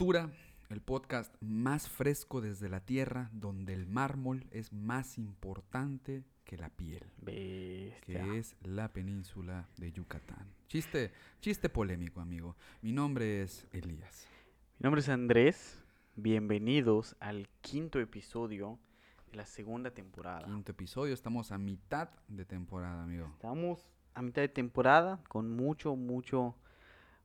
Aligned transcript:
Bienvenidos 0.00 0.24
a 0.24 0.30
Cultura, 0.30 0.30
el 0.70 0.80
podcast 0.80 1.34
más 1.42 1.90
fresco 1.90 2.40
desde 2.40 2.70
la 2.70 2.80
tierra, 2.80 3.28
donde 3.34 3.74
el 3.74 3.86
mármol 3.86 4.46
es 4.50 4.72
más 4.72 5.18
importante 5.18 6.24
que 6.44 6.56
la 6.56 6.70
piel, 6.70 7.04
Bestia. 7.18 8.22
que 8.22 8.38
es 8.38 8.56
la 8.62 8.90
península 8.94 9.68
de 9.76 9.92
Yucatán. 9.92 10.48
Chiste, 10.68 11.12
chiste 11.42 11.68
polémico, 11.68 12.22
amigo. 12.22 12.56
Mi 12.80 12.92
nombre 12.92 13.42
es 13.42 13.66
Elías. 13.72 14.26
Mi 14.78 14.84
nombre 14.84 15.02
es 15.02 15.08
Andrés. 15.10 15.78
Bienvenidos 16.16 17.14
al 17.20 17.50
quinto 17.60 18.00
episodio 18.00 18.78
de 19.30 19.36
la 19.36 19.44
segunda 19.44 19.90
temporada. 19.90 20.46
Quinto 20.46 20.72
episodio, 20.72 21.12
estamos 21.12 21.52
a 21.52 21.58
mitad 21.58 22.08
de 22.26 22.46
temporada, 22.46 23.02
amigo. 23.02 23.26
Estamos 23.34 23.86
a 24.14 24.22
mitad 24.22 24.40
de 24.40 24.48
temporada 24.48 25.22
con 25.28 25.54
mucho, 25.54 25.94
mucho, 25.94 26.56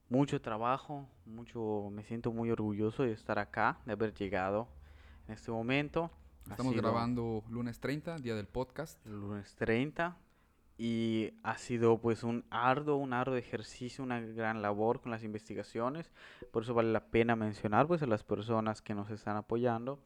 mucho 0.09 0.41
trabajo. 0.41 1.07
Mucho, 1.25 1.89
me 1.91 2.03
siento 2.03 2.31
muy 2.31 2.51
orgulloso 2.51 3.03
de 3.03 3.11
estar 3.11 3.39
acá, 3.39 3.79
de 3.85 3.93
haber 3.93 4.13
llegado 4.13 4.67
en 5.27 5.33
este 5.33 5.51
momento. 5.51 6.11
Estamos 6.49 6.73
sido 6.73 6.83
grabando 6.83 7.43
lunes 7.49 7.79
30, 7.79 8.17
día 8.17 8.35
del 8.35 8.47
podcast. 8.47 9.03
lunes 9.05 9.55
30 9.55 10.17
y 10.77 11.31
ha 11.43 11.57
sido 11.57 11.99
pues 11.99 12.23
un 12.23 12.43
arduo, 12.49 12.97
un 12.97 13.13
arduo 13.13 13.35
ejercicio, 13.37 14.03
una 14.03 14.19
gran 14.19 14.61
labor 14.61 15.01
con 15.01 15.11
las 15.11 15.23
investigaciones. 15.23 16.11
Por 16.51 16.63
eso 16.63 16.73
vale 16.73 16.91
la 16.91 17.05
pena 17.07 17.35
mencionar 17.35 17.87
pues 17.87 18.01
a 18.03 18.07
las 18.07 18.23
personas 18.23 18.81
que 18.81 18.93
nos 18.93 19.09
están 19.09 19.37
apoyando. 19.37 19.99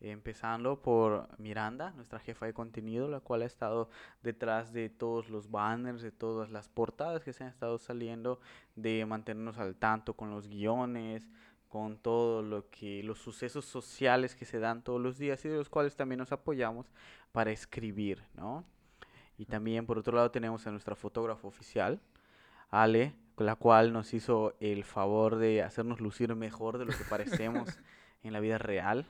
Empezando 0.00 0.80
por 0.80 1.28
Miranda, 1.38 1.92
nuestra 1.92 2.18
jefa 2.20 2.46
de 2.46 2.54
contenido, 2.54 3.06
la 3.08 3.20
cual 3.20 3.42
ha 3.42 3.46
estado 3.46 3.90
detrás 4.22 4.72
de 4.72 4.88
todos 4.88 5.28
los 5.28 5.50
banners, 5.50 6.00
de 6.00 6.10
todas 6.10 6.50
las 6.50 6.68
portadas 6.68 7.22
que 7.22 7.34
se 7.34 7.44
han 7.44 7.50
estado 7.50 7.78
saliendo, 7.78 8.40
de 8.76 9.04
mantenernos 9.04 9.58
al 9.58 9.76
tanto 9.76 10.14
con 10.14 10.30
los 10.30 10.48
guiones, 10.48 11.28
con 11.68 11.98
todo 11.98 12.42
lo 12.42 12.68
que 12.68 13.02
los 13.04 13.18
sucesos 13.18 13.64
sociales 13.64 14.34
que 14.34 14.44
se 14.44 14.58
dan 14.58 14.82
todos 14.82 15.00
los 15.00 15.18
días 15.18 15.44
y 15.44 15.48
de 15.48 15.56
los 15.56 15.68
cuales 15.68 15.94
también 15.94 16.18
nos 16.18 16.32
apoyamos 16.32 16.90
para 17.30 17.52
escribir, 17.52 18.24
¿no? 18.34 18.64
Y 19.38 19.46
también 19.46 19.86
por 19.86 19.96
otro 19.96 20.16
lado 20.16 20.30
tenemos 20.30 20.66
a 20.66 20.72
nuestra 20.72 20.96
fotógrafa 20.96 21.46
oficial, 21.46 22.00
Ale, 22.70 23.14
con 23.36 23.46
la 23.46 23.54
cual 23.54 23.92
nos 23.92 24.12
hizo 24.14 24.54
el 24.60 24.82
favor 24.82 25.36
de 25.36 25.62
hacernos 25.62 26.00
lucir 26.00 26.34
mejor 26.34 26.76
de 26.76 26.86
lo 26.86 26.92
que 26.92 27.04
parecemos 27.08 27.78
en 28.22 28.32
la 28.32 28.40
vida 28.40 28.58
real. 28.58 29.06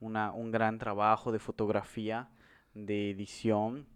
Una, 0.00 0.32
un 0.32 0.50
gran 0.50 0.78
trabajo 0.78 1.32
de 1.32 1.38
fotografía, 1.38 2.28
de 2.74 3.10
edición 3.10 3.86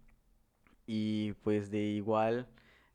y 0.85 1.33
pues 1.43 1.71
de 1.71 1.79
igual 1.79 2.47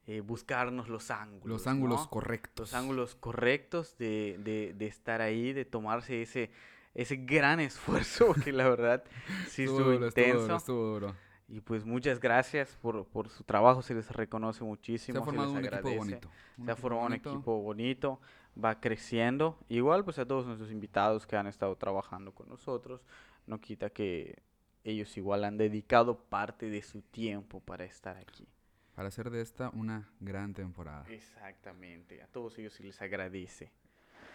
eh, 0.07 0.21
buscarnos 0.21 0.89
los 0.89 1.11
ángulos. 1.11 1.47
Los 1.47 1.67
ángulos 1.67 2.01
¿no? 2.01 2.11
correctos. 2.11 2.73
los 2.73 2.75
ángulos 2.75 3.15
correctos 3.15 3.97
de, 3.99 4.37
de, 4.41 4.75
de 4.75 4.87
estar 4.87 5.21
ahí, 5.21 5.53
de 5.53 5.65
tomarse 5.65 6.23
ese, 6.23 6.51
ese 6.95 7.17
gran 7.17 7.61
esfuerzo 7.61 8.35
que 8.45 8.53
la 8.53 8.69
verdad 8.69 9.05
sí 9.49 9.65
Estuvo 9.65 9.79
estuvo 9.79 9.93
duro, 9.93 10.09
estuvo 10.09 10.25
intenso. 10.25 10.43
duro, 10.43 10.57
estuvo 10.57 10.85
duro. 10.85 11.15
Y 11.51 11.61
pues 11.61 11.87
muchas 11.87 12.21
gracias 12.21 12.77
por, 12.83 13.07
por 13.07 13.31
su 13.31 13.43
trabajo, 13.43 13.81
se 13.81 13.95
les 13.95 14.11
reconoce 14.11 14.65
muchísimo. 14.65 15.17
Se 15.17 15.23
ha 15.23 15.25
formado 15.25 15.55
les 15.55 15.59
un 15.59 15.75
equipo 15.75 15.95
bonito. 15.97 16.31
Se 16.63 16.71
ha 16.71 16.77
formado 16.77 17.07
un 17.07 17.13
equipo 17.15 17.63
bonito, 17.63 18.21
va 18.63 18.81
creciendo. 18.81 19.59
Igual 19.69 20.05
pues 20.05 20.19
a 20.19 20.27
todos 20.27 20.47
nuestros 20.47 20.71
invitados 20.71 21.27
que 21.27 21.37
han 21.37 21.47
estado 21.47 21.77
trabajando 21.77 22.33
con 22.33 22.49
nosotros, 22.49 23.05
no 23.47 23.61
quita 23.61 23.91
que 23.91 24.43
ellos 24.85 25.17
igual 25.17 25.45
han 25.45 25.57
dedicado 25.57 26.19
parte 26.19 26.69
de 26.71 26.83
su 26.83 27.03
tiempo 27.03 27.61
para 27.61 27.85
estar 27.85 28.17
aquí. 28.17 28.47
Para 28.95 29.09
hacer 29.09 29.31
de 29.31 29.41
esta 29.41 29.71
una 29.71 30.11
gran 30.19 30.55
temporada. 30.55 31.05
Exactamente, 31.09 32.23
a 32.23 32.27
todos 32.27 32.59
ellos 32.59 32.73
se 32.73 32.83
les 32.83 33.01
agradece. 33.01 33.71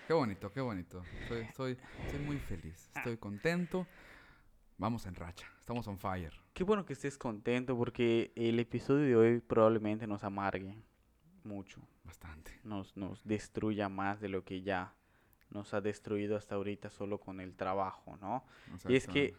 Qué 0.07 0.13
bonito, 0.13 0.51
qué 0.51 0.61
bonito. 0.61 1.03
Estoy, 1.21 1.41
estoy, 1.41 1.77
estoy 2.05 2.19
muy 2.19 2.37
feliz. 2.37 2.89
Estoy 2.95 3.17
contento. 3.17 3.87
Vamos 4.77 5.05
en 5.05 5.15
racha. 5.15 5.47
Estamos 5.59 5.87
on 5.87 5.97
fire. 5.97 6.33
Qué 6.53 6.63
bueno 6.63 6.85
que 6.85 6.93
estés 6.93 7.17
contento 7.17 7.77
porque 7.77 8.31
el 8.35 8.59
episodio 8.59 9.05
de 9.05 9.15
hoy 9.15 9.39
probablemente 9.39 10.07
nos 10.07 10.23
amargue 10.23 10.77
mucho, 11.45 11.81
Bastante. 12.03 12.59
nos, 12.63 12.95
nos 12.97 13.23
destruya 13.25 13.89
más 13.89 14.19
de 14.21 14.29
lo 14.29 14.43
que 14.43 14.61
ya 14.61 14.93
nos 15.49 15.73
ha 15.73 15.81
destruido 15.81 16.35
hasta 16.35 16.55
ahorita 16.55 16.89
solo 16.89 17.19
con 17.19 17.39
el 17.39 17.55
trabajo, 17.55 18.17
¿no? 18.17 18.43
Y 18.87 18.95
es 18.95 19.07
que 19.07 19.35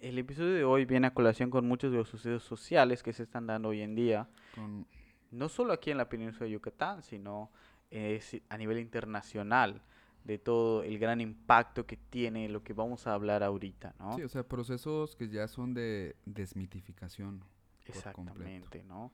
el 0.00 0.18
episodio 0.18 0.52
de 0.52 0.64
hoy 0.64 0.84
viene 0.84 1.06
a 1.06 1.14
colación 1.14 1.50
con 1.50 1.66
muchos 1.66 1.90
de 1.90 1.98
los 1.98 2.08
sucesos 2.08 2.42
sociales 2.42 3.02
que 3.02 3.12
se 3.12 3.22
están 3.22 3.46
dando 3.46 3.70
hoy 3.70 3.80
en 3.80 3.94
día, 3.94 4.28
Con- 4.54 4.86
no 5.30 5.48
solo 5.48 5.72
aquí 5.72 5.90
en 5.90 5.96
la 5.96 6.08
península 6.08 6.44
de 6.46 6.52
Yucatán, 6.52 7.02
sino 7.02 7.50
eh, 7.90 8.20
a 8.50 8.58
nivel 8.58 8.78
internacional, 8.78 9.80
de 10.24 10.36
todo 10.36 10.82
el 10.82 10.98
gran 10.98 11.22
impacto 11.22 11.86
que 11.86 11.96
tiene 11.96 12.48
lo 12.50 12.62
que 12.62 12.74
vamos 12.74 13.06
a 13.06 13.14
hablar 13.14 13.42
ahorita, 13.42 13.94
¿no? 13.98 14.14
Sí, 14.16 14.22
o 14.22 14.28
sea, 14.28 14.46
procesos 14.46 15.16
que 15.16 15.28
ya 15.28 15.48
son 15.48 15.72
de 15.72 16.16
desmitificación 16.26 17.38
por 17.38 17.46
completo 17.46 17.98
Exactamente, 17.98 18.84
¿no? 18.84 19.10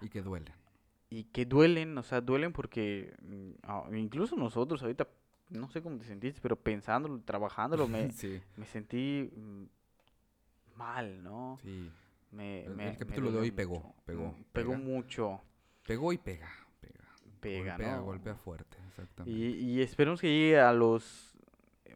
y 0.00 0.08
que 0.08 0.22
duelen. 0.22 0.54
Y 1.10 1.24
que 1.24 1.44
duelen, 1.46 1.96
o 1.98 2.02
sea, 2.02 2.20
duelen 2.20 2.52
porque 2.52 3.14
mm, 3.22 3.94
incluso 3.96 4.36
nosotros 4.36 4.82
ahorita, 4.82 5.08
no 5.50 5.68
sé 5.70 5.82
cómo 5.82 5.98
te 5.98 6.04
sentiste, 6.06 6.40
pero 6.42 6.56
pensándolo, 6.56 7.20
trabajándolo, 7.24 7.86
me, 7.88 8.10
sí, 8.12 8.40
me 8.56 8.66
sentí 8.66 9.30
mm, 9.36 9.64
mal, 10.76 11.22
¿no? 11.22 11.60
sí. 11.62 11.90
Me, 12.32 12.64
El- 12.66 12.74
me- 12.76 12.96
capítulo 12.96 13.30
de 13.30 13.38
hoy 13.38 13.50
pegó, 13.52 13.76
mucho, 13.80 13.94
pegó, 14.04 14.28
mm, 14.30 14.42
pegó 14.52 14.70
pega. 14.72 14.78
mucho, 14.78 15.40
Pegó 15.86 16.12
y 16.12 16.18
pega. 16.18 16.50
Pega. 16.80 17.04
pega, 17.40 17.72
golpea, 17.72 17.96
¿no? 17.96 18.04
golpea 18.04 18.34
fuerte. 18.36 18.76
Exactamente. 18.88 19.38
Y, 19.38 19.50
y 19.78 19.82
esperemos 19.82 20.20
que 20.20 20.28
llegue 20.28 20.58
a 20.60 20.72
los 20.72 21.36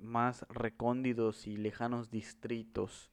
más 0.00 0.46
recóndidos 0.50 1.46
y 1.46 1.56
lejanos 1.56 2.10
distritos 2.10 3.10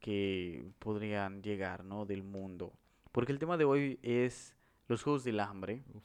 que 0.00 0.72
podrían 0.80 1.42
llegar, 1.42 1.84
¿no? 1.84 2.06
Del 2.06 2.22
mundo. 2.24 2.72
Porque 3.12 3.32
el 3.32 3.38
tema 3.38 3.56
de 3.56 3.64
hoy 3.64 3.98
es 4.02 4.56
los 4.88 5.02
Juegos 5.02 5.24
del 5.24 5.40
Hambre, 5.40 5.84
Uf, 5.94 6.04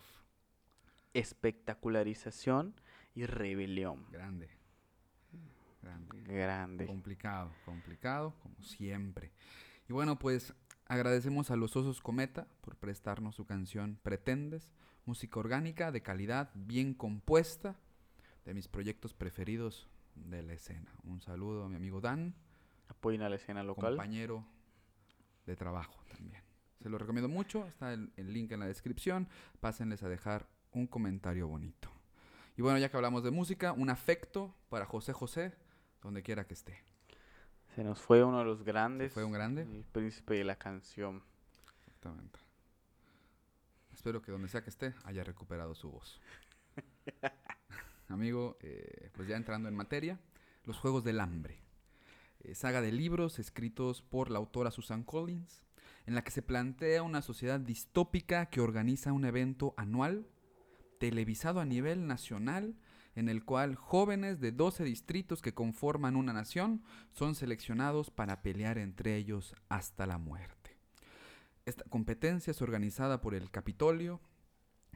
espectacularización 1.13 2.75
y 3.16 3.25
rebelión. 3.25 4.05
grande. 4.11 4.49
Grande. 5.81 6.23
Grande. 6.23 6.85
Complicado, 6.85 7.51
complicado, 7.66 8.33
como 8.41 8.61
siempre. 8.61 9.31
Y 9.89 9.94
bueno, 9.94 10.17
pues 10.17 10.53
agradecemos 10.88 11.51
a 11.51 11.55
los 11.57 11.75
Osos 11.75 12.01
Cometa 12.01 12.47
por 12.61 12.77
prestarnos 12.77 13.35
su 13.35 13.45
canción 13.45 13.99
Pretendes, 14.01 14.71
música 15.05 15.39
orgánica 15.39 15.91
de 15.91 16.01
calidad, 16.01 16.51
bien 16.55 16.94
compuesta, 16.94 17.75
de 18.45 18.53
mis 18.53 18.67
proyectos 18.67 19.13
preferidos 19.13 19.89
de 20.15 20.41
la 20.44 20.53
escena. 20.53 20.91
Un 21.03 21.21
saludo 21.21 21.65
a 21.65 21.69
mi 21.69 21.75
amigo 21.75 22.00
Dan, 22.01 22.33
Apoyen 22.88 23.21
a 23.21 23.29
la 23.29 23.35
escena 23.35 23.63
local. 23.63 23.91
compañero 23.91 24.45
de 25.45 25.55
trabajo 25.55 26.03
también. 26.15 26.42
Se 26.83 26.89
lo 26.89 26.97
recomiendo 26.97 27.29
mucho, 27.29 27.66
está 27.66 27.94
el, 27.94 28.11
el 28.17 28.33
link 28.33 28.51
en 28.51 28.59
la 28.59 28.67
descripción, 28.67 29.29
pásenles 29.61 30.03
a 30.03 30.09
dejar 30.09 30.47
un 30.73 30.85
comentario 30.85 31.47
bonito. 31.47 31.89
Y 32.57 32.61
bueno, 32.61 32.77
ya 32.77 32.89
que 32.89 32.97
hablamos 32.97 33.23
de 33.23 33.31
música, 33.31 33.71
un 33.71 33.89
afecto 33.89 34.53
para 34.67 34.85
José 34.85 35.13
José, 35.13 35.53
donde 36.01 36.21
quiera 36.21 36.45
que 36.45 36.53
esté. 36.53 36.83
Se 37.75 37.83
nos 37.83 37.99
fue 37.99 38.23
uno 38.23 38.39
de 38.39 38.45
los 38.45 38.63
grandes. 38.63 39.13
fue 39.13 39.23
un 39.23 39.31
grande? 39.31 39.63
El 39.63 39.85
príncipe 39.85 40.35
de 40.35 40.44
la 40.44 40.57
canción. 40.57 41.24
Exactamente. 41.80 42.39
Espero 43.94 44.21
que 44.21 44.31
donde 44.31 44.47
sea 44.47 44.62
que 44.62 44.69
esté 44.69 44.94
haya 45.06 45.24
recuperado 45.24 45.74
su 45.74 45.89
voz. 45.89 46.19
Amigo, 48.09 48.57
eh, 48.59 49.09
pues 49.13 49.27
ya 49.27 49.38
entrando 49.38 49.69
en 49.69 49.75
materia, 49.75 50.19
Los 50.65 50.77
Juegos 50.77 51.03
del 51.03 51.19
Hambre. 51.19 51.59
Eh, 52.41 52.53
saga 52.53 52.81
de 52.81 52.91
libros 52.91 53.39
escritos 53.39 54.01
por 54.01 54.30
la 54.30 54.38
autora 54.38 54.69
Susan 54.69 55.03
Collins, 55.03 55.63
en 56.05 56.15
la 56.15 56.23
que 56.23 56.31
se 56.31 56.41
plantea 56.41 57.03
una 57.03 57.21
sociedad 57.21 57.59
distópica 57.59 58.47
que 58.47 58.61
organiza 58.61 59.13
un 59.13 59.25
evento 59.25 59.73
anual, 59.77 60.27
televisado 61.00 61.59
a 61.59 61.65
nivel 61.65 62.07
nacional, 62.07 62.75
en 63.15 63.29
el 63.29 63.45
cual 63.45 63.75
jóvenes 63.75 64.39
de 64.39 64.51
12 64.51 64.83
distritos 64.83 65.41
que 65.41 65.53
conforman 65.53 66.15
una 66.15 66.33
nación 66.33 66.83
son 67.11 67.35
seleccionados 67.35 68.09
para 68.09 68.41
pelear 68.41 68.77
entre 68.77 69.15
ellos 69.15 69.55
hasta 69.69 70.05
la 70.07 70.17
muerte. 70.17 70.77
Esta 71.65 71.83
competencia 71.85 72.51
es 72.51 72.61
organizada 72.61 73.21
por 73.21 73.35
el 73.35 73.49
Capitolio, 73.51 74.19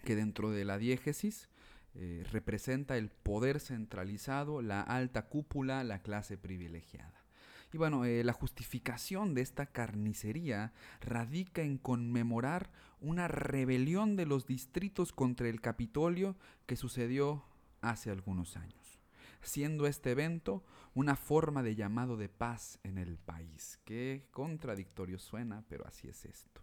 que 0.03 0.15
dentro 0.15 0.51
de 0.51 0.65
la 0.65 0.77
diégesis 0.77 1.49
eh, 1.93 2.25
representa 2.31 2.97
el 2.97 3.09
poder 3.09 3.59
centralizado, 3.59 4.61
la 4.61 4.81
alta 4.81 5.27
cúpula, 5.27 5.83
la 5.83 6.01
clase 6.01 6.37
privilegiada. 6.37 7.26
Y 7.73 7.77
bueno, 7.77 8.05
eh, 8.05 8.23
la 8.23 8.33
justificación 8.33 9.33
de 9.33 9.41
esta 9.41 9.65
carnicería 9.65 10.73
radica 11.01 11.61
en 11.61 11.77
conmemorar 11.77 12.71
una 13.01 13.27
rebelión 13.27 14.15
de 14.15 14.25
los 14.25 14.45
distritos 14.45 15.11
contra 15.11 15.49
el 15.49 15.61
Capitolio 15.61 16.35
que 16.65 16.75
sucedió 16.75 17.43
hace 17.81 18.09
algunos 18.09 18.55
años, 18.57 19.01
siendo 19.41 19.85
este 19.85 20.11
evento 20.11 20.63
una 20.93 21.15
forma 21.15 21.61
de 21.61 21.75
llamado 21.75 22.17
de 22.17 22.29
paz 22.29 22.79
en 22.83 22.97
el 22.97 23.17
país. 23.17 23.79
Qué 23.85 24.27
contradictorio 24.31 25.19
suena, 25.19 25.63
pero 25.69 25.85
así 25.85 26.07
es 26.07 26.25
esto. 26.25 26.61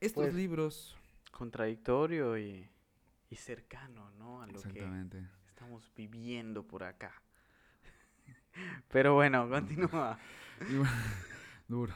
Estos 0.00 0.24
Pues, 0.24 0.34
libros, 0.34 0.96
Contradictorio 1.30 2.36
y, 2.38 2.68
y 3.28 3.36
cercano, 3.36 4.10
¿no? 4.18 4.42
A 4.42 4.46
lo 4.46 4.52
que 4.54 4.58
exactamente, 4.68 5.24
estamos 5.46 5.92
viviendo 5.94 6.66
por 6.66 6.82
acá. 6.82 7.22
Pero 8.88 9.14
bueno, 9.14 9.48
continúa. 9.48 10.18
duro. 11.68 11.94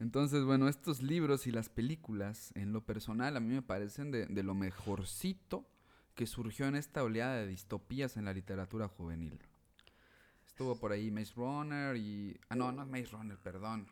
Entonces, 0.00 0.44
bueno, 0.44 0.68
estos 0.68 1.00
libros 1.00 1.46
y 1.46 1.52
las 1.52 1.68
películas, 1.68 2.52
en 2.56 2.72
lo 2.72 2.84
personal, 2.84 3.36
a 3.36 3.40
mí 3.40 3.54
me 3.54 3.62
parecen 3.62 4.10
de, 4.10 4.26
de 4.26 4.42
lo 4.42 4.54
mejorcito 4.54 5.68
que 6.14 6.26
surgió 6.26 6.66
en 6.66 6.74
esta 6.74 7.02
oleada 7.04 7.36
de 7.36 7.46
distopías 7.46 8.16
en 8.16 8.24
la 8.24 8.32
literatura 8.32 8.88
juvenil. 8.88 9.38
Estuvo 10.46 10.78
por 10.78 10.92
ahí 10.92 11.10
Maze 11.10 11.32
Runner 11.36 11.96
y... 11.96 12.38
Ah, 12.48 12.56
no, 12.56 12.72
no 12.72 12.82
es 12.82 12.88
Maze 12.88 13.16
Runner, 13.16 13.38
perdón. 13.38 13.88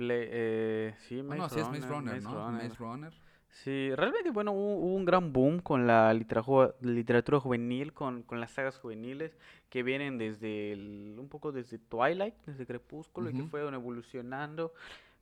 eh, 0.00 0.94
sí, 1.06 1.22
Maze 1.22 1.38
no, 1.38 1.48
sí 1.48 1.60
es 1.60 1.68
Maze 1.68 1.86
Runner, 1.88 2.22
¿no? 2.22 2.50
Maze 2.50 2.74
Runner. 2.76 3.27
Sí, 3.50 3.94
realmente, 3.94 4.30
bueno, 4.30 4.52
hubo, 4.52 4.94
un 4.94 5.04
gran 5.04 5.32
boom 5.32 5.60
con 5.60 5.86
la 5.86 6.12
literatura, 6.14 6.74
literatura 6.80 7.40
juvenil, 7.40 7.92
con, 7.92 8.22
con, 8.22 8.40
las 8.40 8.52
sagas 8.52 8.78
juveniles 8.78 9.36
que 9.70 9.82
vienen 9.82 10.18
desde 10.18 10.74
un 11.18 11.28
poco 11.28 11.50
desde 11.50 11.78
Twilight, 11.78 12.34
desde 12.46 12.66
Crepúsculo, 12.66 13.30
y 13.30 13.34
que 13.34 13.42
fueron 13.44 13.74
evolucionando. 13.74 14.72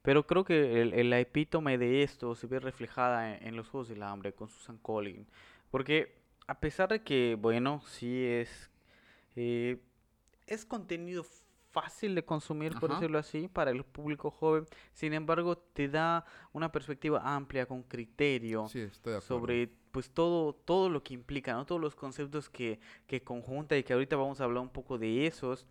Pero 0.02 0.26
creo 0.26 0.44
que 0.44 0.82
el, 0.82 0.93
el, 0.93 1.12
epítome 1.14 1.78
de 1.78 2.02
esto 2.02 2.34
se 2.34 2.46
ve 2.46 2.61
reflejada 2.61 3.37
en, 3.37 3.56
los 3.56 3.69
Juegos 3.69 3.88
del 3.88 4.02
Hambre 4.02 4.32
con 4.32 4.49
Susan 4.49 4.79
Collins. 4.79 5.29
Porque 5.70 6.14
a 6.46 6.61
pesar 6.61 6.88
de 6.90 7.02
que, 7.02 7.37
bueno, 7.40 7.81
sí 7.87 8.25
es, 8.25 8.70
eh, 9.34 9.81
es 10.46 10.64
contenido 10.64 11.25
fácil 11.76 12.14
de 12.14 12.25
consumir, 12.25 12.75
por 12.81 12.90
decirlo 12.90 13.19
así, 13.19 13.49
para 13.49 13.70
el 13.70 13.84
público 13.84 14.31
joven, 14.31 14.64
sin 14.94 15.12
embargo, 15.12 15.58
te 15.58 15.88
da 15.88 16.25
una 16.55 16.73
perspectiva 16.73 17.20
amplia, 17.23 17.67
con 17.67 17.82
criterio, 17.82 18.67
sobre 19.20 19.70
pues 19.90 20.08
todo, 20.08 20.55
todo 20.55 20.88
lo 20.88 21.02
que 21.02 21.12
implica, 21.12 21.52
¿no? 21.52 21.67
Todos 21.67 21.81
los 21.81 21.94
conceptos 21.94 22.49
que, 22.49 22.81
que 23.06 23.23
conjunta 23.23 23.76
y 23.76 23.82
que 23.82 23.93
ahorita 23.93 24.17
vamos 24.17 24.40
a 24.40 24.44
hablar 24.44 24.62
un 24.62 24.70
poco 24.70 24.96
de 24.96 25.26
esos, 25.26 25.67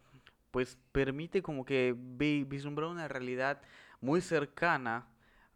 pues 0.52 0.78
permite 0.92 1.42
como 1.42 1.66
que 1.66 1.96
vislumbrar 1.98 2.88
una 2.88 3.08
realidad 3.08 3.63
muy 4.00 4.22
cercana 4.22 5.08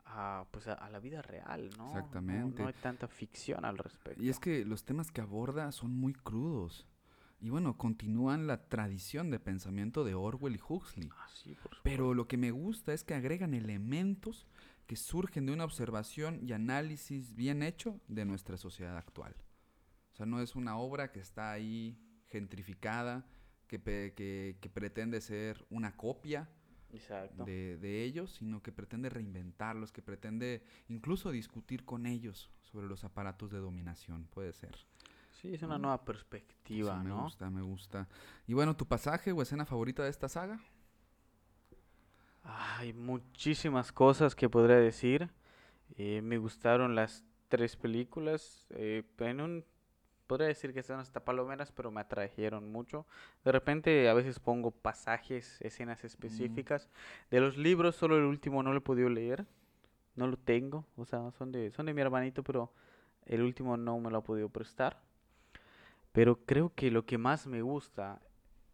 a, 0.04 0.46
pues 0.50 0.68
a, 0.68 0.90
la 0.90 1.00
vida 1.00 1.22
real, 1.22 1.70
¿no? 1.78 1.90
Exactamente. 1.90 2.64
No, 2.64 2.68
hay 2.68 2.74
tanta 2.82 3.08
ficción 3.08 3.66
al 3.66 3.78
respecto. 3.78 4.24
Y 4.24 4.30
es 4.30 4.40
que 4.40 4.66
los 4.66 4.84
temas 4.84 5.12
que 5.12 5.22
aborda 5.22 5.72
son 5.72 5.96
muy 5.96 6.14
crudos. 6.14 6.88
Y 7.42 7.50
bueno, 7.50 7.78
continúan 7.78 8.48
la 8.48 8.68
tradición 8.68 9.32
de 9.32 9.40
pensamiento 9.40 10.04
de 10.04 10.14
Orwell 10.14 10.56
y 10.56 10.62
Huxley. 10.68 11.10
Ah, 11.14 11.28
sí, 11.34 11.56
por 11.56 11.78
Pero 11.84 12.14
lo 12.14 12.28
que 12.28 12.38
me 12.38 12.52
gusta 12.52 12.94
es 12.94 13.04
que 13.04 13.14
agregan 13.14 13.54
elementos 13.54 14.46
que 14.88 14.96
surgen 14.96 15.46
de 15.46 15.54
una 15.54 15.66
observación 15.66 16.40
y 16.42 16.52
análisis 16.52 17.36
bien 17.36 17.64
hecho 17.64 18.02
de 18.08 18.26
nuestra 18.26 18.58
sociedad 18.58 18.98
actual. 18.98 19.36
O 20.14 20.16
sea, 20.16 20.26
no 20.26 20.42
es 20.42 20.56
una 20.56 20.78
obra 20.78 21.12
que 21.12 21.20
está 21.20 21.52
ahí 21.52 21.98
gentrificada, 22.26 23.26
que, 23.68 23.80
que, 23.80 24.58
que 24.60 24.70
pretende 24.70 25.22
ser 25.22 25.66
una 25.70 25.96
copia 25.96 26.50
de, 27.46 27.78
de, 27.78 28.04
ellos, 28.04 28.34
sino 28.34 28.64
que 28.64 28.72
pretende 28.72 29.10
reinventarlos, 29.10 29.92
que 29.92 30.02
pretende 30.02 30.64
incluso 30.88 31.30
discutir 31.30 31.86
con 31.86 32.08
ellos 32.08 32.50
sobre 32.64 32.88
los 32.88 33.04
aparatos 33.04 33.52
de 33.52 33.60
dominación, 33.60 34.26
puede 34.26 34.54
ser. 34.54 34.76
Sí, 35.42 35.54
es 35.54 35.64
una 35.64 35.78
nueva 35.78 36.04
perspectiva, 36.04 37.00
sí, 37.00 37.08
me 37.08 37.14
gusta, 37.14 37.50
me 37.50 37.62
gusta. 37.62 38.08
Y 38.46 38.54
bueno, 38.54 38.76
¿tu 38.76 38.86
pasaje 38.86 39.32
o 39.32 39.42
escena 39.42 39.66
favorita 39.66 40.04
de 40.04 40.10
esta 40.10 40.28
saga? 40.28 40.60
Hay 42.44 42.92
muchísimas 42.92 43.94
cosas 43.94 44.36
que 44.36 44.50
podría 44.50 44.76
decir. 44.76 45.30
Eh, 45.98 46.22
me 46.22 46.38
gustaron 46.38 46.94
las 46.94 47.24
tres 47.48 47.78
películas. 47.78 48.66
Eh, 48.72 49.04
en 49.20 49.40
un 49.40 49.66
podría 50.28 50.48
decir 50.48 50.74
que 50.74 50.84
son 50.84 51.00
hasta 51.00 51.24
palomeras, 51.24 51.72
pero 51.72 51.90
me 51.90 52.02
atrajeron 52.02 52.70
mucho. 52.72 53.08
De 53.46 53.52
repente 53.54 54.10
a 54.10 54.14
veces 54.14 54.40
pongo 54.40 54.72
pasajes, 54.72 55.58
escenas 55.62 56.04
específicas. 56.04 56.90
De 57.32 57.40
los 57.40 57.58
libros, 57.58 57.96
solo 57.96 58.18
el 58.18 58.26
último 58.26 58.62
no 58.62 58.72
lo 58.72 58.80
he 58.80 58.82
podido 58.82 59.10
leer. 59.10 59.46
No 60.16 60.28
lo 60.28 60.36
tengo. 60.38 60.86
O 60.98 61.06
sea, 61.06 61.32
son 61.32 61.54
de, 61.54 61.72
son 61.72 61.86
de 61.86 61.94
mi 61.94 62.02
hermanito, 62.02 62.44
pero 62.44 62.74
el 63.26 63.42
último 63.42 63.78
no 63.78 63.98
me 64.00 64.12
lo 64.12 64.18
ha 64.18 64.24
podido 64.24 64.50
prestar. 64.50 65.02
Pero 66.12 66.46
creo 66.46 66.74
que 66.74 66.92
lo 66.92 67.06
que 67.06 67.18
más 67.18 67.48
me 67.48 67.62
gusta, 67.62 68.22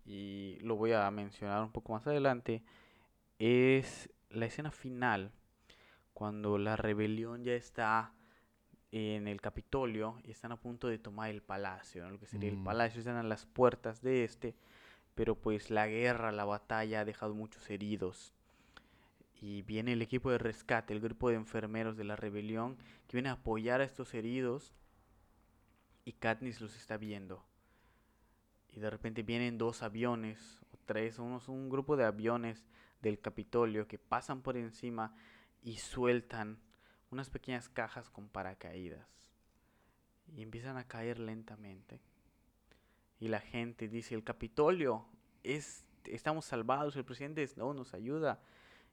y 0.05 0.57
lo 0.61 0.75
voy 0.75 0.93
a 0.93 1.09
mencionar 1.11 1.63
un 1.63 1.71
poco 1.71 1.93
más 1.93 2.07
adelante, 2.07 2.63
es 3.39 4.09
la 4.29 4.45
escena 4.45 4.71
final. 4.71 5.31
Cuando 6.13 6.57
la 6.57 6.77
rebelión 6.77 7.43
ya 7.43 7.53
está 7.53 8.13
en 8.91 9.27
el 9.27 9.41
Capitolio 9.41 10.21
y 10.23 10.31
están 10.31 10.53
a 10.53 10.59
punto 10.59 10.87
de 10.87 10.97
tomar 10.97 11.29
el 11.29 11.41
palacio, 11.41 12.09
lo 12.09 12.19
que 12.19 12.27
sería 12.27 12.49
el 12.49 12.57
mm. 12.57 12.63
palacio, 12.63 12.99
están 12.99 13.17
a 13.17 13.23
las 13.23 13.45
puertas 13.45 14.01
de 14.01 14.23
este, 14.23 14.55
pero 15.15 15.35
pues 15.35 15.69
la 15.69 15.87
guerra, 15.87 16.31
la 16.31 16.45
batalla 16.45 17.01
ha 17.01 17.05
dejado 17.05 17.33
muchos 17.33 17.69
heridos. 17.69 18.33
Y 19.41 19.63
viene 19.63 19.91
el 19.93 20.01
equipo 20.01 20.31
de 20.31 20.37
rescate, 20.37 20.93
el 20.93 21.01
grupo 21.01 21.29
de 21.29 21.35
enfermeros 21.35 21.97
de 21.97 22.05
la 22.05 22.15
rebelión, 22.15 22.77
que 23.07 23.17
viene 23.17 23.27
a 23.27 23.33
apoyar 23.33 23.81
a 23.81 23.83
estos 23.83 24.13
heridos 24.13 24.73
y 26.05 26.13
Katniss 26.13 26.61
los 26.61 26.75
está 26.77 26.97
viendo. 26.97 27.43
Y 28.69 28.79
de 28.79 28.89
repente 28.89 29.23
vienen 29.23 29.57
dos 29.57 29.83
aviones, 29.83 30.61
o 30.71 30.77
tres, 30.85 31.19
unos, 31.19 31.49
un 31.49 31.69
grupo 31.69 31.97
de 31.97 32.05
aviones 32.05 32.65
del 33.01 33.19
Capitolio 33.19 33.87
que 33.87 33.97
pasan 33.97 34.41
por 34.41 34.55
encima 34.55 35.13
y 35.63 35.77
sueltan 35.77 36.59
unas 37.11 37.29
pequeñas 37.29 37.69
cajas 37.69 38.09
con 38.09 38.29
paracaídas 38.29 39.07
y 40.33 40.41
empiezan 40.41 40.77
a 40.77 40.87
caer 40.87 41.19
lentamente. 41.19 41.99
Y 43.19 43.27
la 43.27 43.39
gente 43.39 43.87
dice, 43.87 44.15
el 44.15 44.23
Capitolio, 44.23 45.05
es, 45.43 45.85
estamos 46.05 46.45
salvados, 46.45 46.95
el 46.95 47.05
presidente 47.05 47.47
no 47.55 47.73
nos 47.73 47.93
ayuda. 47.93 48.39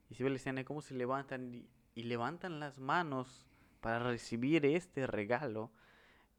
Y 0.09 0.15
se 0.15 0.23
ve 0.23 0.29
la 0.29 0.35
escena 0.37 0.63
cómo 0.63 0.81
se 0.81 0.93
levantan 0.93 1.53
y, 1.53 1.67
y 1.95 2.03
levantan 2.03 2.59
las 2.59 2.79
manos 2.79 3.45
para 3.81 3.99
recibir 3.99 4.65
este 4.65 5.07
regalo. 5.07 5.71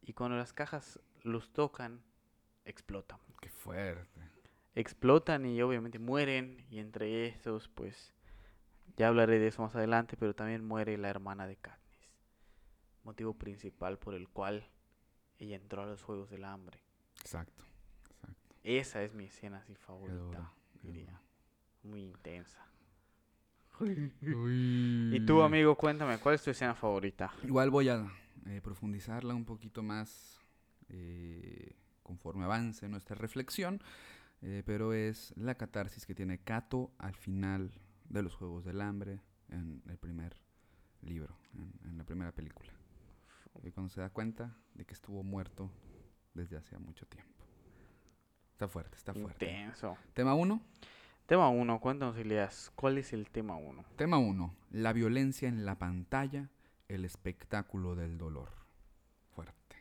Y 0.07 0.13
cuando 0.13 0.37
las 0.37 0.53
cajas 0.53 1.01
los 1.23 1.53
tocan, 1.53 2.03
explotan. 2.65 3.19
Qué 3.41 3.49
fuerte. 3.49 4.21
Explotan 4.75 5.47
y 5.47 5.61
obviamente 5.63 5.99
mueren. 5.99 6.65
Y 6.71 6.79
entre 6.79 7.27
esos, 7.27 7.69
pues, 7.69 8.13
ya 8.97 9.09
hablaré 9.09 9.39
de 9.39 9.49
eso 9.49 9.63
más 9.63 9.75
adelante, 9.75 10.17
pero 10.17 10.35
también 10.35 10.65
muere 10.65 10.99
la 10.99 11.09
hermana 11.09 11.47
de 11.47 11.57
Katniss. 11.57 12.11
Motivo 13.03 13.35
principal 13.35 13.99
por 13.99 14.15
el 14.15 14.29
cual 14.29 14.69
ella 15.39 15.57
entró 15.57 15.83
a 15.83 15.87
los 15.87 16.03
Juegos 16.03 16.31
del 16.31 16.45
Hambre. 16.45 16.81
Exacto, 17.21 17.65
exacto. 18.11 18.55
Esa 18.63 19.03
es 19.03 19.15
mi 19.15 19.25
escena 19.25 19.59
así 19.59 19.75
favorita, 19.75 20.53
diría. 20.83 21.21
Muy 21.83 22.03
intensa. 22.03 22.67
Y 23.81 25.21
tú, 25.27 25.43
amigo, 25.43 25.75
cuéntame, 25.77 26.19
¿cuál 26.19 26.37
es 26.37 26.43
tu 26.43 26.51
escena 26.51 26.75
favorita? 26.75 27.33
Igual 27.43 27.71
voy 27.71 27.89
a 27.89 28.07
eh, 28.47 28.61
profundizarla 28.61 29.35
un 29.35 29.45
poquito 29.45 29.83
más 29.83 30.41
eh, 30.89 31.77
conforme 32.03 32.45
avance 32.45 32.89
nuestra 32.89 33.17
reflexión, 33.17 33.83
eh, 34.43 34.63
pero 34.67 34.93
es 34.93 35.33
la 35.37 35.55
catarsis 35.55 36.07
que 36.07 36.15
tiene 36.15 36.39
Kato 36.39 36.93
al 36.99 37.15
final 37.15 37.73
de 38.09 38.23
los 38.23 38.35
Juegos 38.35 38.65
del 38.65 38.81
Hambre 38.81 39.21
en 39.49 39.83
el 39.89 39.97
primer 39.97 40.37
libro, 41.01 41.37
en, 41.85 41.97
la 41.97 42.05
primera 42.05 42.33
película. 42.33 42.73
Y 43.63 43.71
cuando 43.71 43.89
se 43.89 44.01
da 44.01 44.11
cuenta 44.11 44.57
de 44.75 44.85
que 44.85 44.93
estuvo 44.93 45.23
muerto 45.23 45.71
desde 46.35 46.57
hace 46.57 46.77
mucho 46.79 47.07
tiempo. 47.07 47.45
Está 48.53 48.69
fuerte, 48.69 48.97
está 48.97 49.15
fuerte. 49.15 49.47
Intenso. 49.47 49.97
Tema 50.13 50.35
1. 50.35 50.61
Tema 51.27 51.49
1, 51.49 51.81
cuéntanos, 51.81 52.19
Elias, 52.19 52.71
¿cuál 52.75 52.99
es 52.99 53.15
el 53.15 53.31
tema 53.31 53.57
1? 53.57 53.83
Tema 53.97 54.19
1, 54.19 54.55
la 54.73 54.93
violencia 54.93 55.49
en 55.49 55.65
la 55.65 55.79
pantalla, 55.79 56.51
el 56.89 57.05
espectáculo 57.05 57.95
del 57.95 58.19
dolor. 58.19 58.51
Fuerte. 59.35 59.77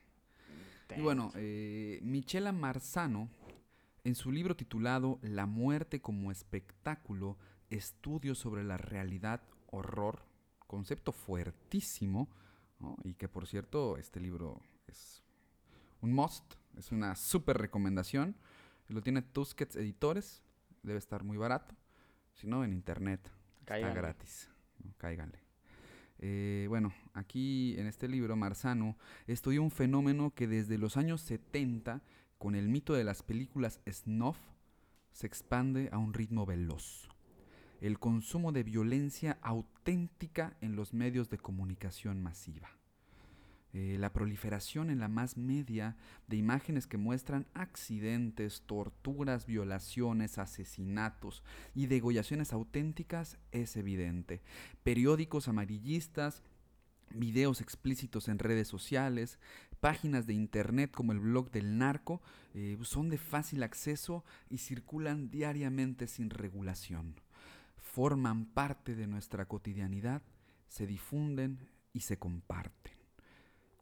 Y 0.96 1.02
bueno, 1.02 1.32
eh, 1.36 2.00
Michela 2.04 2.52
Marzano, 2.52 3.30
en 4.04 4.16
su 4.16 4.32
libro 4.32 4.56
titulado 4.56 5.20
La 5.22 5.46
muerte 5.46 6.02
como 6.02 6.32
espectáculo, 6.32 7.38
estudio 7.70 8.36
sobre 8.36 8.64
la 8.64 8.78
realidad 8.78 9.42
horror, 9.68 10.26
concepto 10.68 11.12
fuertísimo, 11.12 12.30
y 13.04 13.14
que 13.14 13.30
por 13.30 13.48
cierto 13.48 13.98
este 13.98 14.20
libro 14.20 14.62
es 14.88 15.24
un 16.02 16.14
must, 16.14 16.56
es 16.78 16.92
una 16.92 17.16
súper 17.16 17.58
recomendación. 17.58 18.36
Lo 18.90 19.02
tiene 19.02 19.22
Tusquets 19.22 19.78
Editores, 19.78 20.44
debe 20.84 21.00
estar 21.00 21.24
muy 21.24 21.38
barato, 21.38 21.76
si 22.34 22.48
no 22.48 22.64
en 22.64 22.74
internet, 22.74 23.32
está 23.62 23.78
gratis, 23.78 24.50
cáiganle. 24.98 25.43
Eh, 26.26 26.68
bueno, 26.70 26.94
aquí 27.14 27.76
en 27.78 27.86
este 27.86 28.08
libro 28.08 28.38
Marzano 28.38 28.96
estudió 29.28 29.62
un 29.62 29.72
fenómeno 29.72 30.34
que 30.34 30.48
desde 30.48 30.78
los 30.78 30.96
años 30.96 31.20
70, 31.20 32.02
con 32.38 32.56
el 32.56 32.70
mito 32.70 32.94
de 32.94 33.04
las 33.04 33.24
películas 33.24 33.82
snuff, 33.92 34.38
se 35.12 35.28
expande 35.28 35.90
a 35.92 35.98
un 35.98 36.14
ritmo 36.14 36.46
veloz 36.46 37.10
el 37.84 38.00
consumo 38.00 38.54
de 38.54 38.64
violencia 38.64 39.38
auténtica 39.42 40.56
en 40.62 40.78
los 40.78 40.94
medios 40.94 41.30
de 41.30 41.38
comunicación 41.38 42.24
masiva. 42.24 42.70
Eh, 43.74 43.98
la 44.00 44.14
proliferación 44.14 44.92
en 44.92 45.00
la 45.00 45.08
más 45.08 45.36
media 45.36 45.98
de 46.28 46.38
imágenes 46.38 46.86
que 46.86 46.98
muestran 46.98 47.48
accidentes, 47.56 48.62
torturas, 48.68 49.48
violaciones, 49.48 50.38
asesinatos 50.38 51.44
y 51.74 51.88
degollaciones 51.88 52.54
auténticas 52.54 53.40
es 53.52 53.76
evidente. 53.76 54.44
Periódicos 54.84 55.48
amarillistas, 55.48 56.44
videos 57.16 57.62
explícitos 57.62 58.28
en 58.28 58.38
redes 58.38 58.68
sociales, 58.68 59.40
páginas 59.80 60.28
de 60.28 60.34
internet 60.34 60.92
como 60.92 61.12
el 61.12 61.20
blog 61.20 61.50
del 61.50 61.80
narco 61.80 62.22
eh, 62.54 62.78
son 62.84 63.10
de 63.10 63.18
fácil 63.18 63.64
acceso 63.64 64.24
y 64.52 64.60
circulan 64.60 65.32
diariamente 65.32 66.08
sin 66.08 66.30
regulación. 66.30 67.20
Forman 67.78 68.46
parte 68.46 68.96
de 68.96 69.08
nuestra 69.08 69.48
cotidianidad, 69.48 70.22
se 70.68 70.86
difunden 70.86 71.70
y 71.92 72.02
se 72.02 72.18
comparten. 72.18 72.93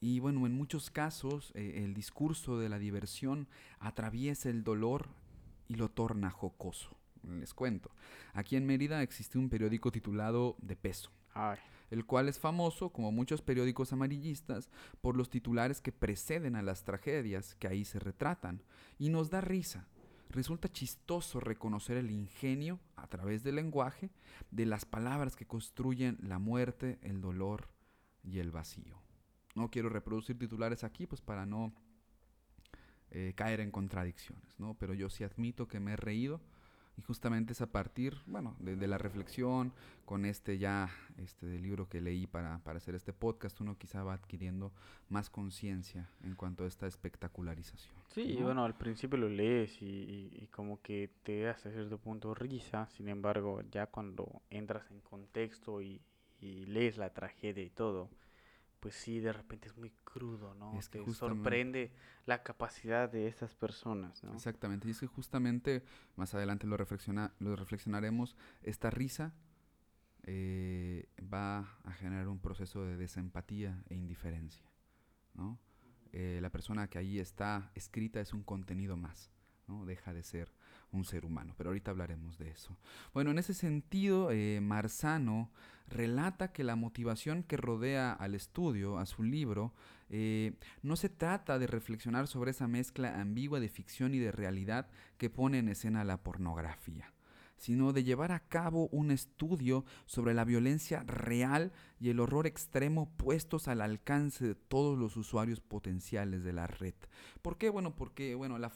Y 0.03 0.19
bueno, 0.19 0.47
en 0.47 0.53
muchos 0.53 0.89
casos 0.89 1.51
eh, 1.53 1.83
el 1.85 1.93
discurso 1.93 2.57
de 2.57 2.69
la 2.69 2.79
diversión 2.79 3.47
atraviesa 3.79 4.49
el 4.49 4.63
dolor 4.63 5.07
y 5.67 5.75
lo 5.75 5.89
torna 5.89 6.31
jocoso. 6.31 6.97
Les 7.23 7.53
cuento. 7.53 7.91
Aquí 8.33 8.55
en 8.55 8.65
Mérida 8.65 9.03
existe 9.03 9.37
un 9.37 9.47
periódico 9.47 9.91
titulado 9.91 10.57
De 10.59 10.75
Peso. 10.75 11.11
el 11.91 12.05
cual 12.05 12.29
es 12.29 12.39
famoso, 12.39 12.89
como 12.89 13.11
muchos 13.11 13.41
periódicos 13.41 13.93
amarillistas, 13.93 14.69
por 15.01 15.15
los 15.15 15.29
titulares 15.29 15.81
que 15.81 15.91
preceden 15.91 16.55
a 16.55 16.61
las 16.61 16.83
tragedias 16.83 17.55
que 17.55 17.67
ahí 17.67 17.85
se 17.85 17.99
retratan, 17.99 18.63
y 18.97 19.09
nos 19.09 19.29
da 19.29 19.41
risa. 19.41 19.87
Resulta 20.29 20.71
chistoso 20.71 21.41
reconocer 21.41 21.97
el 21.97 22.09
ingenio, 22.09 22.79
a 22.95 23.07
través 23.07 23.43
del 23.43 23.55
lenguaje, 23.55 24.09
de 24.51 24.65
las 24.65 24.85
palabras 24.85 25.35
que 25.35 25.45
construyen 25.45 26.17
la 26.21 26.39
muerte, 26.39 26.97
el 27.01 27.19
dolor 27.19 27.67
y 28.23 28.39
el 28.39 28.51
vacío. 28.51 29.00
No 29.55 29.69
quiero 29.69 29.89
reproducir 29.89 30.37
titulares 30.37 30.83
aquí, 30.83 31.07
pues 31.07 31.21
para 31.21 31.45
no 31.45 31.73
eh, 33.11 33.33
caer 33.35 33.59
en 33.59 33.71
contradicciones, 33.71 34.59
¿no? 34.59 34.75
Pero 34.75 34.93
yo 34.93 35.09
sí 35.09 35.23
admito 35.23 35.67
que 35.67 35.79
me 35.79 35.93
he 35.93 35.97
reído 35.97 36.41
y 36.97 37.01
justamente 37.01 37.53
es 37.53 37.61
a 37.61 37.71
partir, 37.71 38.17
bueno, 38.25 38.55
de, 38.59 38.87
la 38.87 38.97
reflexión 38.97 39.73
con 40.05 40.25
este 40.25 40.57
ya, 40.57 40.89
este 41.17 41.57
libro 41.59 41.87
que 41.87 42.01
leí 42.01 42.27
para, 42.27 42.59
para 42.59 42.77
hacer 42.77 42.95
este 42.95 43.13
podcast, 43.13 43.59
uno 43.61 43.77
quizá 43.77 44.03
va 44.03 44.13
adquiriendo 44.13 44.71
más 45.09 45.29
conciencia 45.29 46.09
en 46.23 46.35
cuanto 46.35 46.63
a 46.63 46.67
esta 46.67 46.87
espectacularización. 46.87 47.93
Sí, 48.09 48.37
bueno, 48.41 48.65
al 48.65 48.75
principio 48.75 49.17
lo 49.17 49.29
lees 49.29 49.81
y, 49.81 50.31
y, 50.33 50.47
como 50.47 50.81
que 50.81 51.09
te 51.23 51.47
hace 51.47 51.69
a 51.69 51.71
cierto 51.71 51.97
punto 51.97 52.33
risa, 52.33 52.87
sin 52.89 53.07
embargo, 53.07 53.61
ya 53.71 53.87
cuando 53.87 54.41
entras 54.49 54.89
en 54.91 54.99
contexto 54.99 55.81
y, 55.81 56.01
y 56.39 56.65
lees 56.65 56.97
la 56.97 57.13
tragedia 57.13 57.63
y 57.63 57.69
todo, 57.69 58.09
pues 58.81 58.95
sí, 58.95 59.19
de 59.19 59.31
repente 59.31 59.67
es 59.67 59.77
muy 59.77 59.91
crudo, 60.03 60.55
¿no? 60.55 60.77
Es 60.77 60.89
que 60.89 61.05
sorprende 61.13 61.93
la 62.25 62.41
capacidad 62.41 63.07
de 63.09 63.27
estas 63.27 63.53
personas, 63.53 64.23
¿no? 64.23 64.33
Exactamente, 64.33 64.87
y 64.87 64.91
es 64.91 64.99
que 64.99 65.05
justamente, 65.05 65.83
más 66.15 66.33
adelante 66.33 66.65
lo, 66.65 66.75
reflexiona, 66.77 67.31
lo 67.39 67.55
reflexionaremos, 67.55 68.35
esta 68.63 68.89
risa 68.89 69.35
eh, 70.23 71.07
va 71.31 71.77
a 71.83 71.93
generar 71.93 72.27
un 72.27 72.39
proceso 72.39 72.83
de 72.83 72.97
desempatía 72.97 73.83
e 73.87 73.95
indiferencia, 73.95 74.65
¿no? 75.35 75.59
Eh, 76.11 76.39
la 76.41 76.49
persona 76.49 76.89
que 76.89 76.97
ahí 76.97 77.19
está 77.19 77.71
escrita 77.75 78.19
es 78.19 78.33
un 78.33 78.41
contenido 78.43 78.97
más, 78.97 79.31
¿no? 79.67 79.85
Deja 79.85 80.11
de 80.11 80.23
ser 80.23 80.51
un 80.91 81.05
ser 81.05 81.25
humano, 81.25 81.53
pero 81.57 81.69
ahorita 81.69 81.91
hablaremos 81.91 82.37
de 82.37 82.49
eso. 82.49 82.77
Bueno, 83.13 83.31
en 83.31 83.39
ese 83.39 83.53
sentido, 83.53 84.31
eh, 84.31 84.59
Marzano 84.61 85.51
relata 85.87 86.51
que 86.51 86.63
la 86.63 86.75
motivación 86.75 87.43
que 87.43 87.57
rodea 87.57 88.13
al 88.13 88.35
estudio, 88.35 88.97
a 88.97 89.05
su 89.05 89.23
libro, 89.23 89.73
eh, 90.09 90.53
no 90.81 90.95
se 90.95 91.09
trata 91.09 91.59
de 91.59 91.67
reflexionar 91.67 92.27
sobre 92.27 92.51
esa 92.51 92.67
mezcla 92.67 93.19
ambigua 93.19 93.59
de 93.59 93.69
ficción 93.69 94.13
y 94.13 94.19
de 94.19 94.31
realidad 94.31 94.89
que 95.17 95.29
pone 95.29 95.59
en 95.59 95.69
escena 95.69 96.03
la 96.03 96.23
pornografía 96.23 97.13
sino 97.61 97.93
de 97.93 98.03
llevar 98.03 98.31
a 98.31 98.39
cabo 98.39 98.87
un 98.87 99.11
estudio 99.11 99.85
sobre 100.07 100.33
la 100.33 100.45
violencia 100.45 101.03
real 101.03 101.71
y 101.99 102.09
el 102.09 102.19
horror 102.19 102.47
extremo 102.47 103.11
puestos 103.17 103.67
al 103.67 103.81
alcance 103.81 104.47
de 104.47 104.55
todos 104.55 104.97
los 104.97 105.15
usuarios 105.15 105.59
potenciales 105.59 106.43
de 106.43 106.53
la 106.53 106.65
red. 106.65 106.95
¿Por 107.43 107.59
qué? 107.59 107.69
Bueno, 107.69 107.95
porque 107.95 108.33
bueno, 108.33 108.57
la, 108.57 108.71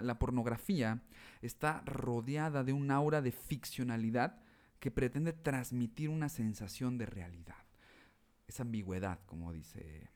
la 0.00 0.18
pornografía 0.20 1.02
está 1.42 1.80
rodeada 1.80 2.62
de 2.62 2.72
un 2.72 2.92
aura 2.92 3.20
de 3.20 3.32
ficcionalidad 3.32 4.40
que 4.78 4.92
pretende 4.92 5.32
transmitir 5.32 6.08
una 6.08 6.28
sensación 6.28 6.98
de 6.98 7.06
realidad. 7.06 7.66
Esa 8.46 8.62
ambigüedad, 8.62 9.18
como 9.26 9.52
dice 9.52 10.08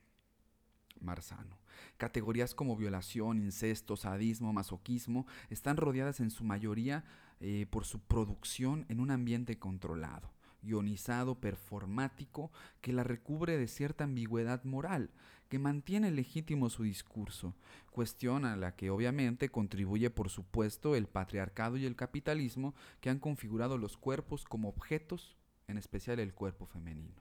Marzano. 1.00 1.58
Categorías 1.96 2.54
como 2.54 2.76
violación, 2.76 3.38
incesto, 3.38 3.96
sadismo, 3.96 4.52
masoquismo 4.52 5.26
están 5.50 5.76
rodeadas 5.76 6.20
en 6.20 6.30
su 6.30 6.44
mayoría 6.44 7.04
eh, 7.46 7.66
por 7.68 7.84
su 7.84 8.00
producción 8.00 8.86
en 8.88 9.00
un 9.00 9.10
ambiente 9.10 9.58
controlado, 9.58 10.32
ionizado, 10.62 11.42
performático, 11.42 12.50
que 12.80 12.94
la 12.94 13.04
recubre 13.04 13.58
de 13.58 13.68
cierta 13.68 14.04
ambigüedad 14.04 14.64
moral, 14.64 15.10
que 15.50 15.58
mantiene 15.58 16.10
legítimo 16.10 16.70
su 16.70 16.84
discurso, 16.84 17.54
cuestión 17.90 18.46
a 18.46 18.56
la 18.56 18.74
que 18.76 18.88
obviamente 18.88 19.50
contribuye 19.50 20.08
por 20.08 20.30
supuesto 20.30 20.96
el 20.96 21.06
patriarcado 21.06 21.76
y 21.76 21.84
el 21.84 21.96
capitalismo 21.96 22.74
que 23.02 23.10
han 23.10 23.18
configurado 23.18 23.76
los 23.76 23.98
cuerpos 23.98 24.46
como 24.46 24.70
objetos, 24.70 25.36
en 25.68 25.76
especial 25.76 26.20
el 26.20 26.32
cuerpo 26.32 26.64
femenino. 26.64 27.20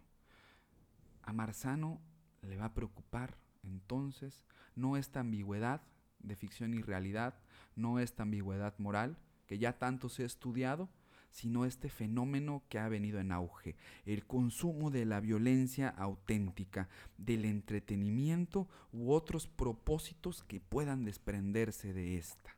A 1.23 1.33
Marzano 1.33 1.99
le 2.43 2.55
va 2.55 2.67
a 2.67 2.73
preocupar 2.73 3.37
entonces 3.61 4.45
no 4.73 4.95
esta 4.95 5.19
ambigüedad 5.19 5.81
de 6.19 6.37
ficción 6.37 6.73
y 6.73 6.81
realidad, 6.81 7.35
no 7.75 7.99
esta 7.99 8.23
ambigüedad 8.23 8.73
moral, 8.79 9.17
que 9.47 9.57
ya 9.57 9.77
tanto 9.77 10.09
se 10.09 10.23
ha 10.23 10.25
estudiado, 10.25 10.89
sino 11.33 11.65
este 11.65 11.89
fenómeno 11.89 12.63
que 12.69 12.77
ha 12.77 12.87
venido 12.87 13.19
en 13.19 13.31
auge, 13.31 13.75
el 14.05 14.25
consumo 14.25 14.91
de 14.91 15.05
la 15.05 15.19
violencia 15.19 15.89
auténtica, 15.89 16.89
del 17.17 17.45
entretenimiento 17.45 18.67
u 18.91 19.11
otros 19.11 19.47
propósitos 19.47 20.43
que 20.43 20.59
puedan 20.59 21.05
desprenderse 21.05 21.91
de 21.91 22.17
esta. 22.17 22.55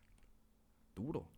Duro. 0.93 1.34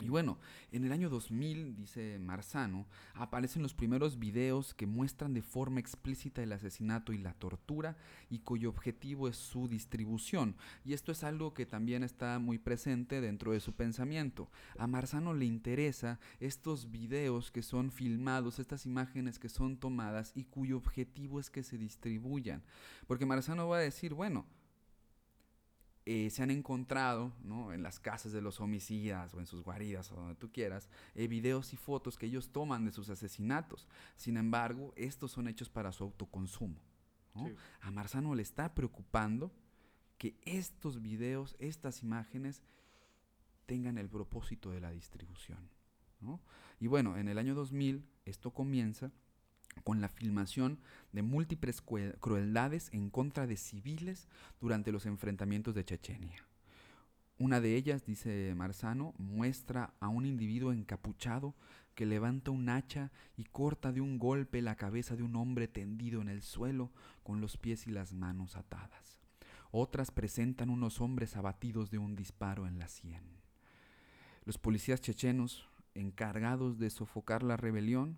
Y 0.00 0.08
bueno, 0.08 0.38
en 0.72 0.84
el 0.84 0.90
año 0.90 1.08
2000, 1.08 1.76
dice 1.76 2.18
Marzano, 2.18 2.88
aparecen 3.14 3.62
los 3.62 3.74
primeros 3.74 4.18
videos 4.18 4.74
que 4.74 4.88
muestran 4.88 5.34
de 5.34 5.42
forma 5.42 5.78
explícita 5.78 6.42
el 6.42 6.52
asesinato 6.52 7.12
y 7.12 7.18
la 7.18 7.32
tortura 7.34 7.96
y 8.28 8.40
cuyo 8.40 8.70
objetivo 8.70 9.28
es 9.28 9.36
su 9.36 9.68
distribución. 9.68 10.56
Y 10.84 10.94
esto 10.94 11.12
es 11.12 11.22
algo 11.22 11.54
que 11.54 11.64
también 11.64 12.02
está 12.02 12.40
muy 12.40 12.58
presente 12.58 13.20
dentro 13.20 13.52
de 13.52 13.60
su 13.60 13.74
pensamiento. 13.74 14.50
A 14.78 14.88
Marzano 14.88 15.32
le 15.32 15.44
interesa 15.44 16.18
estos 16.40 16.90
videos 16.90 17.52
que 17.52 17.62
son 17.62 17.92
filmados, 17.92 18.58
estas 18.58 18.86
imágenes 18.86 19.38
que 19.38 19.48
son 19.48 19.76
tomadas 19.76 20.32
y 20.34 20.44
cuyo 20.44 20.76
objetivo 20.76 21.38
es 21.38 21.50
que 21.50 21.62
se 21.62 21.78
distribuyan. 21.78 22.64
Porque 23.06 23.26
Marzano 23.26 23.68
va 23.68 23.76
a 23.76 23.80
decir, 23.80 24.12
bueno, 24.12 24.44
eh, 26.06 26.28
se 26.30 26.42
han 26.42 26.50
encontrado 26.50 27.32
¿no? 27.42 27.72
en 27.72 27.82
las 27.82 27.98
casas 27.98 28.32
de 28.32 28.42
los 28.42 28.60
homicidas 28.60 29.32
o 29.32 29.40
en 29.40 29.46
sus 29.46 29.62
guaridas 29.62 30.12
o 30.12 30.16
donde 30.16 30.34
tú 30.34 30.52
quieras, 30.52 30.90
eh, 31.14 31.28
videos 31.28 31.72
y 31.72 31.76
fotos 31.76 32.18
que 32.18 32.26
ellos 32.26 32.50
toman 32.50 32.84
de 32.84 32.92
sus 32.92 33.08
asesinatos. 33.08 33.88
Sin 34.16 34.36
embargo, 34.36 34.92
estos 34.96 35.32
son 35.32 35.48
hechos 35.48 35.70
para 35.70 35.92
su 35.92 36.04
autoconsumo. 36.04 36.76
A 37.80 37.90
Marzano 37.90 38.34
le 38.34 38.42
está 38.42 38.74
preocupando 38.74 39.50
que 40.18 40.36
estos 40.44 41.02
videos, 41.02 41.56
estas 41.58 42.02
imágenes, 42.02 42.62
tengan 43.66 43.98
el 43.98 44.08
propósito 44.08 44.70
de 44.70 44.80
la 44.80 44.90
distribución. 44.92 45.68
Y 46.80 46.86
bueno, 46.86 47.16
en 47.16 47.28
el 47.28 47.38
año 47.38 47.54
2000 47.54 48.06
esto 48.24 48.52
comienza 48.52 49.10
con 49.82 50.00
la 50.00 50.08
filmación 50.08 50.78
de 51.12 51.22
múltiples 51.22 51.82
crueldades 51.82 52.88
en 52.92 53.10
contra 53.10 53.46
de 53.46 53.56
civiles 53.56 54.28
durante 54.60 54.92
los 54.92 55.06
enfrentamientos 55.06 55.74
de 55.74 55.84
Chechenia. 55.84 56.46
Una 57.38 57.60
de 57.60 57.74
ellas, 57.74 58.06
dice 58.06 58.54
Marzano, 58.54 59.12
muestra 59.18 59.92
a 59.98 60.08
un 60.08 60.24
individuo 60.24 60.72
encapuchado 60.72 61.54
que 61.94 62.06
levanta 62.06 62.50
un 62.50 62.68
hacha 62.68 63.10
y 63.36 63.44
corta 63.44 63.92
de 63.92 64.00
un 64.00 64.18
golpe 64.18 64.62
la 64.62 64.76
cabeza 64.76 65.16
de 65.16 65.22
un 65.22 65.36
hombre 65.36 65.68
tendido 65.68 66.20
en 66.20 66.28
el 66.28 66.42
suelo 66.42 66.92
con 67.22 67.40
los 67.40 67.56
pies 67.56 67.86
y 67.86 67.90
las 67.90 68.12
manos 68.12 68.56
atadas. 68.56 69.20
Otras 69.70 70.12
presentan 70.12 70.70
unos 70.70 71.00
hombres 71.00 71.36
abatidos 71.36 71.90
de 71.90 71.98
un 71.98 72.14
disparo 72.14 72.66
en 72.68 72.78
la 72.78 72.86
sien. 72.86 73.24
Los 74.44 74.58
policías 74.58 75.00
chechenos, 75.00 75.68
encargados 75.94 76.78
de 76.78 76.90
sofocar 76.90 77.42
la 77.42 77.56
rebelión, 77.56 78.16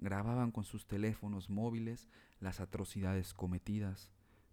grababan 0.00 0.50
con 0.50 0.64
sus 0.64 0.86
teléfonos 0.86 1.50
móviles 1.50 2.08
las 2.40 2.60
atrocidades 2.60 3.34
cometidas 3.34 4.10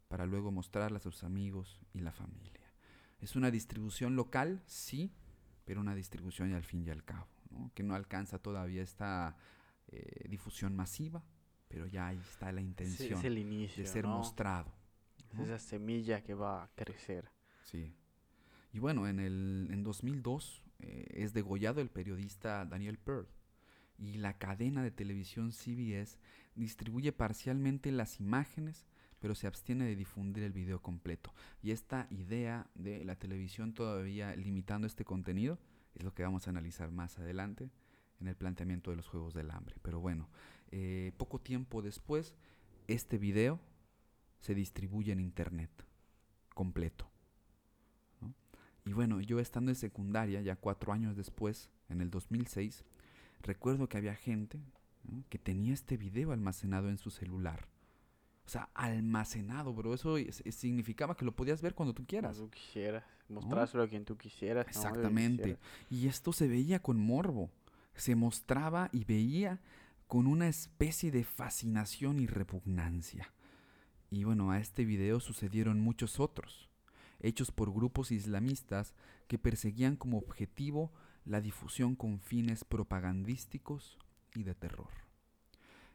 para 0.08 0.26
luego 0.26 0.52
mostrarlas 0.52 1.06
a 1.06 1.12
sus 1.12 1.24
amigos 1.24 1.80
y 1.94 2.00
la 2.00 2.12
familia. 2.12 2.62
Es 3.20 3.36
una 3.36 3.50
distribución 3.50 4.16
local, 4.16 4.62
sí, 4.68 5.12
pero 5.66 5.82
una 5.82 5.96
distribución 5.96 6.54
al 6.54 6.64
fin 6.64 6.86
y 6.86 6.90
al 6.90 7.04
cabo, 7.04 7.28
que 7.74 7.84
no 7.84 7.96
alcanza 7.96 8.40
todavía 8.40 8.84
esta 8.84 9.36
eh, 9.88 10.28
difusión 10.30 10.76
masiva, 10.76 11.24
pero 11.68 11.88
ya 11.88 12.08
ahí 12.08 12.20
está 12.20 12.52
la 12.52 12.62
intención 12.62 13.22
de 13.22 13.86
ser 13.86 14.06
mostrado. 14.06 14.74
¿no? 15.34 15.44
Esa 15.44 15.60
semilla 15.60 16.24
que 16.24 16.34
va 16.34 16.64
a 16.64 16.70
crecer. 16.76 17.30
Sí. 17.64 17.94
Y 18.72 18.80
bueno, 18.80 19.08
en, 19.08 19.20
el, 19.20 19.68
en 19.72 19.84
2002 19.84 20.64
eh, 20.80 21.06
es 21.10 21.34
degollado 21.34 21.82
el 21.82 21.90
periodista 21.90 22.66
Daniel 22.66 22.98
Pearl 22.98 23.28
y 23.98 24.14
la 24.18 24.38
cadena 24.38 24.84
de 24.84 24.92
televisión 24.92 25.52
CBS 25.52 26.18
distribuye 26.56 27.12
parcialmente 27.12 27.92
las 27.92 28.20
imágenes, 28.20 28.86
pero 29.20 29.36
se 29.36 29.48
abstiene 29.48 29.86
de 29.86 29.96
difundir 29.96 30.44
el 30.44 30.54
video 30.54 30.82
completo. 30.82 31.34
Y 31.62 31.72
esta 31.72 32.08
idea 32.10 32.70
de 32.76 33.04
la 33.04 33.16
televisión 33.16 33.74
todavía 33.74 34.36
limitando 34.36 34.88
este 34.88 35.06
contenido 35.06 35.60
es 35.96 36.04
lo 36.04 36.14
que 36.14 36.24
vamos 36.24 36.48
a 36.48 36.52
analizar 36.52 36.92
más 36.92 37.18
adelante 37.18 37.72
en 38.20 38.28
el 38.28 38.36
planteamiento 38.36 38.92
de 38.92 38.98
los 38.98 39.08
Juegos 39.08 39.34
del 39.34 39.52
Hambre. 39.52 39.76
Pero 39.82 40.00
bueno, 40.00 40.30
eh, 40.72 41.12
poco 41.18 41.40
tiempo 41.40 41.82
después, 41.82 42.36
este 42.88 43.18
video 43.18 43.60
se 44.40 44.54
distribuye 44.54 45.12
en 45.12 45.20
Internet 45.20 45.72
completo. 46.54 47.10
Y 48.86 48.94
bueno, 48.94 49.20
yo 49.20 49.40
estando 49.40 49.70
en 49.70 49.76
secundaria, 49.76 50.42
ya 50.42 50.56
cuatro 50.56 50.94
años 50.94 51.18
después, 51.18 51.70
en 51.90 52.00
el 52.00 52.10
2006, 52.10 52.86
recuerdo 53.42 53.88
que 53.90 53.98
había 53.98 54.16
gente 54.16 54.60
¿no? 55.04 55.24
que 55.30 55.38
tenía 55.38 55.74
este 55.74 55.98
video 55.98 56.32
almacenado 56.32 56.90
en 56.90 56.98
su 56.98 57.10
celular. 57.12 57.68
O 58.46 58.50
sea, 58.50 58.70
almacenado, 58.74 59.74
bro. 59.74 59.94
Eso 59.94 60.18
es- 60.18 60.42
es- 60.46 60.56
significaba 60.56 61.16
que 61.18 61.26
lo 61.26 61.36
podías 61.36 61.62
ver 61.62 61.74
cuando 61.76 61.94
tú 61.94 62.06
quieras. 62.06 62.38
Cuando 62.38 62.46
tú 62.50 62.58
quisieras. 62.58 63.04
Mostrárselo 63.30 63.84
a 63.84 63.88
quien 63.90 64.06
tú 64.06 64.18
quisieras. 64.18 64.66
Exactamente. 64.68 65.58
Y 65.90 66.08
esto 66.08 66.32
se 66.32 66.48
veía 66.48 66.82
con 66.82 66.98
morbo. 66.98 67.50
Se 67.94 68.16
mostraba 68.16 68.90
y 68.94 69.04
veía 69.04 69.60
con 70.08 70.28
una 70.28 70.48
especie 70.48 71.12
de 71.12 71.26
fascinación 71.26 72.20
y 72.20 72.28
repugnancia. 72.28 73.34
Y 74.10 74.24
bueno, 74.24 74.52
a 74.52 74.60
este 74.60 74.86
video 74.86 75.20
sucedieron 75.20 75.82
muchos 75.82 76.22
otros, 76.22 76.70
hechos 77.20 77.52
por 77.52 77.74
grupos 77.74 78.12
islamistas 78.12 78.94
que 79.28 79.38
perseguían 79.38 79.98
como 79.98 80.18
objetivo 80.20 80.94
la 81.28 81.42
difusión 81.42 81.96
con 81.96 82.20
fines 82.20 82.64
propagandísticos 82.64 83.98
y 84.34 84.44
de 84.44 84.56
terror. 84.56 84.90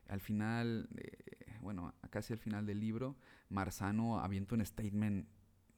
Al 0.08 0.20
final, 0.20 0.88
eh, 0.96 1.58
bueno, 1.62 1.94
casi 2.10 2.34
al 2.34 2.38
final 2.38 2.66
del 2.66 2.80
libro, 2.80 3.16
Marzano 3.48 4.20
avienta 4.20 4.54
un 4.54 4.64
statement 4.64 5.26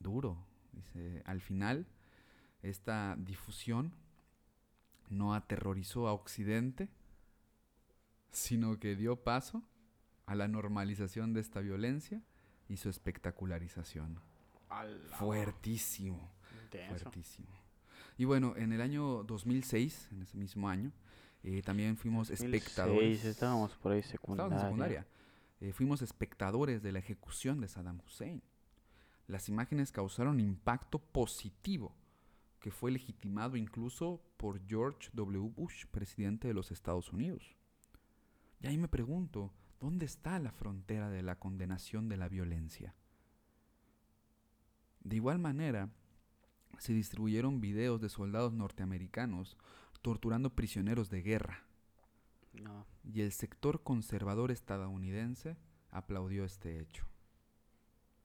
duro. 0.00 0.44
Dice, 0.72 1.22
al 1.24 1.40
final, 1.40 1.86
esta 2.62 3.16
difusión 3.16 3.92
no 5.08 5.34
aterrorizó 5.34 6.08
a 6.08 6.12
Occidente, 6.12 6.88
sino 8.32 8.80
que 8.80 8.96
dio 8.96 9.22
paso 9.22 9.62
a 10.26 10.34
la 10.34 10.48
normalización 10.48 11.32
de 11.32 11.40
esta 11.40 11.60
violencia 11.60 12.22
y 12.68 12.78
su 12.78 12.88
espectacularización. 12.88 14.18
Fuertísimo, 15.12 16.32
intenso. 16.64 16.88
fuertísimo. 16.88 17.63
Y 18.16 18.24
bueno, 18.24 18.54
en 18.56 18.72
el 18.72 18.80
año 18.80 19.24
2006, 19.24 20.08
en 20.12 20.22
ese 20.22 20.36
mismo 20.36 20.68
año, 20.68 20.92
eh, 21.42 21.62
también 21.62 21.96
fuimos 21.96 22.28
2006, 22.28 22.54
espectadores. 22.62 23.24
estábamos 23.24 23.72
por 23.76 23.92
ahí 23.92 23.98
Estábamos 24.00 24.20
secundaria. 24.20 24.54
en 24.56 24.60
secundaria. 24.62 25.06
Eh, 25.60 25.72
fuimos 25.72 26.02
espectadores 26.02 26.82
de 26.82 26.92
la 26.92 26.98
ejecución 27.00 27.60
de 27.60 27.68
Saddam 27.68 28.00
Hussein. 28.06 28.42
Las 29.26 29.48
imágenes 29.48 29.90
causaron 29.92 30.38
impacto 30.40 30.98
positivo, 30.98 31.94
que 32.60 32.70
fue 32.70 32.90
legitimado 32.90 33.56
incluso 33.56 34.22
por 34.36 34.60
George 34.66 35.10
W. 35.12 35.50
Bush, 35.54 35.86
presidente 35.86 36.48
de 36.48 36.54
los 36.54 36.70
Estados 36.70 37.12
Unidos. 37.12 37.56
Y 38.60 38.66
ahí 38.66 38.78
me 38.78 38.88
pregunto, 38.88 39.52
¿dónde 39.80 40.06
está 40.06 40.38
la 40.38 40.52
frontera 40.52 41.08
de 41.10 41.22
la 41.22 41.38
condenación 41.38 42.08
de 42.08 42.16
la 42.16 42.28
violencia? 42.28 42.94
De 45.02 45.16
igual 45.16 45.38
manera, 45.38 45.90
se 46.78 46.92
distribuyeron 46.92 47.60
videos 47.60 48.00
de 48.00 48.08
soldados 48.08 48.52
norteamericanos 48.52 49.56
torturando 50.02 50.54
prisioneros 50.54 51.10
de 51.10 51.22
guerra 51.22 51.64
No, 52.52 52.86
y 53.02 53.22
el 53.22 53.32
sector 53.32 53.82
conservador 53.82 54.50
estadounidense 54.50 55.56
aplaudió 55.90 56.44
este 56.44 56.80
hecho. 56.80 57.06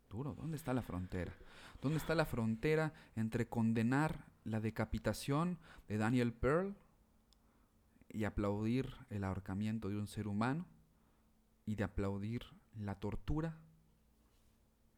Duro, 0.09 0.33
¿dónde 0.33 0.57
está 0.57 0.73
la 0.73 0.81
frontera? 0.81 1.33
¿Dónde 1.81 1.97
está 1.97 2.15
la 2.15 2.25
frontera 2.25 2.93
entre 3.15 3.47
condenar 3.47 4.25
la 4.43 4.59
decapitación 4.59 5.59
de 5.87 5.97
Daniel 5.97 6.33
Pearl 6.33 6.75
y 8.09 8.23
aplaudir 8.23 8.91
el 9.09 9.23
ahorcamiento 9.23 9.87
de 9.89 9.97
un 9.97 10.07
ser 10.07 10.27
humano 10.27 10.65
y 11.65 11.75
de 11.75 11.83
aplaudir 11.83 12.41
la 12.75 12.95
tortura 12.95 13.57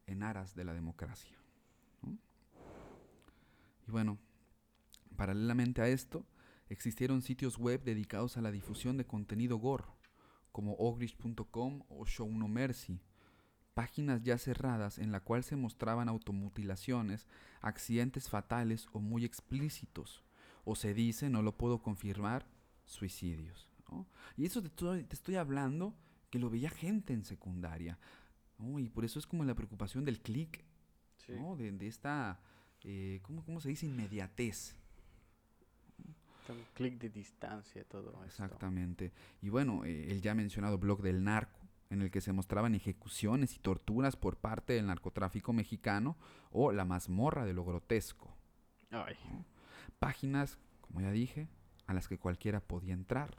en 0.06 0.22
aras 0.22 0.54
de 0.54 0.64
la 0.64 0.72
democracia? 0.72 1.41
Y 3.86 3.90
bueno, 3.90 4.18
paralelamente 5.16 5.82
a 5.82 5.88
esto, 5.88 6.26
existieron 6.68 7.22
sitios 7.22 7.58
web 7.58 7.82
dedicados 7.84 8.36
a 8.36 8.40
la 8.40 8.50
difusión 8.50 8.96
de 8.96 9.06
contenido 9.06 9.58
gore, 9.58 9.84
como 10.52 10.74
ogrish.com 10.74 11.82
o 11.88 12.06
Show 12.06 12.30
No 12.30 12.48
Mercy, 12.48 13.00
páginas 13.74 14.22
ya 14.22 14.38
cerradas 14.38 14.98
en 14.98 15.12
la 15.12 15.20
cual 15.20 15.44
se 15.44 15.56
mostraban 15.56 16.08
automutilaciones, 16.08 17.26
accidentes 17.60 18.28
fatales 18.28 18.88
o 18.92 19.00
muy 19.00 19.24
explícitos, 19.24 20.22
o 20.64 20.74
se 20.74 20.94
dice, 20.94 21.30
no 21.30 21.42
lo 21.42 21.56
puedo 21.56 21.82
confirmar, 21.82 22.46
suicidios. 22.84 23.68
¿no? 23.90 24.06
Y 24.36 24.46
eso 24.46 24.60
te 24.60 24.68
estoy, 24.68 25.04
te 25.04 25.14
estoy 25.14 25.36
hablando 25.36 25.94
que 26.30 26.38
lo 26.38 26.50
veía 26.50 26.70
gente 26.70 27.12
en 27.12 27.24
secundaria, 27.24 27.98
¿no? 28.58 28.78
y 28.78 28.88
por 28.88 29.04
eso 29.04 29.18
es 29.18 29.26
como 29.26 29.44
la 29.44 29.54
preocupación 29.54 30.04
del 30.04 30.20
click, 30.20 30.64
sí. 31.26 31.32
¿no? 31.32 31.56
de, 31.56 31.72
de 31.72 31.86
esta, 31.86 32.40
eh, 32.84 33.20
¿cómo, 33.22 33.44
¿cómo 33.44 33.60
se 33.60 33.68
dice? 33.68 33.86
Inmediatez. 33.86 34.76
Un 36.48 36.64
clic 36.74 36.98
de 36.98 37.08
distancia 37.08 37.84
todo 37.84 38.10
esto. 38.24 38.44
Exactamente. 38.44 39.12
Y 39.40 39.48
bueno, 39.48 39.84
eh, 39.84 40.10
el 40.10 40.20
ya 40.20 40.34
mencionado 40.34 40.76
blog 40.76 41.00
del 41.00 41.22
narco, 41.22 41.60
en 41.88 42.02
el 42.02 42.10
que 42.10 42.20
se 42.20 42.32
mostraban 42.32 42.74
ejecuciones 42.74 43.54
y 43.56 43.58
torturas 43.58 44.16
por 44.16 44.36
parte 44.36 44.72
del 44.72 44.86
narcotráfico 44.86 45.52
mexicano 45.52 46.16
o 46.50 46.72
la 46.72 46.84
mazmorra 46.84 47.44
de 47.44 47.54
lo 47.54 47.64
grotesco. 47.64 48.34
Ay, 48.90 49.16
Páginas, 49.98 50.58
como 50.80 51.00
ya 51.00 51.10
dije, 51.10 51.48
a 51.86 51.94
las 51.94 52.08
que 52.08 52.18
cualquiera 52.18 52.60
podía 52.60 52.94
entrar, 52.94 53.36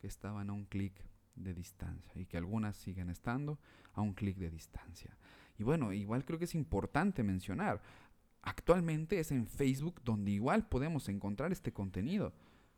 que 0.00 0.06
estaban 0.06 0.50
a 0.50 0.52
un 0.52 0.66
clic 0.66 0.94
de 1.34 1.54
distancia 1.54 2.20
y 2.20 2.26
que 2.26 2.36
algunas 2.36 2.76
siguen 2.76 3.08
estando 3.08 3.58
a 3.94 4.02
un 4.02 4.14
clic 4.14 4.36
de 4.36 4.50
distancia. 4.50 5.16
Y 5.58 5.64
bueno, 5.64 5.92
igual 5.92 6.24
creo 6.24 6.38
que 6.38 6.44
es 6.44 6.54
importante 6.54 7.22
mencionar, 7.22 7.80
actualmente 8.42 9.18
es 9.20 9.30
en 9.32 9.46
Facebook 9.46 10.00
donde 10.04 10.30
igual 10.32 10.66
podemos 10.68 11.08
encontrar 11.08 11.52
este 11.52 11.72
contenido. 11.72 12.32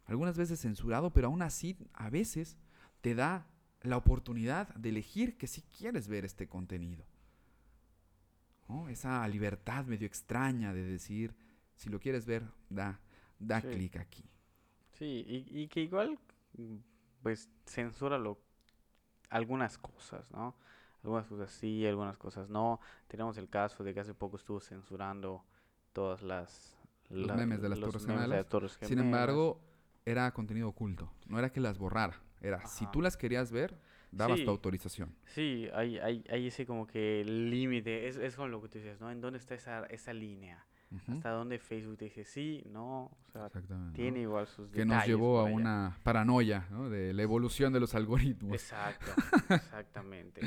Algunas 0.06 0.36
veces 0.36 0.60
censurado, 0.60 1.12
pero 1.12 1.28
aún 1.28 1.42
así 1.42 1.76
a 1.94 2.10
veces 2.10 2.56
te 3.00 3.14
da 3.14 3.46
la 3.82 3.96
oportunidad 3.96 4.74
de 4.74 4.90
elegir 4.90 5.36
que 5.36 5.46
si 5.46 5.62
quieres 5.62 6.08
ver 6.08 6.24
este 6.24 6.48
contenido. 6.48 7.04
¿No? 8.68 8.88
Esa 8.88 9.26
libertad 9.28 9.84
medio 9.84 10.06
extraña 10.06 10.72
de 10.72 10.82
decir, 10.84 11.34
si 11.74 11.90
lo 11.90 12.00
quieres 12.00 12.24
ver, 12.26 12.44
da, 12.70 13.00
da 13.38 13.60
Sí. 13.60 13.68
clic 13.68 13.96
aquí. 13.96 14.24
sí, 14.92 15.24
y, 15.26 15.62
y 15.62 15.68
que 15.68 15.80
igual, 15.80 16.18
pues, 17.22 17.48
censura 17.66 18.18
lo, 18.18 18.38
algunas 19.30 19.78
cosas, 19.78 20.30
¿no? 20.30 20.54
Algunas 21.02 21.26
cosas 21.26 21.50
sí, 21.52 21.86
algunas 21.86 22.16
cosas 22.16 22.48
no. 22.48 22.80
Tenemos 23.08 23.36
el 23.38 23.48
caso 23.50 23.84
de 23.84 23.92
que 23.92 24.00
hace 24.00 24.14
poco 24.14 24.36
estuvo 24.36 24.60
censurando 24.60 25.44
todas 25.94 26.22
las... 26.22 26.76
Los 27.08 27.26
la- 27.28 27.34
memes 27.36 27.62
de 27.62 27.68
las 27.70 27.80
Torres 27.80 28.06
de 28.06 28.12
Gemelas. 28.12 28.46
Sin 28.82 28.98
embargo, 28.98 29.60
era 30.04 30.30
contenido 30.32 30.68
oculto. 30.68 31.10
No 31.26 31.38
era 31.38 31.50
que 31.50 31.60
las 31.60 31.78
borrara. 31.78 32.20
Era, 32.42 32.66
si 32.66 32.86
tú 32.90 33.00
las 33.00 33.16
querías 33.16 33.50
ver, 33.52 33.78
dabas 34.12 34.38
Sí. 34.40 34.44
tu 34.44 34.50
autorización. 34.50 35.14
Sí, 35.24 35.66
hay, 35.74 35.96
hay, 35.98 36.22
hay 36.30 36.46
ese 36.48 36.66
como 36.66 36.86
que 36.86 37.24
límite, 37.24 38.06
es, 38.08 38.16
es 38.16 38.36
con 38.36 38.50
lo 38.50 38.60
que 38.60 38.68
tú 38.68 38.78
dices, 38.78 39.00
¿no? 39.00 39.10
¿En 39.10 39.20
dónde 39.22 39.38
está 39.38 39.54
esa, 39.54 39.86
esa 39.86 40.12
línea? 40.12 40.66
¿Hasta 41.08 41.30
dónde 41.30 41.58
Facebook 41.58 41.96
te 41.98 42.04
dice 42.04 42.24
sí, 42.24 42.62
no? 42.70 43.06
O 43.06 43.30
sea, 43.32 43.50
tiene 43.94 44.20
igual 44.20 44.46
sus 44.46 44.70
Que 44.70 44.84
nos 44.84 45.04
llevó 45.06 45.40
a 45.40 45.46
allá. 45.46 45.54
una 45.56 45.98
paranoia 46.04 46.68
¿no? 46.70 46.88
de 46.88 47.12
la 47.12 47.22
evolución 47.22 47.72
de 47.72 47.80
los 47.80 47.96
algoritmos. 47.96 48.52
Exacto, 48.54 49.10
exactamente. 49.54 50.42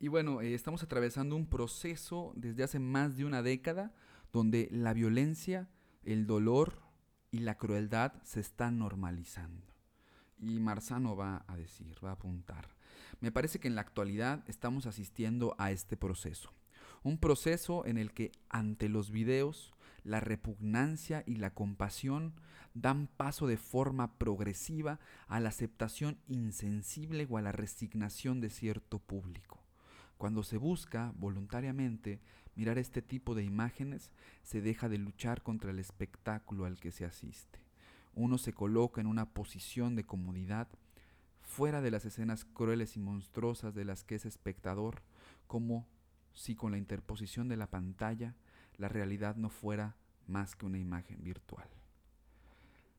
Y 0.00 0.08
bueno, 0.08 0.40
eh, 0.40 0.54
estamos 0.54 0.82
atravesando 0.82 1.36
un 1.36 1.46
proceso 1.46 2.32
desde 2.34 2.64
hace 2.64 2.80
más 2.80 3.16
de 3.16 3.24
una 3.24 3.40
década 3.42 3.92
donde 4.32 4.68
la 4.70 4.92
violencia, 4.92 5.68
el 6.04 6.26
dolor 6.26 6.80
y 7.30 7.40
la 7.40 7.56
crueldad 7.56 8.12
se 8.22 8.40
están 8.40 8.78
normalizando. 8.78 9.66
Y 10.38 10.58
Marzano 10.58 11.16
va 11.16 11.44
a 11.46 11.56
decir, 11.56 11.96
va 12.04 12.10
a 12.10 12.14
apuntar. 12.14 12.68
Me 13.20 13.30
parece 13.30 13.60
que 13.60 13.68
en 13.68 13.74
la 13.74 13.82
actualidad 13.82 14.42
estamos 14.48 14.86
asistiendo 14.86 15.54
a 15.58 15.70
este 15.70 15.96
proceso. 15.96 16.52
Un 17.04 17.18
proceso 17.18 17.86
en 17.86 17.98
el 17.98 18.12
que 18.12 18.32
ante 18.48 18.88
los 18.88 19.10
videos 19.10 19.72
la 20.04 20.20
repugnancia 20.20 21.22
y 21.26 21.36
la 21.36 21.54
compasión 21.54 22.34
dan 22.74 23.06
paso 23.06 23.46
de 23.46 23.56
forma 23.56 24.18
progresiva 24.18 24.98
a 25.28 25.40
la 25.40 25.50
aceptación 25.50 26.18
insensible 26.26 27.26
o 27.28 27.38
a 27.38 27.42
la 27.42 27.52
resignación 27.52 28.40
de 28.40 28.50
cierto 28.50 28.98
público 28.98 29.62
Cuando 30.16 30.42
se 30.42 30.56
busca 30.56 31.12
voluntariamente 31.16 32.20
mirar 32.54 32.78
este 32.78 33.02
tipo 33.02 33.34
de 33.34 33.44
imágenes, 33.44 34.10
se 34.42 34.60
deja 34.60 34.88
de 34.88 34.98
luchar 34.98 35.42
contra 35.42 35.70
el 35.70 35.78
espectáculo 35.78 36.64
al 36.64 36.78
que 36.78 36.92
se 36.92 37.04
asiste. 37.04 37.60
Uno 38.14 38.38
se 38.38 38.52
coloca 38.52 39.00
en 39.00 39.06
una 39.06 39.30
posición 39.30 39.94
de 39.96 40.04
comodidad 40.04 40.68
fuera 41.40 41.80
de 41.80 41.90
las 41.90 42.04
escenas 42.04 42.44
crueles 42.44 42.96
y 42.96 43.00
monstruosas 43.00 43.74
de 43.74 43.84
las 43.84 44.04
que 44.04 44.14
es 44.14 44.26
espectador, 44.26 45.02
como 45.46 45.86
si 46.32 46.54
con 46.54 46.72
la 46.72 46.78
interposición 46.78 47.48
de 47.48 47.56
la 47.56 47.68
pantalla 47.68 48.34
la 48.76 48.88
realidad 48.88 49.36
no 49.36 49.50
fuera 49.50 49.96
más 50.26 50.54
que 50.54 50.66
una 50.66 50.78
imagen 50.78 51.22
virtual. 51.22 51.68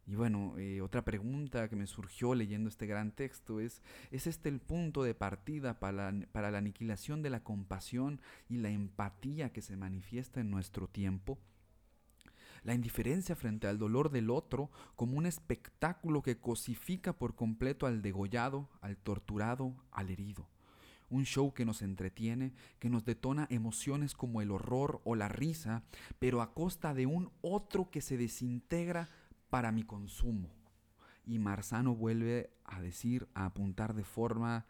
Y 0.05 0.15
bueno, 0.15 0.57
eh, 0.57 0.81
otra 0.81 1.05
pregunta 1.05 1.69
que 1.69 1.77
me 1.77 1.87
surgió 1.87 2.35
leyendo 2.35 2.67
este 2.67 2.87
gran 2.87 3.11
texto 3.11 3.59
es, 3.59 3.81
¿es 4.11 4.27
este 4.27 4.49
el 4.49 4.59
punto 4.59 5.03
de 5.03 5.15
partida 5.15 5.79
para 5.79 6.11
la, 6.11 6.27
para 6.31 6.51
la 6.51 6.57
aniquilación 6.57 7.21
de 7.21 7.29
la 7.29 7.43
compasión 7.43 8.19
y 8.49 8.57
la 8.57 8.69
empatía 8.69 9.53
que 9.53 9.61
se 9.61 9.77
manifiesta 9.77 10.41
en 10.41 10.51
nuestro 10.51 10.87
tiempo? 10.89 11.39
La 12.63 12.73
indiferencia 12.73 13.35
frente 13.35 13.67
al 13.67 13.77
dolor 13.77 14.09
del 14.09 14.29
otro 14.29 14.71
como 14.95 15.17
un 15.17 15.25
espectáculo 15.25 16.21
que 16.21 16.37
cosifica 16.37 17.13
por 17.13 17.35
completo 17.35 17.87
al 17.87 18.01
degollado, 18.01 18.69
al 18.81 18.97
torturado, 18.97 19.73
al 19.91 20.09
herido 20.09 20.49
un 21.13 21.25
show 21.25 21.53
que 21.53 21.63
nos 21.63 21.83
entretiene, 21.83 22.53
que 22.79 22.89
nos 22.89 23.05
detona 23.05 23.47
emociones 23.51 24.15
como 24.15 24.41
el 24.41 24.49
horror 24.49 24.99
o 25.03 25.15
la 25.15 25.27
risa, 25.27 25.83
pero 26.17 26.41
a 26.41 26.53
costa 26.53 26.95
de 26.95 27.05
un 27.05 27.31
otro 27.41 27.91
que 27.91 28.01
se 28.01 28.17
desintegra 28.17 29.09
para 29.53 29.71
mi 29.71 29.83
consumo. 29.83 30.49
Y 31.27 31.37
Marzano 31.37 31.93
vuelve 31.93 32.49
a 32.65 32.81
decir, 32.81 33.29
a 33.35 33.45
apuntar 33.45 33.93
de 33.93 34.03
forma 34.03 34.65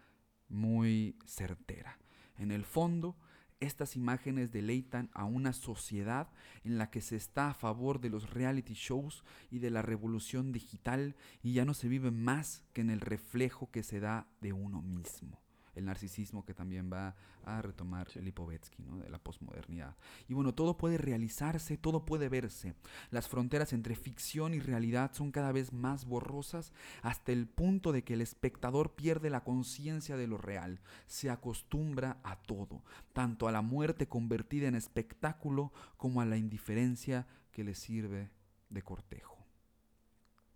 muy 0.50 1.16
certera. 1.26 1.98
En 2.38 2.52
el 2.52 2.66
fondo, 2.66 3.16
estas 3.62 3.96
imágenes 3.96 4.52
deleitan 4.52 5.10
a 5.14 5.24
una 5.24 5.54
sociedad 5.54 6.28
en 6.66 6.78
la 6.78 6.92
que 6.92 7.00
se 7.00 7.16
está 7.16 7.52
a 7.52 7.54
favor 7.54 8.02
de 8.02 8.10
los 8.10 8.32
reality 8.32 8.74
shows 8.74 9.24
y 9.50 9.60
de 9.60 9.70
la 9.70 9.84
revolución 9.84 10.52
digital 10.52 11.16
y 11.42 11.54
ya 11.54 11.64
no 11.64 11.74
se 11.74 11.88
vive 11.88 12.12
más 12.12 12.66
que 12.74 12.82
en 12.82 12.90
el 12.90 13.00
reflejo 13.00 13.72
que 13.72 13.84
se 13.84 14.02
da 14.02 14.28
de 14.42 14.52
uno 14.52 14.82
mismo 14.82 15.43
el 15.76 15.86
narcisismo 15.86 16.46
que 16.46 16.54
también 16.54 16.92
va 16.92 17.16
a 17.46 17.62
retomar 17.62 18.08
Lipovetsky, 18.16 18.84
¿no? 18.84 18.98
de 18.98 19.10
la 19.10 19.20
posmodernidad. 19.20 19.96
Y 20.28 20.34
bueno, 20.34 20.54
todo 20.54 20.78
puede 20.78 20.98
realizarse, 20.98 21.78
todo 21.78 22.06
puede 22.06 22.30
verse. 22.30 22.76
Las 23.12 23.28
fronteras 23.28 23.74
entre 23.74 23.96
ficción 23.96 24.54
y 24.54 24.60
realidad 24.60 25.12
son 25.14 25.32
cada 25.32 25.52
vez 25.52 25.74
más 25.74 26.06
borrosas 26.06 26.74
hasta 27.02 27.32
el 27.32 27.48
punto 27.48 27.92
de 27.92 28.04
que 28.04 28.14
el 28.14 28.22
espectador 28.22 28.96
pierde 28.96 29.30
la 29.30 29.44
conciencia 29.44 30.18
de 30.18 30.28
lo 30.28 30.38
real, 30.38 30.80
se 31.08 31.30
acostumbra 31.30 32.20
a 32.24 32.38
todo, 32.38 32.84
tanto 33.14 33.48
a 33.48 33.52
la 33.52 33.62
muerte 33.62 34.08
convertida 34.08 34.68
en 34.68 34.76
espectáculo 34.76 35.72
como 35.98 36.22
a 36.22 36.26
la 36.26 36.38
indiferencia 36.38 37.28
que 37.52 37.64
le 37.64 37.76
sirve 37.76 38.32
de 38.70 38.82
cortejo. 38.82 39.38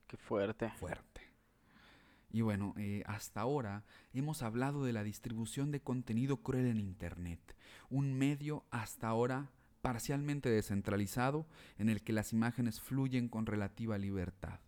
Qué 0.08 0.18
fuerte. 0.18 0.70
Fuerte. 0.80 1.27
Y 2.38 2.42
bueno, 2.42 2.76
eh, 2.78 3.02
hasta 3.08 3.42
ahora 3.42 3.84
hemos 4.14 4.44
hablado 4.44 4.86
de 4.86 4.94
la 4.94 5.04
distribución 5.04 5.72
de 5.72 5.82
contenido 5.82 6.38
cruel 6.38 6.68
en 6.68 6.80
Internet, 6.80 7.56
un 7.90 8.14
medio 8.14 8.64
hasta 8.70 9.08
ahora 9.08 9.50
parcialmente 9.82 10.48
descentralizado 10.48 11.48
en 11.80 11.90
el 11.90 12.04
que 12.04 12.14
las 12.14 12.34
imágenes 12.34 12.80
fluyen 12.80 13.28
con 13.28 13.48
relativa 13.48 13.98
libertad. 13.98 14.60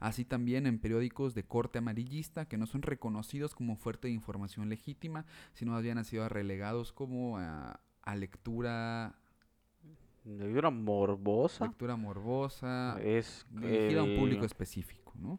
Así 0.00 0.24
también 0.24 0.66
en 0.66 0.80
periódicos 0.80 1.36
de 1.36 1.44
corte 1.44 1.78
amarillista 1.78 2.48
que 2.48 2.58
no 2.58 2.66
son 2.66 2.82
reconocidos 2.82 3.54
como 3.54 3.76
fuerte 3.76 4.08
de 4.08 4.14
información 4.14 4.68
legítima, 4.68 5.24
sino 5.52 5.76
habían 5.76 6.04
sido 6.04 6.28
relegados 6.28 6.92
como 6.92 7.38
a, 7.38 7.78
lectura 8.16 9.14
Lectura 10.24 10.70
morbosa. 10.70 11.66
Lectura 11.66 11.94
morbosa. 11.94 12.98
Es 13.00 13.46
dirigida 13.50 14.00
a 14.00 14.02
un 14.02 14.16
público 14.16 14.44
específico, 14.44 15.12
¿no? 15.16 15.38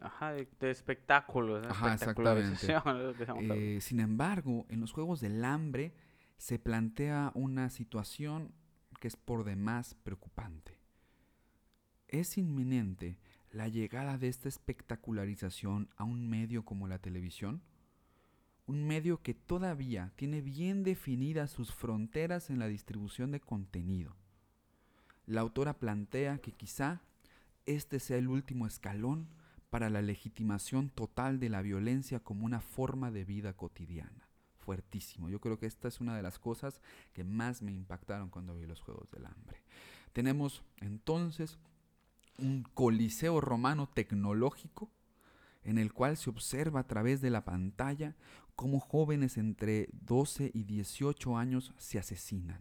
Ajá, 0.00 0.32
de, 0.32 0.70
espectáculos. 0.70 1.66
Ajá, 1.66 1.94
exactamente. 1.94 2.56
Eh, 3.40 3.80
sin 3.80 4.00
embargo, 4.00 4.66
en 4.68 4.80
los 4.80 4.92
Juegos 4.92 5.20
del 5.20 5.44
Hambre 5.44 5.94
se 6.36 6.58
plantea 6.58 7.32
una 7.34 7.70
situación 7.70 8.52
que 9.00 9.08
es 9.08 9.16
por 9.16 9.44
demás 9.44 9.94
preocupante. 10.02 10.78
Es 12.08 12.38
inminente 12.38 13.18
la 13.50 13.68
llegada 13.68 14.18
de 14.18 14.28
esta 14.28 14.48
espectacularización 14.48 15.88
a 15.96 16.04
un 16.04 16.28
medio 16.28 16.64
como 16.64 16.88
la 16.88 16.98
televisión, 16.98 17.62
un 18.66 18.86
medio 18.86 19.22
que 19.22 19.34
todavía 19.34 20.12
tiene 20.16 20.40
bien 20.40 20.82
definidas 20.84 21.50
sus 21.50 21.72
fronteras 21.72 22.50
en 22.50 22.58
la 22.58 22.66
distribución 22.66 23.30
de 23.30 23.40
contenido. 23.40 24.16
La 25.26 25.40
autora 25.40 25.78
plantea 25.78 26.38
que 26.38 26.52
quizá 26.52 27.02
este 27.66 28.00
sea 28.00 28.18
el 28.18 28.28
último 28.28 28.66
escalón 28.66 29.28
para 29.74 29.90
la 29.90 30.02
legitimación 30.02 30.88
total 30.88 31.40
de 31.40 31.48
la 31.48 31.60
violencia 31.60 32.20
como 32.20 32.46
una 32.46 32.60
forma 32.60 33.10
de 33.10 33.24
vida 33.24 33.54
cotidiana. 33.54 34.28
Fuertísimo. 34.58 35.28
Yo 35.28 35.40
creo 35.40 35.58
que 35.58 35.66
esta 35.66 35.88
es 35.88 36.00
una 36.00 36.14
de 36.14 36.22
las 36.22 36.38
cosas 36.38 36.80
que 37.12 37.24
más 37.24 37.60
me 37.60 37.72
impactaron 37.72 38.30
cuando 38.30 38.54
vi 38.54 38.66
los 38.66 38.80
Juegos 38.80 39.10
del 39.10 39.26
Hambre. 39.26 39.64
Tenemos 40.12 40.62
entonces 40.76 41.58
un 42.38 42.62
coliseo 42.62 43.40
romano 43.40 43.88
tecnológico 43.88 44.92
en 45.64 45.78
el 45.78 45.92
cual 45.92 46.16
se 46.16 46.30
observa 46.30 46.78
a 46.78 46.86
través 46.86 47.20
de 47.20 47.30
la 47.30 47.44
pantalla 47.44 48.14
cómo 48.54 48.78
jóvenes 48.78 49.38
entre 49.38 49.88
12 49.90 50.52
y 50.54 50.62
18 50.62 51.36
años 51.36 51.72
se 51.78 51.98
asesinan, 51.98 52.60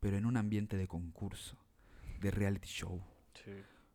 pero 0.00 0.16
en 0.16 0.24
un 0.24 0.38
ambiente 0.38 0.78
de 0.78 0.88
concurso, 0.88 1.58
de 2.22 2.30
reality 2.30 2.68
show. 2.68 3.02
Sí 3.34 3.52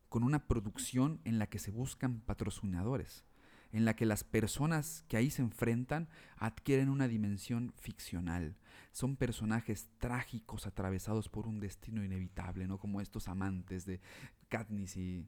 con 0.08 0.22
una 0.22 0.46
producción 0.46 1.20
en 1.24 1.38
la 1.38 1.48
que 1.48 1.58
se 1.58 1.70
buscan 1.70 2.20
patrocinadores, 2.20 3.24
en 3.72 3.84
la 3.84 3.94
que 3.94 4.06
las 4.06 4.24
personas 4.24 5.04
que 5.08 5.16
ahí 5.16 5.30
se 5.30 5.42
enfrentan 5.42 6.08
adquieren 6.36 6.88
una 6.88 7.08
dimensión 7.08 7.72
ficcional. 7.76 8.56
Son 8.92 9.16
personajes 9.16 9.88
trágicos 9.98 10.66
atravesados 10.66 11.28
por 11.28 11.46
un 11.46 11.60
destino 11.60 12.02
inevitable, 12.02 12.66
¿no? 12.66 12.78
Como 12.78 13.00
estos 13.00 13.28
amantes 13.28 13.84
de 13.84 14.00
Katniss 14.48 14.96
y, 14.96 15.26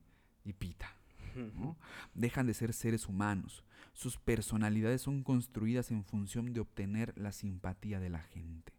Pita. 0.58 0.96
Dejan 2.14 2.46
de 2.46 2.54
ser 2.54 2.72
seres 2.72 3.06
humanos. 3.06 3.62
Sus 3.92 4.16
personalidades 4.16 5.02
son 5.02 5.22
construidas 5.22 5.90
en 5.90 6.04
función 6.04 6.52
de 6.52 6.60
obtener 6.60 7.16
la 7.16 7.30
simpatía 7.30 8.00
de 8.00 8.08
la 8.08 8.20
gente. 8.20 8.72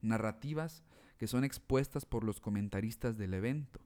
Narrativas 0.00 0.82
que 1.18 1.26
son 1.26 1.44
expuestas 1.44 2.04
por 2.04 2.24
los 2.24 2.40
comentaristas 2.40 3.16
del 3.16 3.34
evento 3.34 3.85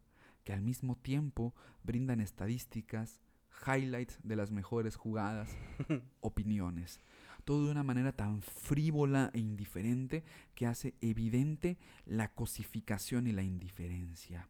que 0.51 0.55
al 0.55 0.63
mismo 0.63 0.97
tiempo 0.97 1.55
brindan 1.85 2.19
estadísticas, 2.19 3.21
highlights 3.65 4.19
de 4.25 4.35
las 4.35 4.51
mejores 4.51 4.97
jugadas, 4.97 5.57
opiniones. 6.21 6.99
Todo 7.45 7.67
de 7.67 7.71
una 7.71 7.85
manera 7.85 8.11
tan 8.11 8.43
frívola 8.43 9.31
e 9.33 9.39
indiferente 9.39 10.25
que 10.57 10.67
hace 10.67 10.97
evidente 11.03 11.79
la 12.05 12.35
cosificación 12.35 13.29
y 13.29 13.33
la 13.33 13.45
indiferencia. 13.45 14.49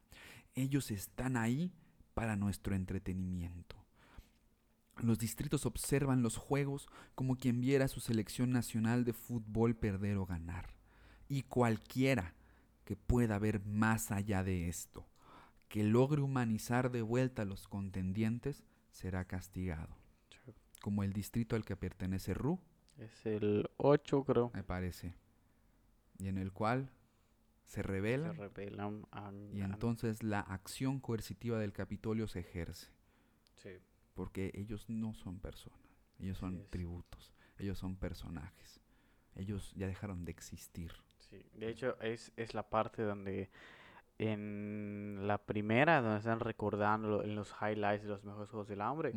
Ellos 0.55 0.89
están 0.89 1.37
ahí 1.37 1.71
para 2.15 2.35
nuestro 2.35 2.73
entretenimiento. 2.73 3.75
Los 5.03 5.19
distritos 5.19 5.67
observan 5.67 6.23
los 6.23 6.35
juegos 6.35 6.89
como 7.13 7.35
quien 7.35 7.61
viera 7.61 7.87
su 7.87 7.99
selección 7.99 8.51
nacional 8.51 9.05
de 9.05 9.13
fútbol 9.13 9.75
perder 9.75 10.17
o 10.17 10.25
ganar. 10.25 10.73
Y 11.29 11.43
cualquiera 11.43 12.33
que 12.85 12.95
pueda 12.95 13.37
ver 13.37 13.63
más 13.63 14.09
allá 14.09 14.43
de 14.43 14.67
esto 14.67 15.10
que 15.71 15.83
logre 15.85 16.21
humanizar 16.21 16.91
de 16.91 17.01
vuelta 17.01 17.43
a 17.43 17.45
los 17.45 17.69
contendientes 17.69 18.65
será 18.91 19.23
castigado. 19.25 19.95
Como 20.81 21.03
el 21.03 21.13
distrito 21.13 21.55
al 21.55 21.63
que 21.63 21.77
pertenece 21.77 22.33
Ru. 22.33 22.59
Es 22.97 23.25
el 23.25 23.69
8, 23.77 24.23
creo. 24.25 24.51
Me 24.53 24.63
parece. 24.63 25.15
Y 26.19 26.27
en 26.27 26.37
el 26.37 26.51
cual 26.51 26.91
se 27.65 27.83
revela. 27.83 28.33
Se 28.33 28.49
revelan. 28.49 29.07
y 29.53 29.61
entonces 29.61 30.23
la 30.23 30.41
acción 30.41 30.99
coercitiva 30.99 31.57
del 31.57 31.71
Capitolio 31.71 32.27
se 32.27 32.39
ejerce. 32.39 32.91
Sí. 33.55 33.69
Porque 34.13 34.51
ellos 34.55 34.89
no 34.89 35.13
son 35.13 35.39
personas. 35.39 35.79
Ellos 36.19 36.37
son 36.37 36.67
tributos. 36.69 37.33
Ellos 37.57 37.77
son 37.77 37.95
personajes. 37.95 38.81
Ellos 39.35 39.71
ya 39.77 39.87
dejaron 39.87 40.25
de 40.25 40.31
existir. 40.31 40.91
Sí. 41.29 41.45
De 41.53 41.69
hecho, 41.69 41.97
es, 42.01 42.33
es 42.35 42.53
la 42.53 42.69
parte 42.69 43.03
donde 43.03 43.49
en 44.21 45.27
la 45.27 45.39
primera, 45.39 46.01
donde 46.01 46.19
están 46.19 46.39
recordando 46.39 47.23
en 47.23 47.35
los 47.35 47.53
highlights 47.59 48.03
de 48.03 48.09
los 48.09 48.23
mejores 48.23 48.49
Juegos 48.49 48.67
del 48.67 48.81
Hambre, 48.81 49.13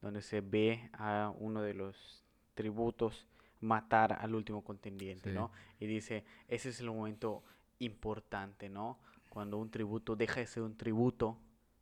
donde 0.00 0.22
se 0.22 0.40
ve 0.40 0.90
a 0.94 1.32
uno 1.38 1.62
de 1.62 1.74
los 1.74 2.24
tributos 2.54 3.26
matar 3.60 4.14
al 4.14 4.34
último 4.34 4.62
contendiente, 4.64 5.32
¿no? 5.32 5.50
Y 5.78 5.86
dice, 5.86 6.24
ese 6.48 6.70
es 6.70 6.80
el 6.80 6.90
momento 6.90 7.42
importante, 7.78 8.68
¿no? 8.68 8.98
Cuando 9.28 9.58
un 9.58 9.70
tributo 9.70 10.16
deja 10.16 10.40
de 10.40 10.46
ser 10.46 10.62
un 10.62 10.76
tributo 10.76 11.38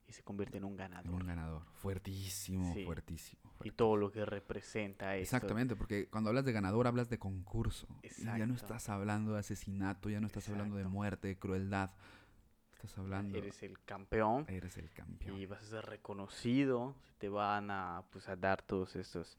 y 0.08 0.12
se 0.12 0.22
convierte 0.22 0.58
en 0.58 0.64
un 0.64 0.76
ganador. 0.76 1.14
un 1.14 1.26
ganador. 1.26 1.62
Fuertísimo, 1.74 2.74
fuertísimo, 2.84 3.40
Y 3.62 3.70
todo 3.70 3.96
lo 3.96 4.10
que 4.10 4.24
representa 4.24 5.14
eso. 5.16 5.22
Exactamente, 5.22 5.76
porque 5.76 6.08
cuando 6.08 6.30
hablas 6.30 6.44
de 6.44 6.52
ganador 6.52 6.86
hablas 6.86 7.08
de 7.08 7.18
concurso. 7.18 7.86
Y 8.02 8.24
ya 8.24 8.46
no 8.46 8.54
estás 8.54 8.88
hablando 8.88 9.32
de 9.32 9.38
asesinato, 9.38 10.10
ya 10.10 10.20
no 10.20 10.26
estás 10.26 10.48
hablando 10.48 10.76
de 10.76 10.84
muerte, 10.84 11.28
de 11.28 11.38
crueldad. 11.38 11.90
Estás 12.84 12.98
hablando, 12.98 13.38
Eres 13.38 13.62
el 13.62 13.78
campeón 13.80 14.44
eres 14.48 14.76
el 14.76 14.90
campeón. 14.90 15.38
y 15.38 15.46
vas 15.46 15.62
a 15.62 15.66
ser 15.66 15.86
reconocido. 15.86 16.94
Te 17.18 17.30
van 17.30 17.70
a, 17.70 18.04
pues, 18.10 18.28
a 18.28 18.36
dar 18.36 18.60
todos 18.60 18.94
estos, 18.96 19.38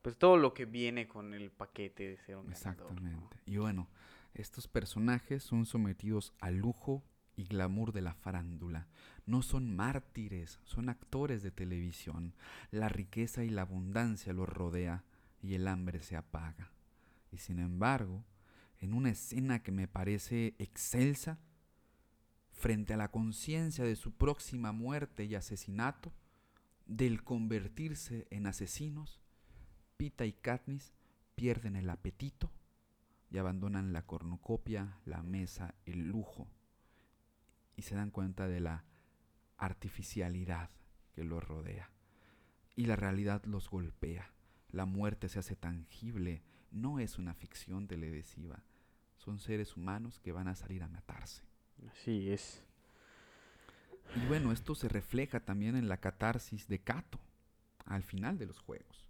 pues 0.00 0.16
todo 0.16 0.36
lo 0.36 0.54
que 0.54 0.64
viene 0.64 1.08
con 1.08 1.34
el 1.34 1.50
paquete 1.50 2.10
de 2.10 2.16
ser 2.18 2.36
un 2.36 2.46
ganador, 2.46 2.92
¿no? 2.92 3.08
Exactamente. 3.08 3.36
Y 3.46 3.56
bueno, 3.56 3.88
estos 4.34 4.68
personajes 4.68 5.42
son 5.42 5.66
sometidos 5.66 6.32
al 6.40 6.58
lujo 6.58 7.02
y 7.36 7.44
glamour 7.44 7.92
de 7.92 8.02
la 8.02 8.14
farándula. 8.14 8.86
No 9.26 9.42
son 9.42 9.74
mártires, 9.74 10.60
son 10.64 10.88
actores 10.88 11.42
de 11.42 11.50
televisión. 11.50 12.32
La 12.70 12.88
riqueza 12.88 13.42
y 13.42 13.50
la 13.50 13.62
abundancia 13.62 14.32
los 14.32 14.48
rodea 14.48 15.02
y 15.42 15.54
el 15.54 15.66
hambre 15.66 16.00
se 16.00 16.16
apaga. 16.16 16.70
Y 17.32 17.38
sin 17.38 17.58
embargo, 17.58 18.22
en 18.78 18.94
una 18.94 19.10
escena 19.10 19.62
que 19.64 19.72
me 19.72 19.88
parece 19.88 20.54
excelsa, 20.58 21.40
frente 22.54 22.94
a 22.94 22.96
la 22.96 23.10
conciencia 23.10 23.84
de 23.84 23.96
su 23.96 24.12
próxima 24.12 24.72
muerte 24.72 25.24
y 25.24 25.34
asesinato, 25.34 26.12
del 26.86 27.22
convertirse 27.24 28.26
en 28.30 28.46
asesinos, 28.46 29.20
Pita 29.96 30.24
y 30.26 30.32
Katniss 30.32 30.92
pierden 31.34 31.76
el 31.76 31.88
apetito 31.90 32.50
y 33.30 33.38
abandonan 33.38 33.92
la 33.92 34.06
cornucopia, 34.06 34.98
la 35.04 35.22
mesa, 35.22 35.74
el 35.86 36.08
lujo 36.08 36.48
y 37.76 37.82
se 37.82 37.94
dan 37.94 38.10
cuenta 38.10 38.48
de 38.48 38.60
la 38.60 38.84
artificialidad 39.56 40.70
que 41.12 41.24
los 41.24 41.42
rodea. 41.42 41.90
Y 42.76 42.86
la 42.86 42.96
realidad 42.96 43.44
los 43.44 43.70
golpea. 43.70 44.32
La 44.70 44.84
muerte 44.84 45.28
se 45.28 45.38
hace 45.38 45.54
tangible. 45.54 46.42
No 46.70 46.98
es 46.98 47.18
una 47.18 47.34
ficción 47.34 47.86
televisiva. 47.86 48.64
Son 49.16 49.38
seres 49.38 49.76
humanos 49.76 50.18
que 50.18 50.32
van 50.32 50.48
a 50.48 50.56
salir 50.56 50.82
a 50.82 50.88
matarse. 50.88 51.44
Así 51.90 52.30
es. 52.30 52.62
Y 54.16 54.26
bueno, 54.26 54.52
esto 54.52 54.74
se 54.74 54.88
refleja 54.88 55.40
también 55.40 55.76
en 55.76 55.88
la 55.88 55.96
catarsis 55.96 56.68
de 56.68 56.78
Cato 56.78 57.18
al 57.84 58.02
final 58.02 58.38
de 58.38 58.46
los 58.46 58.58
juegos, 58.60 59.06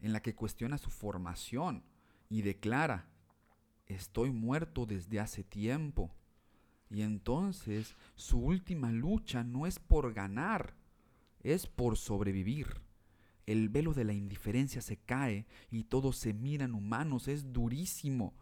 en 0.00 0.12
la 0.12 0.20
que 0.20 0.34
cuestiona 0.34 0.78
su 0.78 0.90
formación 0.90 1.84
y 2.28 2.42
declara, 2.42 3.06
estoy 3.86 4.30
muerto 4.30 4.86
desde 4.86 5.20
hace 5.20 5.44
tiempo. 5.44 6.10
Y 6.90 7.02
entonces 7.02 7.94
su 8.14 8.38
última 8.38 8.90
lucha 8.90 9.44
no 9.44 9.66
es 9.66 9.78
por 9.78 10.14
ganar, 10.14 10.74
es 11.42 11.66
por 11.66 11.96
sobrevivir. 11.96 12.80
El 13.46 13.68
velo 13.68 13.94
de 13.94 14.04
la 14.04 14.12
indiferencia 14.12 14.82
se 14.82 14.96
cae 14.96 15.46
y 15.70 15.84
todos 15.84 16.16
se 16.16 16.34
miran 16.34 16.74
humanos, 16.74 17.28
es 17.28 17.52
durísimo. 17.52 18.34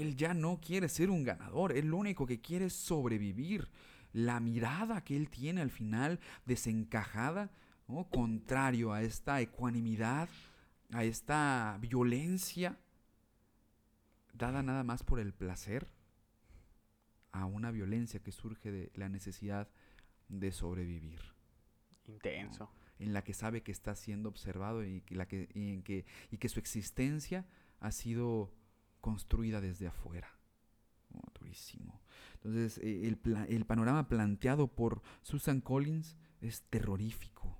Él 0.00 0.16
ya 0.16 0.34
no 0.34 0.60
quiere 0.60 0.88
ser 0.88 1.10
un 1.10 1.24
ganador, 1.24 1.72
él 1.72 1.86
lo 1.86 1.96
único 1.96 2.26
que 2.26 2.40
quiere 2.40 2.66
es 2.66 2.74
sobrevivir. 2.74 3.68
La 4.12 4.40
mirada 4.40 5.04
que 5.04 5.16
él 5.16 5.30
tiene 5.30 5.60
al 5.60 5.70
final, 5.70 6.18
desencajada, 6.44 7.50
¿no? 7.86 8.08
contrario 8.08 8.92
a 8.92 9.02
esta 9.02 9.40
ecuanimidad, 9.40 10.28
a 10.92 11.04
esta 11.04 11.78
violencia, 11.80 12.78
dada 14.32 14.62
nada 14.62 14.82
más 14.82 15.04
por 15.04 15.20
el 15.20 15.32
placer, 15.32 15.86
a 17.32 17.44
una 17.44 17.70
violencia 17.70 18.20
que 18.20 18.32
surge 18.32 18.72
de 18.72 18.90
la 18.94 19.08
necesidad 19.08 19.68
de 20.28 20.52
sobrevivir 20.52 21.20
Intenso. 22.06 22.70
en 22.98 23.12
la 23.12 23.22
que 23.22 23.34
sabe 23.34 23.62
que 23.62 23.72
está 23.72 23.94
siendo 23.94 24.28
observado 24.28 24.84
y 24.84 25.02
que, 25.02 25.14
la 25.14 25.26
que, 25.26 25.48
y 25.54 25.72
en 25.74 25.82
que, 25.82 26.06
y 26.30 26.38
que 26.38 26.48
su 26.48 26.58
existencia 26.58 27.46
ha 27.78 27.92
sido 27.92 28.52
construida 29.00 29.60
desde 29.60 29.86
afuera. 29.86 30.28
Oh, 31.12 31.22
durísimo. 31.38 32.00
Entonces, 32.34 32.78
eh, 32.78 33.06
el, 33.06 33.66
panorama 33.66 34.08
planteado 34.08 34.68
por 34.68 35.02
Susan 35.22 35.60
Collins 35.60 36.16
es 36.40 36.62
terrorífico. 36.70 37.58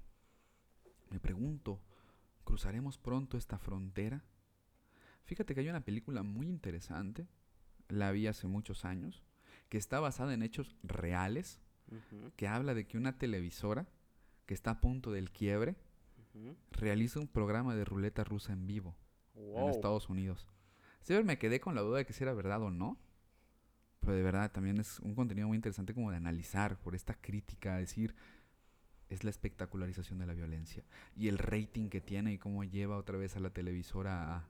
Me 1.11 1.19
pregunto, 1.19 1.83
¿cruzaremos 2.45 2.97
pronto 2.97 3.37
esta 3.37 3.59
frontera? 3.59 4.25
Fíjate 5.25 5.55
que 5.55 5.61
hay 5.61 5.69
una 5.69 5.85
película 5.85 6.23
muy 6.23 6.49
interesante, 6.49 7.29
la 7.89 8.13
vi 8.13 8.27
hace 8.27 8.47
muchos 8.47 8.85
años, 8.85 9.23
que 9.69 9.79
está 9.79 10.01
basada 10.01 10.33
en 10.35 10.43
hechos 10.43 10.77
reales, 10.83 11.61
que 12.37 12.47
habla 12.47 12.73
de 12.73 12.87
que 12.87 12.97
una 12.97 13.19
televisora 13.19 13.89
que 14.47 14.55
está 14.55 14.73
a 14.73 14.81
punto 14.81 15.11
del 15.11 15.33
quiebre 15.33 15.77
realiza 16.71 17.19
un 17.19 17.27
programa 17.27 17.75
de 17.75 17.85
ruleta 17.85 18.23
rusa 18.23 18.53
en 18.53 18.67
vivo 18.67 18.97
en. 19.35 19.71
Estados 19.71 20.09
Unidos. 20.09 20.47
Siempre 21.03 21.25
me 21.25 21.39
quedé 21.39 21.61
con 21.61 21.75
la 21.75 21.81
duda 21.81 21.99
de 21.99 22.07
que 22.07 22.13
si 22.13 22.23
era 22.23 22.33
verdad 22.35 22.63
o 22.63 22.71
no. 22.71 22.99
Pero 24.01 24.15
de 24.15 24.23
verdad 24.23 24.51
también 24.51 24.79
es 24.79 24.99
un 25.01 25.15
contenido 25.15 25.47
muy 25.49 25.57
interesante 25.57 25.93
como 25.95 26.11
de 26.11 26.17
analizar 26.17 26.79
por 26.81 26.95
esta 26.95 27.15
crítica, 27.15 27.77
decir, 27.77 28.15
es 29.11 29.25
la 29.25 29.31
espectacularización 29.31 30.19
de 30.19 30.27
la 30.27 30.33
violencia 30.33 30.85
y 31.17 31.29
el 31.29 31.37
rating 31.37 31.89
que 31.91 32.01
tiene 32.01 32.33
y 32.33 32.39
cómo 32.39 32.65
lleva 32.65 32.97
otra 32.97 33.19
vez 33.19 33.37
a 33.37 33.41
la 33.41 33.51
televisora 33.51 34.37
a, 34.37 34.49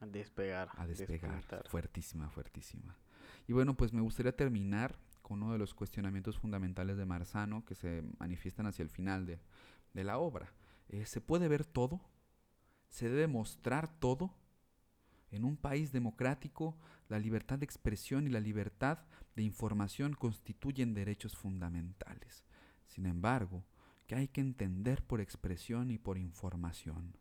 A 0.00 0.06
despegar. 0.06 0.68
a 0.76 0.86
despegar. 0.86 1.68
Fuertísima, 1.68 2.30
fuertísima. 2.30 2.96
Y 3.46 3.52
bueno, 3.52 3.76
pues 3.76 3.92
me 3.92 4.00
gustaría 4.00 4.34
terminar 4.34 4.96
con 5.20 5.42
uno 5.42 5.52
de 5.52 5.58
los 5.58 5.74
cuestionamientos 5.74 6.38
fundamentales 6.38 6.96
de 6.96 7.04
Marzano 7.04 7.64
que 7.64 7.74
se 7.74 8.02
manifiestan 8.18 8.66
hacia 8.66 8.82
el 8.82 8.88
final 8.88 9.26
de, 9.26 9.40
de 9.92 10.04
la 10.04 10.18
obra. 10.18 10.52
Eh, 10.88 11.04
¿Se 11.04 11.20
puede 11.20 11.48
ver 11.48 11.64
todo? 11.66 12.00
¿Se 12.88 13.08
debe 13.08 13.26
mostrar 13.26 13.88
todo? 13.98 14.34
En 15.32 15.44
un 15.44 15.56
país 15.56 15.90
democrático, 15.92 16.76
la 17.08 17.18
libertad 17.18 17.58
de 17.58 17.64
expresión 17.64 18.26
y 18.26 18.30
la 18.30 18.38
libertad 18.38 18.98
de 19.34 19.42
información 19.42 20.14
constituyen 20.14 20.94
derechos 20.94 21.36
fundamentales. 21.36 22.44
Sin 22.86 23.06
embargo, 23.06 23.64
¿qué 24.06 24.14
hay 24.14 24.28
que 24.28 24.42
entender 24.42 25.02
por 25.02 25.20
expresión 25.20 25.90
y 25.90 25.98
por 25.98 26.18
información? 26.18 27.16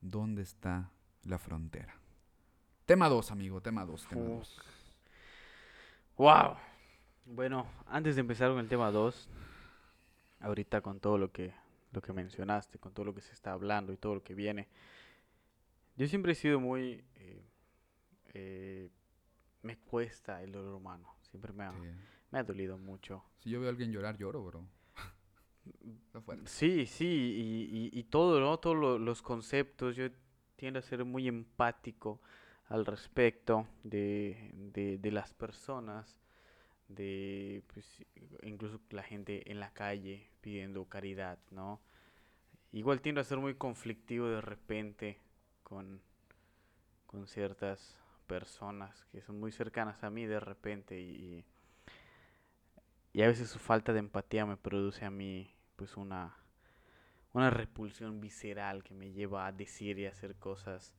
¿Dónde 0.00 0.42
está 0.42 0.92
la 1.24 1.38
frontera? 1.38 1.96
Tema 2.84 3.08
2, 3.08 3.30
amigo, 3.30 3.60
tema 3.60 3.84
2, 3.84 4.06
tema 4.06 4.22
Uf. 4.22 4.28
2. 4.28 4.60
Wow. 6.18 6.56
Bueno, 7.24 7.66
antes 7.86 8.16
de 8.16 8.20
empezar 8.20 8.50
con 8.50 8.60
el 8.60 8.68
tema 8.68 8.90
2, 8.90 9.28
ahorita 10.40 10.82
con 10.82 11.00
todo 11.00 11.16
lo 11.16 11.32
que 11.32 11.52
lo 11.92 12.00
que 12.00 12.12
mencionaste, 12.12 12.78
con 12.78 12.92
todo 12.92 13.06
lo 13.06 13.14
que 13.14 13.20
se 13.20 13.32
está 13.32 13.52
hablando 13.52 13.92
y 13.92 13.96
todo 13.96 14.14
lo 14.14 14.22
que 14.22 14.34
viene, 14.34 14.68
yo 16.00 16.06
siempre 16.08 16.32
he 16.32 16.34
sido 16.34 16.60
muy 16.60 17.04
eh, 17.16 17.42
eh, 18.34 18.90
me 19.62 19.78
cuesta 19.78 20.42
el 20.42 20.52
dolor 20.52 20.74
humano, 20.74 21.14
siempre 21.30 21.52
me 21.52 21.64
ha, 21.64 21.72
me 22.30 22.38
ha 22.38 22.42
dolido 22.42 22.78
mucho. 22.78 23.24
Si 23.38 23.50
yo 23.50 23.60
veo 23.60 23.68
a 23.68 23.72
alguien 23.72 23.92
llorar, 23.92 24.16
lloro, 24.16 24.44
bro. 24.44 24.66
Sí, 26.46 26.86
sí, 26.86 27.06
y, 27.06 27.78
y- 27.96 28.00
y 28.00 28.04
todo, 28.04 28.40
¿no? 28.40 28.58
Todos 28.58 28.76
lo- 28.76 28.98
los 28.98 29.22
conceptos, 29.22 29.96
yo 29.96 30.08
tiendo 30.56 30.78
a 30.78 30.82
ser 30.82 31.04
muy 31.04 31.28
empático 31.28 32.20
al 32.68 32.86
respecto 32.86 33.66
de, 33.84 34.50
de, 34.54 34.98
de 34.98 35.10
las 35.12 35.34
personas, 35.34 36.18
de 36.88 37.62
pues, 37.72 38.04
incluso 38.42 38.80
la 38.90 39.02
gente 39.02 39.50
en 39.50 39.60
la 39.60 39.72
calle 39.72 40.28
pidiendo 40.40 40.84
caridad, 40.86 41.38
¿no? 41.50 41.80
Igual 42.72 43.00
tiendo 43.00 43.20
a 43.20 43.24
ser 43.24 43.38
muy 43.38 43.54
conflictivo 43.54 44.28
de 44.28 44.40
repente 44.40 45.20
con, 45.70 46.02
con 47.06 47.28
ciertas 47.28 47.96
personas 48.26 49.06
que 49.12 49.22
son 49.22 49.40
muy 49.40 49.52
cercanas 49.52 50.04
a 50.04 50.10
mí 50.10 50.26
de 50.26 50.40
repente 50.40 51.00
y, 51.00 51.44
y 53.12 53.22
a 53.22 53.28
veces 53.28 53.48
su 53.48 53.58
falta 53.58 53.92
de 53.92 54.00
empatía 54.00 54.44
me 54.44 54.56
produce 54.56 55.04
a 55.04 55.10
mí 55.10 55.54
pues 55.76 55.96
una, 55.96 56.36
una 57.32 57.50
repulsión 57.50 58.20
visceral 58.20 58.82
que 58.82 58.94
me 58.94 59.12
lleva 59.12 59.46
a 59.46 59.52
decir 59.52 59.98
y 59.98 60.06
hacer 60.06 60.34
cosas 60.36 60.94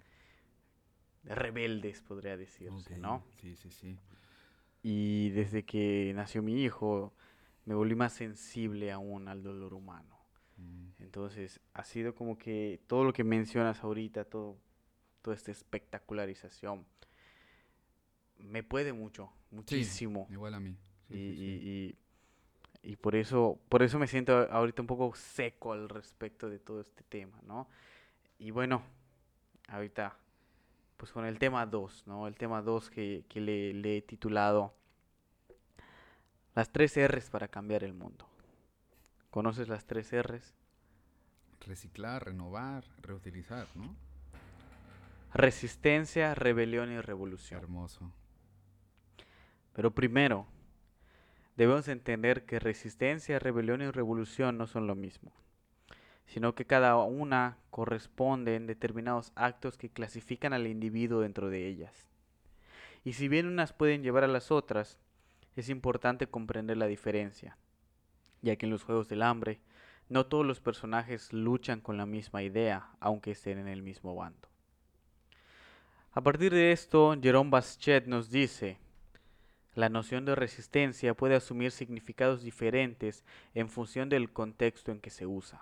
rebeldes, 1.25 2.01
podría 2.01 2.37
decirse, 2.37 2.97
¿no? 2.97 3.23
Sí, 3.41 3.55
sí, 3.55 3.69
sí. 3.71 3.99
Y 4.83 5.29
desde 5.31 5.63
que 5.63 6.13
nació 6.15 6.41
mi 6.41 6.63
hijo 6.63 7.13
me 7.65 7.75
volví 7.75 7.93
más 7.95 8.13
sensible 8.13 8.91
aún 8.91 9.27
al 9.27 9.43
dolor 9.43 9.73
humano. 9.73 10.20
Entonces 11.01 11.59
ha 11.73 11.83
sido 11.83 12.15
como 12.15 12.37
que 12.37 12.79
todo 12.87 13.03
lo 13.03 13.13
que 13.13 13.23
mencionas 13.23 13.83
ahorita, 13.83 14.23
todo, 14.25 14.57
toda 15.21 15.35
esta 15.35 15.51
espectacularización, 15.51 16.85
me 18.37 18.63
puede 18.63 18.93
mucho, 18.93 19.31
muchísimo. 19.51 20.27
Igual 20.31 20.53
a 20.55 20.59
mí. 20.59 20.77
Sí, 21.07 21.13
y, 21.15 21.35
sí, 21.35 21.43
y- 21.43 21.69
y- 22.87 22.91
y 22.93 22.95
por 22.95 23.15
eso, 23.15 23.59
por 23.69 23.83
eso 23.83 23.99
me 23.99 24.07
siento 24.07 24.33
ahorita 24.51 24.81
un 24.81 24.87
poco 24.87 25.13
seco 25.15 25.73
al 25.73 25.89
respecto 25.89 26.49
de 26.49 26.57
todo 26.59 26.81
este 26.81 27.03
tema, 27.03 27.39
¿no? 27.43 27.67
Y 28.39 28.49
bueno, 28.51 28.81
ahorita, 29.67 30.17
pues 30.97 31.11
con 31.11 31.25
el 31.25 31.37
tema 31.37 31.65
2, 31.65 32.03
¿no? 32.07 32.27
El 32.27 32.35
tema 32.37 32.61
2 32.63 32.89
que, 32.89 33.23
que 33.29 33.39
le, 33.41 33.73
le 33.73 33.97
he 33.97 34.01
titulado 34.01 34.73
Las 36.55 36.71
tres 36.71 36.95
R's 36.97 37.29
para 37.29 37.47
cambiar 37.47 37.83
el 37.83 37.93
mundo. 37.93 38.27
¿Conoces 39.29 39.67
las 39.67 39.85
tres 39.85 40.11
R's? 40.11 40.53
Reciclar, 41.65 42.25
renovar, 42.25 42.83
reutilizar, 43.01 43.67
¿no? 43.75 43.95
Resistencia, 45.33 46.35
rebelión 46.35 46.91
y 46.91 46.99
revolución. 46.99 47.61
Hermoso. 47.61 48.11
Pero 49.73 49.91
primero, 49.91 50.45
debemos 51.55 51.87
entender 51.87 52.45
que 52.45 52.59
resistencia, 52.59 53.39
rebelión 53.39 53.81
y 53.81 53.89
revolución 53.89 54.57
no 54.57 54.67
son 54.67 54.87
lo 54.87 54.95
mismo, 54.95 55.31
sino 56.25 56.55
que 56.55 56.65
cada 56.65 56.97
una 56.97 57.57
corresponde 57.69 58.55
en 58.55 58.67
determinados 58.67 59.31
actos 59.35 59.77
que 59.77 59.89
clasifican 59.89 60.53
al 60.53 60.67
individuo 60.67 61.21
dentro 61.21 61.49
de 61.49 61.67
ellas. 61.67 62.07
Y 63.03 63.13
si 63.13 63.27
bien 63.27 63.47
unas 63.47 63.71
pueden 63.71 64.03
llevar 64.03 64.23
a 64.23 64.27
las 64.27 64.51
otras, 64.51 64.99
es 65.55 65.69
importante 65.69 66.27
comprender 66.27 66.77
la 66.77 66.87
diferencia, 66.87 67.57
ya 68.41 68.55
que 68.55 68.65
en 68.65 68.71
los 68.71 68.83
Juegos 68.83 69.07
del 69.07 69.21
Hambre 69.21 69.59
no 70.11 70.25
todos 70.25 70.45
los 70.45 70.59
personajes 70.59 71.31
luchan 71.31 71.79
con 71.79 71.95
la 71.95 72.05
misma 72.05 72.43
idea, 72.43 72.89
aunque 72.99 73.31
estén 73.31 73.57
en 73.59 73.69
el 73.69 73.81
mismo 73.81 74.13
bando. 74.13 74.49
A 76.11 76.19
partir 76.19 76.53
de 76.53 76.73
esto, 76.73 77.15
Jerome 77.21 77.49
Baschet 77.49 78.07
nos 78.07 78.29
dice, 78.29 78.77
la 79.73 79.87
noción 79.87 80.25
de 80.25 80.35
resistencia 80.35 81.13
puede 81.13 81.35
asumir 81.35 81.71
significados 81.71 82.43
diferentes 82.43 83.23
en 83.53 83.69
función 83.69 84.09
del 84.09 84.33
contexto 84.33 84.91
en 84.91 84.99
que 84.99 85.11
se 85.11 85.25
usa. 85.25 85.61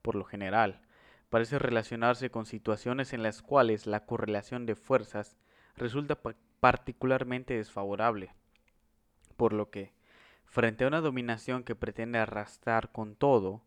Por 0.00 0.14
lo 0.14 0.24
general, 0.24 0.80
parece 1.28 1.58
relacionarse 1.58 2.30
con 2.30 2.46
situaciones 2.46 3.12
en 3.12 3.22
las 3.22 3.42
cuales 3.42 3.86
la 3.86 4.06
correlación 4.06 4.64
de 4.64 4.76
fuerzas 4.76 5.36
resulta 5.76 6.18
particularmente 6.60 7.52
desfavorable, 7.52 8.32
por 9.36 9.52
lo 9.52 9.68
que, 9.68 9.92
frente 10.46 10.84
a 10.84 10.88
una 10.88 11.00
dominación 11.00 11.62
que 11.62 11.74
pretende 11.74 12.18
arrastrar 12.18 12.90
con 12.92 13.14
todo, 13.14 13.62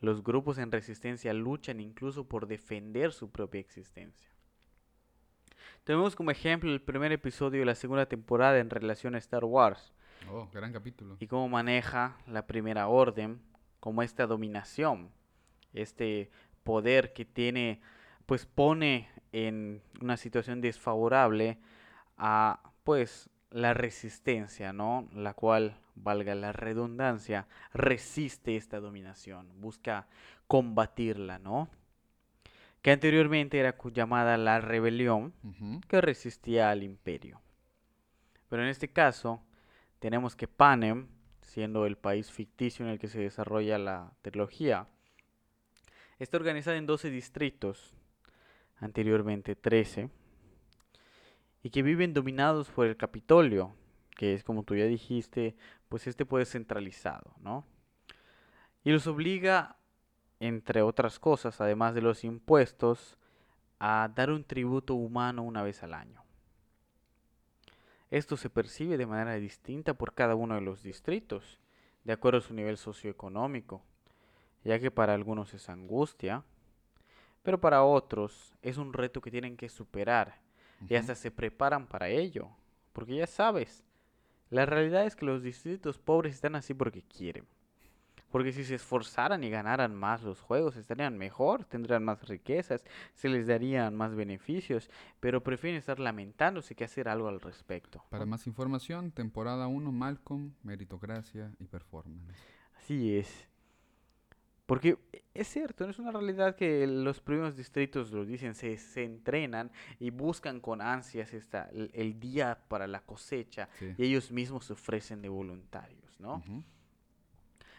los 0.00 0.22
grupos 0.22 0.58
en 0.58 0.70
resistencia 0.70 1.34
luchan 1.34 1.80
incluso 1.80 2.28
por 2.28 2.46
defender 2.46 3.12
su 3.12 3.30
propia 3.30 3.60
existencia. 3.60 4.30
Tenemos 5.84 6.14
como 6.14 6.30
ejemplo 6.30 6.70
el 6.70 6.82
primer 6.82 7.12
episodio 7.12 7.60
de 7.60 7.66
la 7.66 7.74
segunda 7.74 8.06
temporada 8.06 8.58
en 8.58 8.70
relación 8.70 9.14
a 9.14 9.18
Star 9.18 9.44
Wars. 9.44 9.92
Oh, 10.30 10.48
gran 10.52 10.72
capítulo. 10.72 11.16
Y 11.18 11.26
cómo 11.26 11.48
maneja 11.48 12.18
la 12.26 12.46
primera 12.46 12.88
orden 12.88 13.40
como 13.80 14.02
esta 14.02 14.26
dominación, 14.26 15.10
este 15.72 16.30
poder 16.62 17.12
que 17.12 17.24
tiene, 17.24 17.80
pues 18.26 18.44
pone 18.46 19.08
en 19.32 19.82
una 20.00 20.16
situación 20.16 20.60
desfavorable 20.60 21.58
a, 22.16 22.72
pues, 22.84 23.30
la 23.50 23.74
resistencia, 23.74 24.72
¿no? 24.72 25.08
La 25.14 25.34
cual, 25.34 25.76
valga 25.94 26.34
la 26.34 26.52
redundancia, 26.52 27.46
resiste 27.72 28.56
esta 28.56 28.80
dominación, 28.80 29.60
busca 29.60 30.06
combatirla, 30.46 31.38
¿no? 31.38 31.68
que 32.82 32.92
anteriormente 32.92 33.58
era 33.58 33.76
llamada 33.92 34.36
la 34.36 34.60
rebelión, 34.60 35.32
que 35.88 36.00
resistía 36.00 36.70
al 36.70 36.82
imperio. 36.82 37.40
Pero 38.48 38.62
en 38.62 38.68
este 38.68 38.88
caso, 38.88 39.42
tenemos 39.98 40.36
que 40.36 40.48
Panem, 40.48 41.08
siendo 41.42 41.86
el 41.86 41.96
país 41.96 42.30
ficticio 42.30 42.84
en 42.84 42.92
el 42.92 42.98
que 42.98 43.08
se 43.08 43.20
desarrolla 43.20 43.78
la 43.78 44.12
trilogía, 44.22 44.86
está 46.18 46.36
organizada 46.36 46.76
en 46.76 46.86
12 46.86 47.10
distritos, 47.10 47.94
anteriormente 48.76 49.56
13, 49.56 50.08
y 51.62 51.70
que 51.70 51.82
viven 51.82 52.14
dominados 52.14 52.70
por 52.70 52.86
el 52.86 52.96
Capitolio, 52.96 53.74
que 54.16 54.34
es 54.34 54.44
como 54.44 54.62
tú 54.62 54.74
ya 54.74 54.84
dijiste, 54.84 55.56
pues 55.88 56.06
este 56.06 56.26
puede 56.26 56.44
ser 56.44 56.60
centralizado, 56.60 57.34
¿no? 57.40 57.64
Y 58.84 58.90
los 58.90 59.06
obliga 59.06 59.76
entre 60.40 60.82
otras 60.82 61.18
cosas, 61.18 61.60
además 61.60 61.94
de 61.94 62.02
los 62.02 62.24
impuestos, 62.24 63.16
a 63.80 64.10
dar 64.14 64.30
un 64.30 64.44
tributo 64.44 64.94
humano 64.94 65.42
una 65.42 65.62
vez 65.62 65.82
al 65.82 65.94
año. 65.94 66.22
Esto 68.10 68.36
se 68.36 68.48
percibe 68.48 68.96
de 68.96 69.06
manera 69.06 69.34
distinta 69.34 69.94
por 69.94 70.14
cada 70.14 70.34
uno 70.34 70.54
de 70.54 70.60
los 70.60 70.82
distritos, 70.82 71.60
de 72.04 72.12
acuerdo 72.12 72.38
a 72.38 72.42
su 72.42 72.54
nivel 72.54 72.78
socioeconómico, 72.78 73.82
ya 74.64 74.78
que 74.78 74.90
para 74.90 75.14
algunos 75.14 75.52
es 75.54 75.68
angustia, 75.68 76.44
pero 77.42 77.60
para 77.60 77.84
otros 77.84 78.56
es 78.62 78.78
un 78.78 78.92
reto 78.92 79.20
que 79.20 79.30
tienen 79.30 79.56
que 79.56 79.68
superar 79.68 80.40
y 80.86 80.94
hasta 80.94 81.14
se 81.14 81.30
preparan 81.30 81.86
para 81.86 82.08
ello, 82.08 82.50
porque 82.92 83.16
ya 83.16 83.26
sabes, 83.26 83.84
la 84.50 84.66
realidad 84.66 85.04
es 85.04 85.16
que 85.16 85.26
los 85.26 85.42
distritos 85.42 85.98
pobres 85.98 86.34
están 86.34 86.54
así 86.54 86.74
porque 86.74 87.02
quieren. 87.02 87.46
Porque 88.30 88.52
si 88.52 88.62
se 88.64 88.74
esforzaran 88.74 89.42
y 89.42 89.48
ganaran 89.48 89.94
más 89.94 90.22
los 90.22 90.40
juegos, 90.40 90.76
estarían 90.76 91.16
mejor, 91.16 91.64
tendrían 91.64 92.04
más 92.04 92.28
riquezas, 92.28 92.84
se 93.14 93.28
les 93.28 93.46
darían 93.46 93.96
más 93.96 94.14
beneficios, 94.14 94.90
pero 95.18 95.42
prefieren 95.42 95.78
estar 95.78 95.98
lamentándose 95.98 96.74
que 96.74 96.84
hacer 96.84 97.08
algo 97.08 97.28
al 97.28 97.40
respecto. 97.40 98.04
Para 98.10 98.26
más 98.26 98.46
información, 98.46 99.12
temporada 99.12 99.66
1, 99.66 99.92
Malcolm, 99.92 100.52
meritocracia 100.62 101.52
y 101.58 101.64
performance. 101.66 102.36
Así 102.76 103.16
es. 103.16 103.48
Porque 104.68 104.98
es 105.32 105.48
cierto, 105.48 105.86
no 105.86 105.92
es 105.92 105.98
una 105.98 106.12
realidad 106.12 106.54
que 106.54 106.86
los 106.86 107.22
primeros 107.22 107.56
distritos 107.56 108.12
lo 108.12 108.26
dicen, 108.26 108.54
se, 108.54 108.76
se 108.76 109.02
entrenan 109.02 109.72
y 109.98 110.10
buscan 110.10 110.60
con 110.60 110.82
ansias 110.82 111.32
esta, 111.32 111.70
el, 111.72 112.20
día 112.20 112.58
para 112.68 112.86
la 112.86 113.00
cosecha 113.00 113.70
y 113.96 114.04
ellos 114.04 114.30
mismos 114.30 114.66
se 114.66 114.74
ofrecen 114.74 115.22
de 115.22 115.30
voluntarios, 115.30 116.20
¿no? 116.20 116.44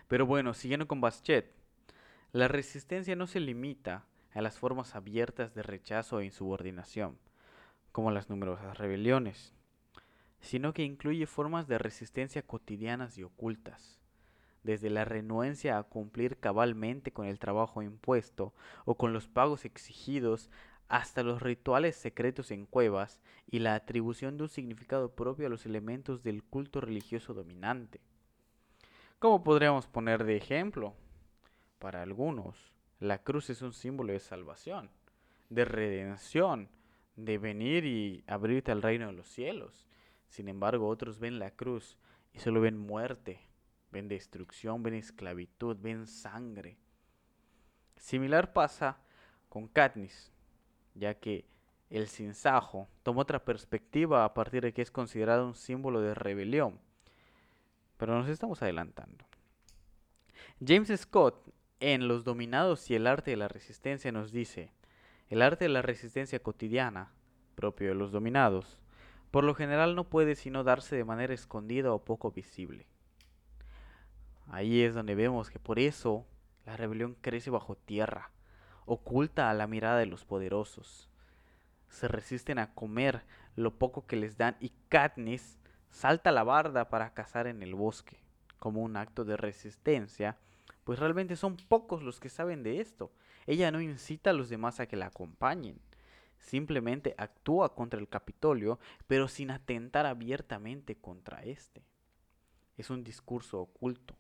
Pero 0.08 0.26
bueno, 0.26 0.56
siguiendo 0.56 0.88
con 0.88 1.00
Baschet, 1.00 1.54
la 2.32 2.48
resistencia 2.48 3.16
no 3.16 3.28
se 3.28 3.40
limita 3.40 4.08
a 4.34 4.42
las 4.42 4.58
formas 4.58 4.96
abiertas 4.96 5.54
de 5.54 5.62
rechazo 5.62 6.22
e 6.22 6.26
insubordinación, 6.26 7.20
como 7.92 8.10
las 8.10 8.32
numerosas 8.32 8.80
rebeliones, 8.80 9.54
sino 10.42 10.74
que 10.74 10.86
incluye 10.86 11.28
formas 11.28 11.68
de 11.68 11.78
resistencia 11.78 12.42
cotidianas 12.42 13.20
y 13.20 13.24
ocultas, 13.24 14.00
desde 14.64 14.90
la 14.90 15.06
renuencia 15.06 15.78
a 15.78 15.84
cumplir 15.84 16.38
cabalmente 16.38 17.12
con 17.12 17.26
el 17.26 17.40
trabajo 17.40 17.82
impuesto 17.82 18.54
o 18.86 18.96
con 18.96 19.14
los 19.14 19.28
pagos 19.28 19.66
exigidos 19.66 20.50
hasta 20.88 21.24
los 21.24 21.42
rituales 21.42 21.96
secretos 21.96 22.52
en 22.52 22.66
cuevas 22.66 23.22
y 23.48 23.60
la 23.60 23.76
atribución 23.76 24.38
de 24.38 24.44
un 24.44 24.50
significado 24.50 25.14
propio 25.14 25.48
a 25.48 25.50
los 25.50 25.66
elementos 25.66 26.24
del 26.24 26.44
culto 26.44 26.82
religioso 26.82 27.34
dominante. 27.34 28.02
¿Cómo 29.20 29.44
podríamos 29.44 29.86
poner 29.86 30.24
de 30.24 30.36
ejemplo? 30.36 30.96
Para 31.78 32.02
algunos, 32.02 32.74
la 33.00 33.22
cruz 33.22 33.50
es 33.50 33.62
un 33.62 33.74
símbolo 33.74 34.14
de 34.14 34.20
salvación, 34.20 34.90
de 35.50 35.66
redención, 35.66 36.70
de 37.16 37.38
venir 37.38 37.86
y 37.86 38.24
abrirte 38.28 38.72
al 38.72 38.82
reino 38.82 39.08
de 39.08 39.14
los 39.14 39.28
cielos. 39.28 39.86
Sin 40.30 40.48
embargo, 40.48 40.88
otros 40.88 41.20
ven 41.20 41.38
la 41.38 41.52
cruz 41.52 41.98
y 42.34 42.40
solo 42.40 42.62
ven 42.62 42.78
muerte, 42.78 43.40
ven 43.92 44.08
destrucción, 44.08 44.84
ven 44.84 44.96
esclavitud, 44.96 45.78
ven 45.80 46.08
sangre. 46.08 46.78
Similar 47.98 48.54
pasa 48.54 48.98
con 49.50 49.68
Katniss, 49.68 50.32
ya 50.96 51.14
que 51.16 51.46
el 51.90 52.08
sinsajo 52.08 52.88
toma 53.04 53.22
otra 53.22 53.44
perspectiva 53.44 54.24
a 54.24 54.34
partir 54.34 54.64
de 54.64 54.74
que 54.74 54.82
es 54.82 54.92
considerado 54.92 55.46
un 55.48 55.56
símbolo 55.56 56.02
de 56.02 56.14
rebelión 56.14 56.80
pero 58.00 58.18
nos 58.18 58.30
estamos 58.30 58.64
adelantando. 58.64 59.26
James 60.66 60.90
Scott, 60.96 61.36
en 61.82 62.08
Los 62.08 62.24
Dominados 62.24 62.90
y 62.90 62.96
el 62.96 63.06
Arte 63.06 63.32
de 63.32 63.38
la 63.38 63.50
Resistencia, 63.50 64.12
nos 64.14 64.32
dice, 64.32 64.72
el 65.28 65.42
arte 65.42 65.66
de 65.66 65.70
la 65.70 65.82
resistencia 65.82 66.40
cotidiana, 66.40 67.12
propio 67.56 67.90
de 67.90 67.96
los 67.96 68.12
dominados, 68.12 68.80
por 69.32 69.44
lo 69.44 69.54
general 69.54 69.96
no 69.96 70.06
puede 70.06 70.36
sino 70.36 70.64
darse 70.64 70.96
de 70.96 71.04
manera 71.04 71.34
escondida 71.34 71.92
o 71.92 72.04
poco 72.04 72.32
visible. 72.32 72.88
Ahí 74.50 74.82
es 74.82 74.96
donde 74.96 75.16
vemos 75.16 75.50
que 75.50 75.60
por 75.60 75.80
eso 75.80 76.26
la 76.66 76.76
rebelión 76.76 77.16
crece 77.22 77.50
bajo 77.50 77.76
tierra, 77.76 78.32
oculta 78.86 79.50
a 79.50 79.54
la 79.54 79.68
mirada 79.68 80.00
de 80.00 80.08
los 80.08 80.26
poderosos. 80.26 81.10
Se 81.88 82.08
resisten 82.08 82.60
a 82.60 82.74
comer 82.74 83.24
lo 83.56 83.78
poco 83.78 84.08
que 84.08 84.16
les 84.16 84.38
dan 84.38 84.58
y 84.60 84.72
Katniss 84.90 85.60
salta 85.92 86.32
la 86.32 86.44
barda 86.44 86.90
para 86.90 87.14
cazar 87.14 87.48
en 87.48 87.62
el 87.62 87.76
bosque, 87.76 88.18
como 88.58 88.82
un 88.82 88.98
acto 88.98 89.24
de 89.26 89.38
resistencia, 89.38 90.38
pues 90.84 91.00
realmente 91.00 91.36
son 91.36 91.56
pocos 91.56 92.02
los 92.02 92.20
que 92.20 92.30
saben 92.30 92.64
de 92.64 92.82
esto. 92.82 93.12
Ella 93.46 93.72
no 93.72 93.82
incita 93.82 94.32
a 94.32 94.34
los 94.34 94.50
demás 94.50 94.80
a 94.80 94.88
que 94.88 94.96
la 94.96 95.08
acompañen, 95.08 95.80
simplemente 96.40 97.16
actúa 97.18 97.76
contra 97.76 98.00
el 98.00 98.10
Capitolio, 98.10 98.80
pero 99.08 99.28
sin 99.28 99.52
atentar 99.52 100.06
abiertamente 100.06 100.96
contra 100.96 101.44
éste. 101.44 101.84
Es 102.78 102.90
un 102.90 103.04
discurso 103.04 103.60
oculto. 103.60 104.19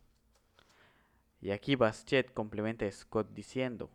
Y 1.41 1.51
aquí 1.51 1.75
Baschet 1.75 2.33
complementa 2.33 2.85
a 2.85 2.91
Scott 2.91 3.29
diciendo, 3.33 3.89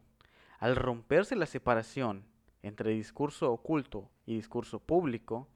al 0.58 0.76
romperse 0.76 1.36
la 1.36 1.46
separación 1.46 2.24
entre 2.62 2.92
discurso 2.92 3.52
oculto 3.52 4.10
y 4.24 4.36
discurso 4.36 4.78
público, 4.78 5.48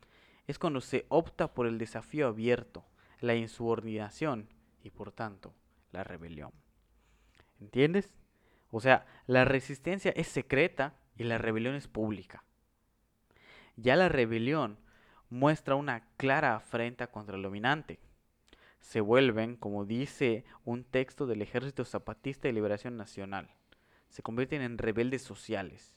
es 0.47 0.59
cuando 0.59 0.81
se 0.81 1.07
opta 1.09 1.55
por 1.55 1.67
el 1.67 1.79
desafío 1.79 2.27
abierto, 2.27 2.85
la 3.21 3.35
insubordinación 3.35 4.49
y 4.83 4.91
por 4.91 5.13
tanto 5.13 5.55
la 5.93 6.05
rebelión. 6.05 6.53
¿Entiendes? 7.61 8.11
O 8.71 8.81
sea, 8.81 9.07
la 9.27 9.45
resistencia 9.45 10.13
es 10.15 10.29
secreta 10.29 10.95
y 11.17 11.25
la 11.25 11.39
rebelión 11.39 11.75
es 11.75 11.89
pública. 11.89 12.45
Ya 13.77 13.97
la 13.97 14.09
rebelión 14.09 14.79
muestra 15.31 15.75
una 15.75 16.07
clara 16.17 16.57
afrenta 16.57 17.09
contra 17.09 17.37
el 17.37 17.43
dominante. 17.43 17.99
Se 18.81 19.01
vuelven, 19.01 19.57
como 19.57 19.85
dice 19.85 20.45
un 20.65 20.85
texto 20.85 21.27
del 21.27 21.43
Ejército 21.43 21.85
Zapatista 21.85 22.49
de 22.49 22.55
Liberación 22.55 22.97
Nacional, 22.97 23.51
se 24.09 24.23
convierten 24.23 24.63
en 24.63 24.79
rebeldes 24.79 25.23
sociales, 25.23 25.95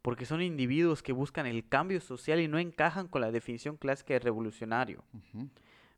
porque 0.00 0.26
son 0.26 0.42
individuos 0.42 1.02
que 1.02 1.12
buscan 1.12 1.46
el 1.46 1.68
cambio 1.68 2.00
social 2.00 2.40
y 2.40 2.48
no 2.48 2.58
encajan 2.58 3.06
con 3.06 3.20
la 3.20 3.30
definición 3.30 3.76
clásica 3.76 4.14
de 4.14 4.20
revolucionario. 4.20 5.04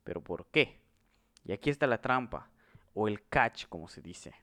¿Pero 0.03 0.23
por 0.23 0.47
qué? 0.47 0.81
Y 1.45 1.53
aquí 1.53 1.71
está 1.71 1.87
la 1.87 2.01
trampa, 2.01 2.51
o 2.93 3.09
el 3.09 3.27
catch, 3.29 3.67
como 3.69 3.89
se 3.89 4.03
dice. 4.03 4.35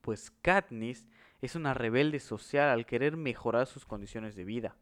Pues 0.00 0.30
Katniss 0.42 1.06
es 1.42 1.54
una 1.54 1.74
rebelde 1.74 2.20
social 2.20 2.70
al 2.70 2.86
querer 2.86 3.16
mejorar 3.16 3.66
sus 3.66 3.84
condiciones 3.84 4.34
de 4.34 4.44
vida 4.44 4.76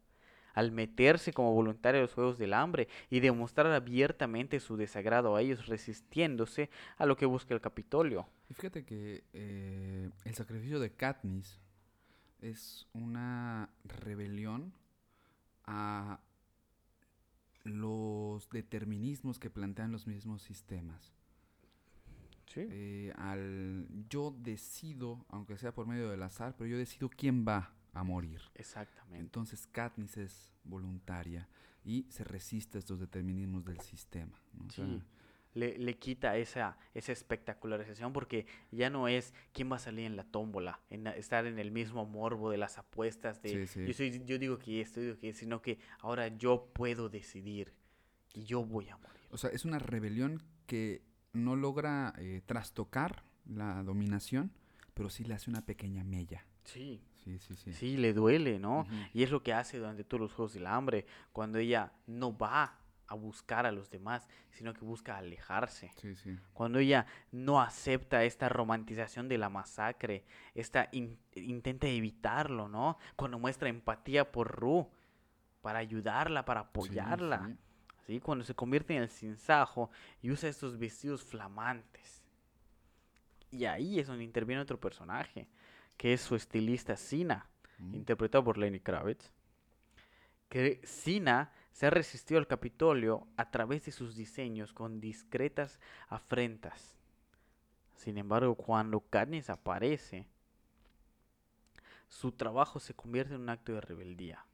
al 0.53 0.71
meterse 0.71 1.33
como 1.33 1.53
voluntaria 1.53 1.99
a 1.99 2.03
los 2.03 2.13
Juegos 2.13 2.37
del 2.37 2.53
Hambre 2.53 2.87
y 3.09 3.19
demostrar 3.19 3.67
abiertamente 3.67 4.59
su 4.59 4.77
desagrado 4.77 5.35
a 5.35 5.41
ellos, 5.41 5.67
resistiéndose 5.67 6.69
a 6.97 7.05
lo 7.05 7.15
que 7.17 7.25
busca 7.25 7.53
el 7.53 7.61
Capitolio. 7.61 8.27
Y 8.49 8.53
fíjate 8.53 8.85
que 8.85 9.23
eh, 9.33 10.09
el 10.25 10.35
sacrificio 10.35 10.79
de 10.79 10.91
Katniss 10.91 11.59
es 12.41 12.87
una 12.93 13.69
rebelión 13.83 14.73
a 15.65 16.19
los 17.63 18.49
determinismos 18.49 19.39
que 19.39 19.49
plantean 19.49 19.91
los 19.91 20.07
mismos 20.07 20.41
sistemas. 20.41 21.13
Sí. 22.47 22.61
Eh, 22.71 23.13
al 23.15 23.87
yo 24.09 24.35
decido, 24.39 25.23
aunque 25.29 25.57
sea 25.57 25.71
por 25.71 25.85
medio 25.85 26.09
del 26.09 26.23
azar, 26.23 26.55
pero 26.57 26.67
yo 26.67 26.77
decido 26.77 27.09
quién 27.09 27.45
va 27.47 27.73
a 27.93 28.03
morir. 28.03 28.41
Exactamente. 28.55 29.19
Entonces 29.19 29.67
Katniss 29.67 30.17
es 30.17 30.53
voluntaria 30.63 31.47
y 31.83 32.05
se 32.09 32.23
resiste 32.23 32.77
a 32.77 32.79
estos 32.79 32.99
determinismos 32.99 33.65
del 33.65 33.79
sistema. 33.81 34.39
sí. 34.69 35.01
Le, 35.55 35.79
le, 35.79 35.97
quita 35.97 36.37
esa, 36.37 36.77
esa 36.93 37.11
espectacularización 37.11 38.13
porque 38.13 38.45
ya 38.71 38.91
no 38.91 39.07
es 39.07 39.33
quién 39.51 39.69
va 39.71 39.77
a 39.77 39.79
salir 39.79 40.05
en 40.05 40.15
la 40.15 40.23
tómbola, 40.23 40.79
en 40.91 41.07
estar 41.07 41.47
en 41.47 41.57
el 41.57 41.71
mismo 41.71 42.05
morbo 42.05 42.51
de 42.51 42.57
las 42.57 42.77
apuestas 42.77 43.41
de 43.41 43.65
Yo, 43.65 43.93
soy, 43.93 44.23
yo 44.25 44.37
digo 44.37 44.59
que 44.59 44.79
esto, 44.79 45.01
digo 45.01 45.17
que 45.17 45.33
sino 45.33 45.59
que 45.63 45.79
ahora 46.01 46.27
yo 46.27 46.69
puedo 46.71 47.09
decidir 47.09 47.73
y 48.35 48.43
yo 48.43 48.63
voy 48.63 48.89
a 48.89 48.97
morir. 48.97 49.27
O 49.31 49.37
sea, 49.37 49.49
es 49.49 49.65
una 49.65 49.79
rebelión 49.79 50.43
que 50.67 51.01
no 51.33 51.55
logra 51.55 52.13
eh, 52.19 52.41
trastocar 52.45 53.23
la 53.47 53.81
dominación, 53.83 54.51
pero 54.93 55.09
sí 55.09 55.23
le 55.23 55.33
hace 55.33 55.49
una 55.49 55.65
pequeña 55.65 56.03
mella. 56.03 56.45
Sí. 56.63 57.01
Sí, 57.37 57.39
sí, 57.39 57.55
sí. 57.55 57.73
Sí, 57.73 57.97
le 57.97 58.13
duele, 58.13 58.57
¿no? 58.59 58.87
Y 59.13 59.23
es 59.23 59.31
lo 59.31 59.43
que 59.43 59.53
hace 59.53 59.77
durante 59.77 60.03
todos 60.03 60.21
los 60.21 60.33
Juegos 60.33 60.53
del 60.53 60.65
Hambre, 60.65 61.05
cuando 61.31 61.59
ella 61.59 61.91
no 62.07 62.35
va 62.35 62.75
a 63.07 63.15
buscar 63.15 63.65
a 63.65 63.71
los 63.71 63.89
demás, 63.89 64.27
sino 64.51 64.73
que 64.73 64.81
busca 64.81 65.17
alejarse. 65.17 65.91
Sí, 65.97 66.15
sí. 66.15 66.37
Cuando 66.53 66.79
ella 66.79 67.05
no 67.31 67.61
acepta 67.61 68.23
esta 68.23 68.49
romantización 68.49 69.27
de 69.27 69.37
la 69.37 69.49
masacre, 69.49 70.25
esta 70.53 70.89
intenta 70.91 71.87
evitarlo, 71.87 72.67
¿no? 72.67 72.97
Cuando 73.15 73.39
muestra 73.39 73.69
empatía 73.69 74.31
por 74.31 74.59
Ru, 74.59 74.89
para 75.61 75.79
ayudarla, 75.79 76.45
para 76.45 76.61
apoyarla. 76.61 77.55
Sí, 78.05 78.19
Cuando 78.19 78.43
se 78.43 78.55
convierte 78.55 78.95
en 78.95 79.03
el 79.03 79.09
sinsajo 79.09 79.91
y 80.21 80.31
usa 80.31 80.49
estos 80.49 80.77
vestidos 80.79 81.23
flamantes. 81.23 82.23
Y 83.51 83.65
ahí 83.65 83.99
es 83.99 84.07
donde 84.07 84.23
interviene 84.23 84.61
otro 84.61 84.79
personaje 84.79 85.47
que 85.99 86.13
es 86.13 86.21
su 86.21 86.37
estilista 86.37 86.95
Sina, 86.95 87.49
mm. 87.77 87.93
interpretado 87.93 88.45
por 88.45 88.57
Lenny 88.57 88.79
Kravitz, 88.79 89.33
que 90.47 90.79
Sina 90.85 91.51
se 91.73 91.87
ha 91.87 91.89
resistido 91.89 92.39
al 92.39 92.47
Capitolio 92.47 93.27
a 93.35 93.51
través 93.51 93.83
de 93.83 93.91
sus 93.91 94.15
diseños 94.15 94.71
con 94.71 95.01
discretas 95.01 95.77
afrentas. 96.07 96.95
Sin 97.95 98.17
embargo, 98.17 98.55
cuando 98.55 99.01
Katniss 99.01 99.49
aparece, 99.49 100.25
su 102.07 102.31
trabajo 102.31 102.79
se 102.79 102.93
convierte 102.93 103.33
en 103.33 103.41
un 103.41 103.49
acto 103.49 103.73
de 103.73 103.81
rebeldía, 103.81 104.45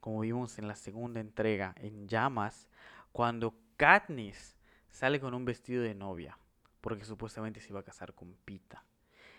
como 0.00 0.20
vimos 0.20 0.58
en 0.58 0.68
la 0.68 0.76
segunda 0.76 1.18
entrega, 1.18 1.74
en 1.78 2.08
Llamas, 2.08 2.68
cuando 3.10 3.54
Katniss 3.78 4.54
sale 4.90 5.18
con 5.18 5.32
un 5.32 5.46
vestido 5.46 5.82
de 5.82 5.94
novia, 5.94 6.36
porque 6.82 7.06
supuestamente 7.06 7.58
se 7.58 7.70
iba 7.70 7.80
a 7.80 7.84
casar 7.84 8.12
con 8.12 8.34
Pita. 8.44 8.84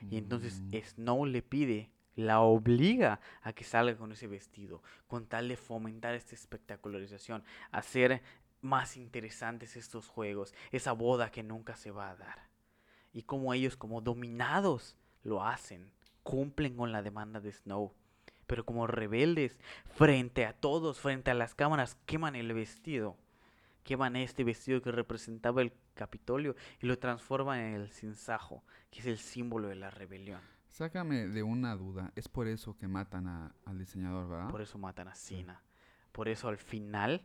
Y 0.09 0.17
entonces. 0.17 0.61
Snow 0.71 1.25
le 1.25 1.41
pide, 1.41 1.91
la 2.15 2.41
obliga 2.41 3.19
a 3.41 3.53
que 3.53 3.63
salga 3.63 3.97
con 3.97 4.11
ese 4.11 4.27
vestido, 4.27 4.83
con 5.07 5.27
tal 5.27 5.47
de 5.47 5.57
fomentar 5.57 6.13
esta 6.15 6.35
espectacularización, 6.35 7.43
hacer 7.71 8.21
más 8.61 8.97
interesantes 8.97 9.75
estos 9.75 10.07
juegos, 10.07 10.53
esa 10.71 10.91
boda 10.91 11.31
que 11.31 11.43
nunca 11.43 11.75
se 11.75 11.91
va 11.91 12.11
a 12.11 12.15
dar. 12.15 12.49
Y 13.13 13.23
como 13.23 13.53
ellos, 13.53 13.75
como 13.75 14.01
dominados, 14.01 14.95
lo 15.23 15.43
hacen, 15.43 15.91
cumplen 16.23 16.75
con 16.75 16.91
la 16.91 17.01
demanda 17.01 17.39
de 17.39 17.51
Snow. 17.51 17.93
Pero 18.47 18.65
como 18.65 18.87
rebeldes, 18.87 19.59
frente 19.85 20.45
a 20.45 20.53
todos, 20.53 20.99
frente 20.99 21.31
a 21.31 21.35
las 21.35 21.55
cámaras, 21.55 21.95
queman 22.05 22.35
el 22.35 22.53
vestido. 22.53 23.17
Queman 23.83 24.15
este 24.15 24.43
vestido 24.43 24.81
que 24.81 24.91
representaba 24.91 25.61
el 25.61 25.71
Capitolio 26.01 26.55
y 26.81 26.87
lo 26.87 26.97
transforman 26.97 27.59
en 27.59 27.73
el 27.75 27.91
sinsajo, 27.91 28.63
que 28.89 28.99
es 29.01 29.05
el 29.05 29.17
símbolo 29.19 29.67
de 29.67 29.75
la 29.75 29.91
rebelión. 29.91 30.41
Sácame 30.67 31.27
de 31.27 31.43
una 31.43 31.75
duda, 31.75 32.11
es 32.15 32.27
por 32.27 32.47
eso 32.47 32.75
que 32.75 32.87
matan 32.87 33.27
al 33.65 33.77
diseñador, 33.77 34.27
¿verdad? 34.27 34.49
Por 34.49 34.61
eso 34.61 34.79
matan 34.79 35.09
a 35.09 35.15
Sina. 35.15 35.61
Por 36.11 36.27
eso 36.27 36.47
al 36.47 36.57
final 36.57 37.21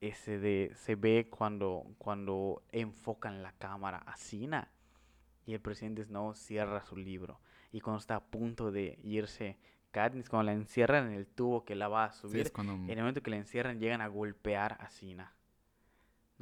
ese 0.00 0.38
de, 0.38 0.72
se 0.74 0.94
ve 0.94 1.28
cuando, 1.28 1.84
cuando 1.98 2.62
enfocan 2.72 3.42
la 3.42 3.52
cámara 3.52 3.98
a 3.98 4.16
Sina 4.16 4.68
y 5.44 5.52
el 5.52 5.60
presidente 5.60 6.04
Snow 6.04 6.34
cierra 6.34 6.84
su 6.84 6.96
libro. 6.96 7.40
Y 7.72 7.80
cuando 7.80 8.00
está 8.00 8.16
a 8.16 8.24
punto 8.24 8.72
de 8.72 8.98
irse 9.02 9.58
Katniss, 9.92 10.28
cuando 10.28 10.50
la 10.50 10.56
encierran 10.56 11.08
en 11.08 11.12
el 11.12 11.26
tubo 11.26 11.64
que 11.64 11.74
la 11.74 11.88
va 11.88 12.06
a 12.06 12.12
subir, 12.12 12.50
en 12.56 12.90
el 12.90 12.98
momento 12.98 13.22
que 13.22 13.30
la 13.30 13.36
encierran 13.36 13.78
llegan 13.78 14.00
a 14.00 14.08
golpear 14.08 14.78
a 14.80 14.88
Sina. 14.88 15.32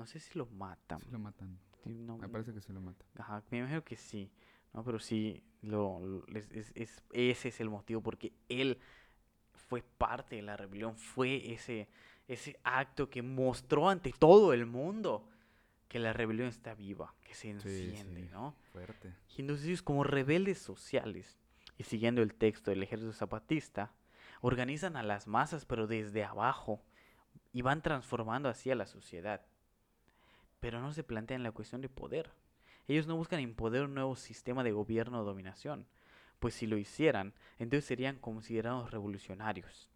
No 0.00 0.06
sé 0.06 0.18
si 0.18 0.38
lo 0.38 0.46
matan. 0.46 0.98
Sí 0.98 1.10
lo 1.10 1.18
matan. 1.18 1.58
me 1.84 2.28
parece 2.30 2.54
que 2.54 2.62
sí 2.62 2.72
lo 2.72 2.80
matan. 2.80 3.06
Ajá, 3.18 3.42
me 3.50 3.58
imagino 3.58 3.84
que 3.84 3.96
sí. 3.96 4.32
No, 4.72 4.82
pero 4.82 4.98
sí, 4.98 5.44
lo, 5.60 6.24
es, 6.28 6.72
es, 6.74 7.04
ese 7.12 7.48
es 7.48 7.60
el 7.60 7.68
motivo 7.68 8.00
porque 8.00 8.32
él 8.48 8.78
fue 9.52 9.82
parte 9.82 10.36
de 10.36 10.42
la 10.42 10.56
rebelión, 10.56 10.96
fue 10.96 11.52
ese, 11.52 11.86
ese 12.28 12.58
acto 12.64 13.10
que 13.10 13.20
mostró 13.20 13.90
ante 13.90 14.10
todo 14.18 14.54
el 14.54 14.64
mundo 14.64 15.28
que 15.86 15.98
la 15.98 16.14
rebelión 16.14 16.48
está 16.48 16.74
viva, 16.74 17.14
que 17.22 17.34
se 17.34 17.50
enciende, 17.50 18.22
¿no? 18.30 18.56
Fuerte. 18.72 19.12
Y 19.36 19.42
entonces 19.42 19.66
ellos 19.66 19.82
como 19.82 20.02
rebeldes 20.02 20.60
sociales, 20.60 21.38
y 21.76 21.84
siguiendo 21.84 22.22
el 22.22 22.32
texto 22.32 22.70
del 22.70 22.82
ejército 22.82 23.12
zapatista, 23.12 23.92
organizan 24.40 24.96
a 24.96 25.02
las 25.02 25.26
masas 25.26 25.66
pero 25.66 25.86
desde 25.86 26.24
abajo 26.24 26.82
y 27.52 27.60
van 27.60 27.82
transformando 27.82 28.48
así 28.48 28.70
a 28.70 28.74
la 28.74 28.86
sociedad 28.86 29.44
pero 30.60 30.80
no 30.80 30.92
se 30.92 31.02
plantean 31.02 31.42
la 31.42 31.52
cuestión 31.52 31.80
de 31.80 31.88
poder. 31.88 32.30
Ellos 32.86 33.06
no 33.06 33.16
buscan 33.16 33.40
imponer 33.40 33.82
un 33.82 33.94
nuevo 33.94 34.16
sistema 34.16 34.62
de 34.62 34.72
gobierno 34.72 35.20
o 35.20 35.24
dominación, 35.24 35.86
pues 36.38 36.54
si 36.54 36.66
lo 36.66 36.76
hicieran, 36.76 37.34
entonces 37.58 37.84
serían 37.84 38.18
considerados 38.18 38.90
revolucionarios. 38.90 39.88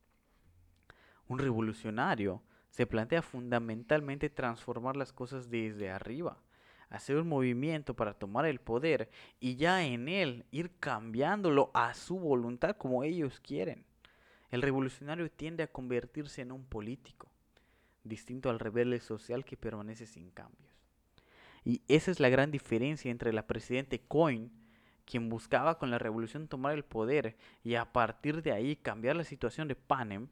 Un 1.29 1.39
revolucionario 1.39 2.43
se 2.71 2.87
plantea 2.87 3.23
fundamentalmente 3.23 4.31
transformar 4.31 4.97
las 4.97 5.13
cosas 5.13 5.49
desde 5.49 5.91
arriba, 5.91 6.39
hacer 6.89 7.17
un 7.17 7.29
movimiento 7.29 7.95
para 7.95 8.15
tomar 8.15 8.47
el 8.47 8.61
poder 8.61 9.11
y 9.41 9.57
ya 9.57 9.85
en 9.85 10.09
él 10.09 10.45
ir 10.51 10.71
cambiándolo 10.79 11.71
a 11.75 11.95
su 11.95 12.19
voluntad 12.19 12.77
como 12.77 13.05
ellos 13.05 13.41
quieren. 13.41 13.85
El 14.51 14.63
revolucionario 14.63 15.31
tiende 15.31 15.63
a 15.63 15.73
convertirse 15.73 16.43
en 16.43 16.53
un 16.53 16.65
político 16.65 17.34
distinto 18.05 18.51
al 18.51 18.61
rebelde 18.61 19.01
social 19.01 19.45
que 19.45 19.57
permanece 19.57 20.07
sin 20.07 20.31
cambios. 20.31 20.71
Y 21.65 21.83
esa 21.89 22.11
es 22.11 22.21
la 22.21 22.29
gran 22.29 22.51
diferencia 22.51 23.11
entre 23.11 23.33
la 23.33 23.47
presidente 23.47 24.01
Coin, 24.01 24.53
quien 25.07 25.29
buscaba 25.29 25.79
con 25.79 25.91
la 25.91 25.99
revolución 25.99 26.49
tomar 26.49 26.75
el 26.75 26.85
poder 26.85 27.37
y 27.63 27.75
a 27.75 27.93
partir 27.93 28.43
de 28.43 28.53
ahí 28.53 28.77
cambiar 28.77 29.17
la 29.17 29.25
situación 29.25 29.69
de 29.69 29.75
Panem, 29.75 30.29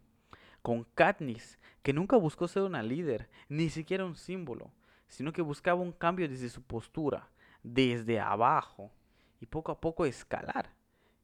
con 0.62 0.84
Katniss, 0.94 1.58
que 1.82 1.92
nunca 1.92 2.16
buscó 2.16 2.46
ser 2.46 2.62
una 2.62 2.82
líder, 2.82 3.28
ni 3.48 3.68
siquiera 3.68 4.04
un 4.04 4.14
símbolo, 4.14 4.70
sino 5.08 5.32
que 5.32 5.42
buscaba 5.42 5.80
un 5.80 5.92
cambio 5.92 6.28
desde 6.28 6.48
su 6.48 6.62
postura, 6.62 7.28
desde 7.62 8.20
abajo, 8.20 8.92
y 9.40 9.46
poco 9.46 9.72
a 9.72 9.80
poco 9.80 10.06
escalar. 10.06 10.70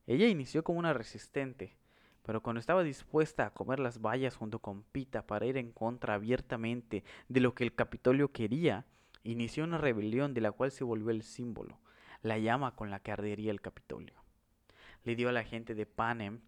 Ella 0.07 0.26
inició 0.26 0.64
como 0.64 0.80
una 0.80 0.92
resistente, 0.92 1.76
pero 2.29 2.43
cuando 2.43 2.61
estaba 2.61 2.83
dispuesta 2.83 3.47
a 3.47 3.55
comer 3.55 3.81
las 3.81 4.03
vallas 4.03 4.37
junto 4.37 4.59
con 4.59 4.83
Pita 4.83 5.26
para 5.26 5.47
ir 5.47 5.57
en 5.57 5.72
contra 5.72 6.12
abiertamente 6.12 7.03
de 7.26 7.41
lo 7.41 7.55
que 7.55 7.64
el 7.64 7.74
Capitolio 7.74 8.33
quería, 8.33 8.85
inició 9.24 9.64
una 9.64 9.79
rebelión 9.79 10.35
de 10.35 10.43
la 10.43 10.53
cual 10.53 10.70
se 10.70 10.85
volvió 10.85 11.09
el 11.09 11.22
símbolo, 11.22 11.81
la 12.20 12.37
llama 12.37 12.76
con 12.76 12.91
la 12.91 13.01
que 13.01 13.12
ardería 13.12 13.51
el 13.51 13.62
Capitolio. 13.62 14.12
le 15.05 15.16
dio 15.16 15.31
a 15.31 15.33
la 15.33 15.43
gente 15.43 15.74
de 15.74 15.87
Panem 15.87 16.41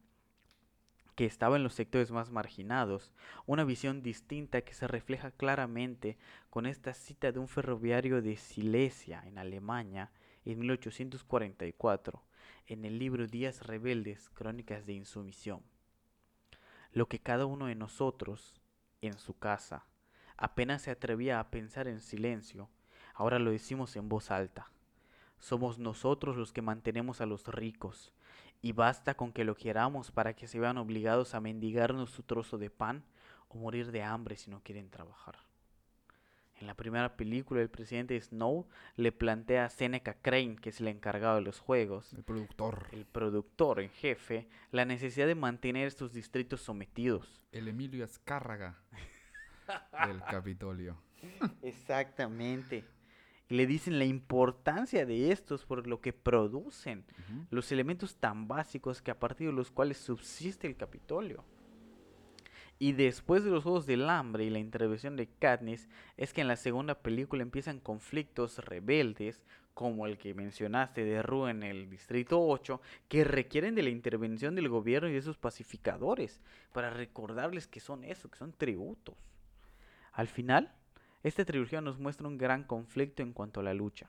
que 1.15 1.25
estaba 1.25 1.57
en 1.57 1.63
los 1.63 1.73
sectores 1.73 2.11
más 2.11 2.31
marginados, 2.31 3.15
una 3.47 3.65
visión 3.65 4.03
distinta 4.03 4.61
que 4.61 4.75
se 4.75 4.87
refleja 4.87 5.31
claramente 5.31 6.19
con 6.51 6.67
esta 6.67 6.93
cita 6.93 7.33
de 7.33 7.39
un 7.39 7.49
ferroviario 7.49 8.21
de 8.21 8.37
Silesia, 8.37 9.23
en 9.25 9.39
Alemania, 9.39 10.11
en 10.45 10.59
1844, 10.59 12.23
en 12.71 12.85
el 12.85 13.01
libro 13.01 13.27
Días 13.27 13.67
Rebeldes, 13.67 14.31
Crónicas 14.31 14.87
de 14.87 14.93
Insumisión. 14.93 15.61
Lo 16.93 17.09
que 17.09 17.19
cada 17.19 17.45
uno 17.45 17.67
de 17.67 17.75
nosotros, 17.75 18.61
en 19.01 19.19
su 19.19 19.37
casa, 19.37 19.87
apenas 20.37 20.83
se 20.83 20.93
atrevía 20.93 21.41
a 21.41 21.51
pensar 21.51 21.89
en 21.89 22.01
silencio, 22.01 22.71
ahora 23.13 23.41
lo 23.41 23.51
decimos 23.51 23.97
en 23.97 24.09
voz 24.09 24.31
alta. 24.31 24.71
Somos 25.41 25.81
nosotros 25.81 26.37
los 26.37 26.53
que 26.53 26.63
mantenemos 26.63 27.21
a 27.21 27.27
los 27.27 27.49
ricos, 27.49 28.13
y 28.63 28.71
basta 28.71 29.17
con 29.17 29.33
que 29.33 29.45
lo 29.45 29.57
queramos 29.57 30.13
para 30.13 30.37
que 30.37 30.47
se 30.47 30.61
vean 30.61 30.79
obligados 30.79 31.35
a 31.35 31.41
mendigarnos 31.41 32.11
su 32.11 32.23
trozo 32.23 32.57
de 32.57 32.71
pan 32.71 33.03
o 33.49 33.59
morir 33.59 33.91
de 33.91 34.05
hambre 34.05 34.37
si 34.37 34.49
no 34.49 34.63
quieren 34.63 34.91
trabajar. 34.91 35.50
En 36.61 36.67
la 36.67 36.75
primera 36.75 37.17
película, 37.17 37.63
el 37.63 37.71
presidente 37.71 38.21
Snow 38.21 38.69
le 38.97 39.13
plantea 39.13 39.65
a 39.65 39.71
Seneca 39.71 40.15
Crane, 40.21 40.57
que 40.57 40.69
es 40.69 40.81
el 40.81 40.89
encargado 40.89 41.37
de 41.37 41.41
los 41.41 41.59
juegos, 41.59 42.13
el 42.13 42.23
productor, 42.23 42.87
el 42.93 43.07
productor 43.07 43.81
en 43.81 43.91
jefe, 43.91 44.47
la 44.71 44.85
necesidad 44.85 45.27
de 45.27 45.35
mantener 45.35 45.87
estos 45.87 46.13
distritos 46.13 46.61
sometidos. 46.61 47.41
El 47.51 47.67
Emilio 47.67 48.05
Azcárraga 48.05 48.79
del 50.07 50.23
Capitolio. 50.25 50.99
Exactamente 51.63 52.85
y 53.51 53.57
le 53.57 53.67
dicen 53.67 53.99
la 53.99 54.05
importancia 54.05 55.05
de 55.05 55.33
estos 55.33 55.67
por 55.67 55.87
lo 55.89 56.01
que 56.01 56.13
producen, 56.13 57.05
los 57.51 57.73
elementos 57.73 58.15
tan 58.17 58.47
básicos 58.47 59.03
que 59.03 59.11
a 59.11 59.19
partir 59.19 59.49
de 59.49 59.53
los 59.53 59.73
cuales 59.73 59.99
subsiste 59.99 60.69
el 60.69 60.77
Capitolio. 60.77 61.45
Y 62.83 62.93
después 62.93 63.45
de 63.45 63.51
los 63.51 63.63
Juegos 63.63 63.85
del 63.85 64.09
Hambre 64.09 64.45
y 64.45 64.49
la 64.49 64.59
intervención 64.59 65.15
de 65.15 65.29
Katniss, 65.29 65.87
es 66.17 66.33
que 66.33 66.41
en 66.41 66.49
la 66.49 66.57
segunda 66.57 66.95
película 66.95 67.43
empiezan 67.43 67.79
conflictos 67.79 68.57
rebeldes, 68.57 69.45
como 69.75 70.07
el 70.07 70.17
que 70.17 70.33
mencionaste 70.33 71.05
de 71.05 71.21
Rue 71.23 71.51
en 71.51 71.63
el 71.63 71.91
Distrito 71.91 72.41
8, 72.41 72.81
que 73.07 73.23
requieren 73.23 73.75
de 73.75 73.83
la 73.83 73.91
intervención 73.91 74.55
del 74.55 74.71
gobierno 74.71 75.11
y 75.11 75.13
de 75.13 75.21
sus 75.21 75.37
pacificadores, 75.37 76.41
para 76.73 76.89
recordarles 76.89 77.67
que 77.67 77.81
son 77.81 78.03
eso, 78.03 78.31
que 78.31 78.39
son 78.39 78.55
tributos. 78.55 79.15
Al 80.13 80.29
final, 80.29 80.73
esta 81.23 81.45
trilogía 81.45 81.83
nos 81.83 81.99
muestra 81.99 82.29
un 82.29 82.39
gran 82.39 82.65
conflicto 82.65 83.23
en 83.23 83.35
cuanto 83.35 83.61
a 83.61 83.63
la 83.63 83.75
lucha, 83.75 84.09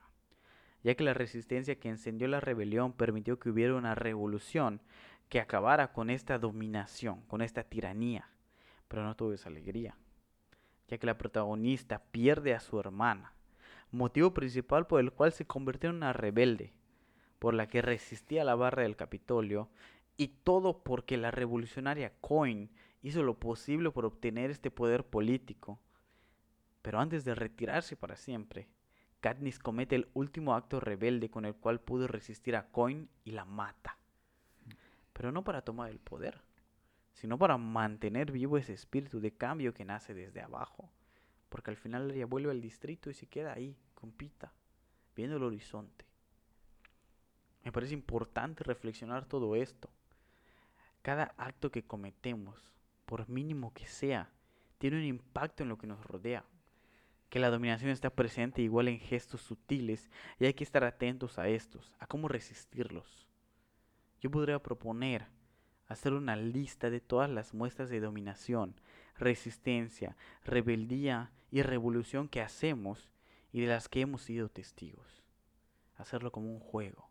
ya 0.82 0.94
que 0.94 1.04
la 1.04 1.12
resistencia 1.12 1.78
que 1.78 1.90
encendió 1.90 2.26
la 2.26 2.40
rebelión 2.40 2.94
permitió 2.94 3.38
que 3.38 3.50
hubiera 3.50 3.74
una 3.74 3.94
revolución 3.94 4.80
que 5.28 5.40
acabara 5.40 5.92
con 5.92 6.08
esta 6.08 6.38
dominación, 6.38 7.20
con 7.26 7.42
esta 7.42 7.64
tiranía, 7.64 8.32
pero 8.92 9.04
no 9.04 9.16
tuvo 9.16 9.32
esa 9.32 9.48
alegría, 9.48 9.96
ya 10.86 10.98
que 10.98 11.06
la 11.06 11.16
protagonista 11.16 12.02
pierde 12.10 12.52
a 12.52 12.60
su 12.60 12.78
hermana, 12.78 13.32
motivo 13.90 14.34
principal 14.34 14.86
por 14.86 15.00
el 15.00 15.12
cual 15.12 15.32
se 15.32 15.46
convirtió 15.46 15.88
en 15.88 15.96
una 15.96 16.12
rebelde, 16.12 16.74
por 17.38 17.54
la 17.54 17.68
que 17.68 17.80
resistía 17.80 18.44
la 18.44 18.54
barra 18.54 18.82
del 18.82 18.96
Capitolio, 18.96 19.70
y 20.18 20.28
todo 20.28 20.82
porque 20.82 21.16
la 21.16 21.30
revolucionaria 21.30 22.12
Coin 22.20 22.68
hizo 23.00 23.22
lo 23.22 23.40
posible 23.40 23.90
por 23.90 24.04
obtener 24.04 24.50
este 24.50 24.70
poder 24.70 25.06
político, 25.06 25.80
pero 26.82 27.00
antes 27.00 27.24
de 27.24 27.34
retirarse 27.34 27.96
para 27.96 28.16
siempre, 28.16 28.68
Katniss 29.22 29.58
comete 29.58 29.96
el 29.96 30.10
último 30.12 30.54
acto 30.54 30.80
rebelde 30.80 31.30
con 31.30 31.46
el 31.46 31.54
cual 31.54 31.80
pudo 31.80 32.08
resistir 32.08 32.56
a 32.56 32.66
Coin 32.66 33.08
y 33.24 33.30
la 33.30 33.46
mata. 33.46 33.96
Pero 35.14 35.32
no 35.32 35.44
para 35.44 35.62
tomar 35.62 35.88
el 35.88 35.98
poder, 35.98 36.42
sino 37.12 37.38
para 37.38 37.56
mantener 37.58 38.32
vivo 38.32 38.56
ese 38.58 38.72
espíritu 38.72 39.20
de 39.20 39.32
cambio 39.32 39.74
que 39.74 39.84
nace 39.84 40.14
desde 40.14 40.40
abajo. 40.40 40.90
Porque 41.48 41.70
al 41.70 41.76
final 41.76 42.10
ella 42.10 42.26
vuelve 42.26 42.50
al 42.50 42.60
distrito 42.60 43.10
y 43.10 43.14
se 43.14 43.26
queda 43.26 43.52
ahí, 43.52 43.76
compita, 43.94 44.52
viendo 45.14 45.36
el 45.36 45.42
horizonte. 45.42 46.06
Me 47.64 47.72
parece 47.72 47.94
importante 47.94 48.64
reflexionar 48.64 49.26
todo 49.26 49.54
esto. 49.54 49.90
Cada 51.02 51.34
acto 51.36 51.70
que 51.70 51.84
cometemos, 51.84 52.72
por 53.06 53.28
mínimo 53.28 53.72
que 53.74 53.86
sea, 53.86 54.30
tiene 54.78 54.96
un 54.96 55.04
impacto 55.04 55.62
en 55.62 55.68
lo 55.68 55.78
que 55.78 55.86
nos 55.86 56.04
rodea 56.04 56.44
que 57.32 57.38
la 57.38 57.48
dominación 57.48 57.90
está 57.90 58.10
presente 58.10 58.60
igual 58.60 58.88
en 58.88 59.00
gestos 59.00 59.40
sutiles 59.40 60.10
y 60.38 60.44
hay 60.44 60.52
que 60.52 60.64
estar 60.64 60.84
atentos 60.84 61.38
a 61.38 61.48
estos, 61.48 61.96
a 61.98 62.06
cómo 62.06 62.28
resistirlos. 62.28 63.26
Yo 64.20 64.30
podría 64.30 64.62
proponer 64.62 65.24
hacer 65.92 66.12
una 66.12 66.36
lista 66.36 66.90
de 66.90 67.00
todas 67.00 67.30
las 67.30 67.54
muestras 67.54 67.90
de 67.90 68.00
dominación, 68.00 68.74
resistencia, 69.16 70.16
rebeldía 70.44 71.30
y 71.50 71.62
revolución 71.62 72.28
que 72.28 72.40
hacemos 72.40 73.08
y 73.52 73.60
de 73.60 73.68
las 73.68 73.88
que 73.88 74.00
hemos 74.00 74.22
sido 74.22 74.48
testigos. 74.48 75.22
Hacerlo 75.96 76.32
como 76.32 76.52
un 76.52 76.60
juego, 76.60 77.08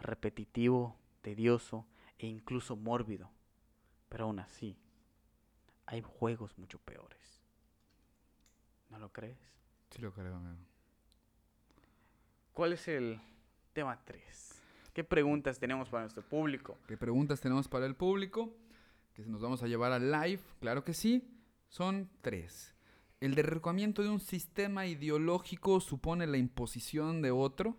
repetitivo, 0.00 0.96
tedioso 1.22 1.86
e 2.18 2.26
incluso 2.26 2.76
mórbido. 2.76 3.30
Pero 4.08 4.24
aún 4.24 4.40
así, 4.40 4.76
hay 5.86 6.02
juegos 6.02 6.58
mucho 6.58 6.78
peores. 6.78 7.40
¿No 8.90 8.98
lo 8.98 9.12
crees? 9.12 9.38
Sí 9.90 10.02
lo 10.02 10.12
creo, 10.12 10.34
amigo. 10.34 10.58
¿Cuál 12.52 12.72
es 12.72 12.88
el 12.88 13.20
tema 13.72 13.98
3? 14.04 14.59
¿Qué 14.92 15.04
preguntas 15.04 15.58
tenemos 15.58 15.88
para 15.88 16.02
nuestro 16.02 16.22
público? 16.22 16.76
¿Qué 16.88 16.96
preguntas 16.96 17.40
tenemos 17.40 17.68
para 17.68 17.86
el 17.86 17.94
público? 17.94 18.52
Que 19.14 19.24
nos 19.24 19.40
vamos 19.40 19.62
a 19.62 19.68
llevar 19.68 19.92
al 19.92 20.10
live. 20.10 20.40
Claro 20.60 20.84
que 20.84 20.94
sí. 20.94 21.28
Son 21.68 22.10
tres. 22.20 22.74
¿El 23.20 23.34
derrocamiento 23.34 24.02
de 24.02 24.08
un 24.08 24.18
sistema 24.18 24.86
ideológico 24.86 25.80
supone 25.80 26.26
la 26.26 26.38
imposición 26.38 27.22
de 27.22 27.30
otro? 27.30 27.76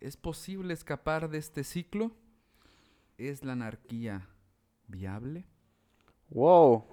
¿Es 0.00 0.16
posible 0.16 0.72
escapar 0.72 1.28
de 1.28 1.38
este 1.38 1.64
ciclo? 1.64 2.12
¿Es 3.18 3.44
la 3.44 3.52
anarquía 3.52 4.28
viable? 4.86 5.44
Wow. 6.30 6.84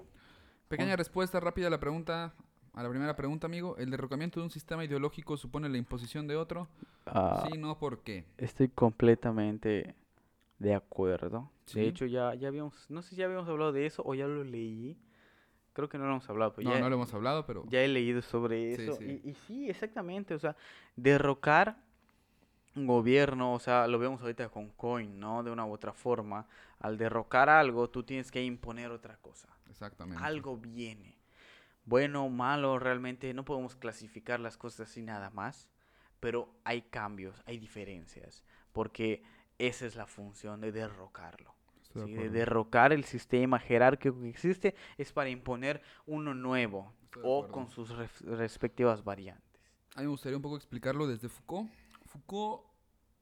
Pequeña 0.68 0.96
respuesta 0.96 1.40
rápida 1.40 1.68
a 1.68 1.70
la 1.70 1.80
pregunta 1.80 2.34
a 2.74 2.82
la 2.82 2.88
primera 2.90 3.14
pregunta, 3.14 3.46
amigo, 3.46 3.76
¿el 3.78 3.90
derrocamiento 3.90 4.40
de 4.40 4.44
un 4.44 4.50
sistema 4.50 4.84
ideológico 4.84 5.36
supone 5.36 5.68
la 5.68 5.78
imposición 5.78 6.26
de 6.26 6.36
otro? 6.36 6.68
Ah, 7.06 7.46
sí, 7.50 7.56
no, 7.56 7.78
¿por 7.78 8.00
qué? 8.00 8.24
Estoy 8.36 8.68
completamente 8.68 9.94
de 10.58 10.74
acuerdo. 10.74 11.50
De 11.72 11.86
hecho, 11.86 12.06
ya, 12.06 12.34
ya 12.34 12.48
habíamos, 12.48 12.90
no 12.90 13.02
sé 13.02 13.10
si 13.10 13.16
ya 13.16 13.26
habíamos 13.26 13.48
hablado 13.48 13.72
de 13.72 13.86
eso 13.86 14.02
o 14.04 14.14
ya 14.14 14.26
lo 14.26 14.42
leí. 14.42 14.98
Creo 15.72 15.88
que 15.88 15.98
no 15.98 16.04
lo 16.04 16.10
hemos 16.12 16.28
hablado. 16.28 16.54
no, 16.58 16.78
no 16.78 16.88
lo 16.88 16.94
hemos 16.94 17.14
hablado, 17.14 17.46
pero... 17.46 17.64
Ya 17.68 17.82
he 17.82 17.88
leído 17.88 18.22
sobre 18.22 18.72
eso. 18.72 19.00
Y, 19.02 19.20
y, 19.24 19.34
sí, 19.46 19.68
exactamente. 19.68 20.34
O 20.34 20.38
sea, 20.38 20.56
derrocar 20.94 21.78
un 22.76 22.86
gobierno, 22.86 23.54
o 23.54 23.58
sea, 23.58 23.86
lo 23.88 23.98
vemos 23.98 24.20
ahorita 24.20 24.48
con 24.50 24.70
Coin, 24.70 25.18
¿no? 25.18 25.42
De 25.42 25.50
una 25.50 25.64
u 25.64 25.72
otra 25.72 25.92
forma. 25.92 26.46
Al 26.78 26.96
derrocar 26.96 27.48
algo, 27.48 27.90
tú 27.90 28.04
tienes 28.04 28.30
que 28.30 28.44
imponer 28.44 28.90
otra 28.90 29.16
cosa. 29.16 29.48
Exactamente. 29.68 30.22
Algo 30.22 30.56
viene 30.56 31.13
bueno 31.84 32.24
o 32.24 32.30
malo, 32.30 32.78
realmente 32.78 33.32
no 33.34 33.44
podemos 33.44 33.76
clasificar 33.76 34.40
las 34.40 34.56
cosas 34.56 34.90
así 34.90 35.02
nada 35.02 35.30
más, 35.30 35.68
pero 36.20 36.54
hay 36.64 36.82
cambios, 36.82 37.42
hay 37.46 37.58
diferencias, 37.58 38.44
porque 38.72 39.22
esa 39.58 39.86
es 39.86 39.96
la 39.96 40.06
función 40.06 40.60
de 40.60 40.72
derrocarlo. 40.72 41.54
De, 41.94 42.28
derrocar 42.28 42.92
el 42.92 43.04
sistema 43.04 43.60
jerárquico 43.60 44.20
que 44.20 44.28
existe 44.28 44.74
es 44.98 45.12
para 45.12 45.30
imponer 45.30 45.80
uno 46.06 46.34
nuevo 46.34 46.92
o 47.22 47.46
con 47.46 47.68
sus 47.68 47.88
respectivas 48.22 49.04
variantes. 49.04 49.60
A 49.94 50.00
mí 50.00 50.06
me 50.06 50.10
gustaría 50.10 50.36
un 50.36 50.42
poco 50.42 50.56
explicarlo 50.56 51.06
desde 51.06 51.28
Foucault. 51.28 51.70
Foucault, 52.06 52.64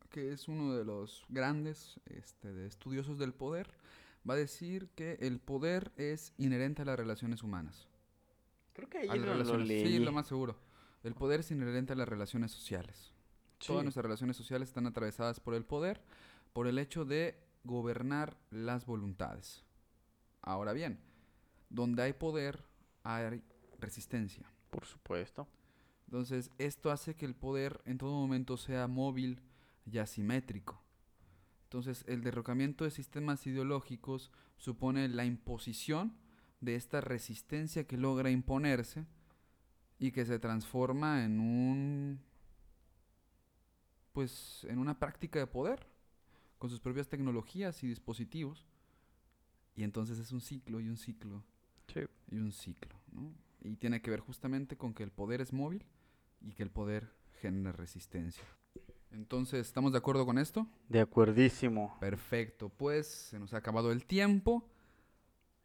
que 0.09 0.33
es 0.33 0.49
uno 0.49 0.75
de 0.75 0.87
los 0.87 1.23
grandes 1.29 2.01
este, 2.07 2.67
estudiosos 2.67 3.19
del 3.19 3.35
poder, 3.35 3.69
va 4.29 4.35
a 4.35 4.39
decir 4.39 4.89
que 4.95 5.19
el 5.21 5.39
poder 5.39 5.93
es 5.97 6.33
inherente 6.39 6.81
a 6.81 6.85
las 6.87 6.97
relaciones 6.97 7.43
humanas. 7.43 7.89
Creo 8.73 8.89
que 8.89 8.99
ahí 8.99 9.19
lo, 9.19 9.35
lo 9.35 9.59
leí. 9.59 9.87
Sí, 9.87 9.99
lo 9.99 10.13
más 10.13 10.27
seguro. 10.27 10.57
El 11.03 11.15
poder 11.15 11.41
es 11.41 11.51
inherente 11.51 11.93
a 11.93 11.97
las 11.97 12.09
relaciones 12.09 12.51
sociales. 12.53 13.13
Todas 13.67 13.85
nuestras 13.85 14.05
relaciones 14.05 14.37
sociales 14.37 14.69
están 14.69 14.87
atravesadas 14.87 15.41
por 15.41 15.55
el 15.55 15.65
poder, 15.65 16.01
por 16.53 16.67
el 16.67 16.79
hecho 16.79 17.05
de 17.05 17.37
gobernar 17.65 18.37
las 18.51 18.87
voluntades. 18.87 19.65
Ahora 20.41 20.73
bien, 20.73 20.99
donde 21.71 22.03
hay 22.03 22.13
poder, 22.13 22.65
hay 23.05 23.43
resistencia. 23.79 24.51
Por 24.71 24.85
supuesto. 24.87 25.47
Entonces, 26.07 26.51
esto 26.59 26.91
hace 26.91 27.15
que 27.15 27.25
el 27.25 27.35
poder 27.35 27.81
en 27.85 27.99
todo 27.99 28.13
momento 28.13 28.57
sea 28.57 28.87
móvil 28.89 29.41
y 29.87 29.99
asimétrico. 29.99 30.83
Entonces, 31.65 32.05
el 32.07 32.23
derrocamiento 32.23 32.85
de 32.85 32.91
sistemas 32.91 33.47
ideológicos 33.47 34.31
supone 34.59 35.09
la 35.09 35.25
imposición 35.25 36.15
de 36.63 36.77
esta 36.77 37.01
resistencia 37.03 37.87
que 37.87 37.99
logra 37.99 38.31
imponerse 38.31 39.05
y 39.99 40.13
que 40.13 40.25
se 40.25 40.39
transforma 40.39 41.25
en 41.25 41.39
un 41.41 42.21
pues 44.13 44.65
en 44.69 44.79
una 44.79 44.99
práctica 44.99 45.39
de 45.39 45.47
poder 45.47 45.87
con 46.59 46.71
sus 46.71 46.81
propias 46.81 47.09
tecnologías 47.09 47.83
y 47.83 47.89
dispositivos. 47.89 48.67
Y 49.75 49.83
entonces 49.85 50.19
es 50.19 50.33
un 50.33 50.41
ciclo 50.41 50.81
y 50.81 50.89
un 50.89 50.97
ciclo 50.97 51.43
Sí. 51.89 52.01
y 52.31 52.37
un 52.37 52.53
ciclo, 52.53 52.95
¿no? 53.11 53.33
Y 53.63 53.75
tiene 53.77 54.01
que 54.01 54.11
ver 54.11 54.21
justamente 54.21 54.77
con 54.77 54.95
que 54.95 55.03
el 55.03 55.11
poder 55.11 55.41
es 55.41 55.53
móvil 55.53 55.85
y 56.41 56.53
que 56.53 56.63
el 56.63 56.71
poder 56.71 57.13
genera 57.41 57.73
resistencia. 57.73 58.45
Entonces, 59.11 59.67
¿estamos 59.67 59.93
de 59.93 59.99
acuerdo 59.99 60.25
con 60.25 60.39
esto? 60.39 60.67
De 60.89 61.01
acuerdísimo. 61.01 61.97
Perfecto, 62.01 62.69
pues 62.71 63.07
se 63.09 63.39
nos 63.39 63.53
ha 63.53 63.59
acabado 63.59 63.93
el 63.93 64.05
tiempo. 64.07 64.69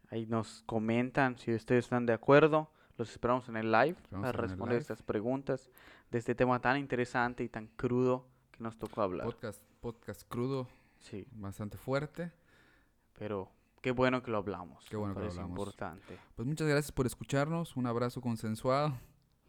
Ahí 0.09 0.25
nos 0.25 0.63
comentan 0.65 1.37
si 1.37 1.53
ustedes 1.53 1.85
están 1.85 2.05
de 2.05 2.13
acuerdo. 2.13 2.71
Los 2.97 3.11
esperamos 3.11 3.47
en 3.49 3.57
el 3.57 3.71
live 3.71 3.95
Esperamos 4.01 4.27
para 4.27 4.41
responder 4.41 4.69
live. 4.75 4.81
estas 4.81 5.03
preguntas 5.03 5.69
de 6.09 6.17
este 6.17 6.33
tema 6.33 6.59
tan 6.59 6.77
interesante 6.77 7.43
y 7.43 7.49
tan 7.49 7.67
crudo 7.67 8.25
que 8.51 8.63
nos 8.63 8.77
tocó 8.77 9.01
hablar. 9.01 9.25
Podcast, 9.25 9.61
podcast 9.81 10.23
crudo, 10.27 10.67
Sí, 10.99 11.27
bastante 11.33 11.77
fuerte. 11.77 12.31
pero 13.13 13.51
qué 13.81 13.91
bueno 13.91 14.23
que 14.23 14.31
lo 14.31 14.37
hablamos. 14.37 14.85
Qué 14.89 14.95
bueno 14.95 15.13
que 15.13 15.21
lo 15.21 15.27
hablamos. 15.29 15.49
importante. 15.49 16.17
Pues 16.35 16.47
muchas 16.47 16.67
gracias 16.67 16.91
por 16.91 17.05
escucharnos. 17.05 17.75
Un 17.75 17.85
abrazo 17.85 18.19
consensuado. 18.21 18.97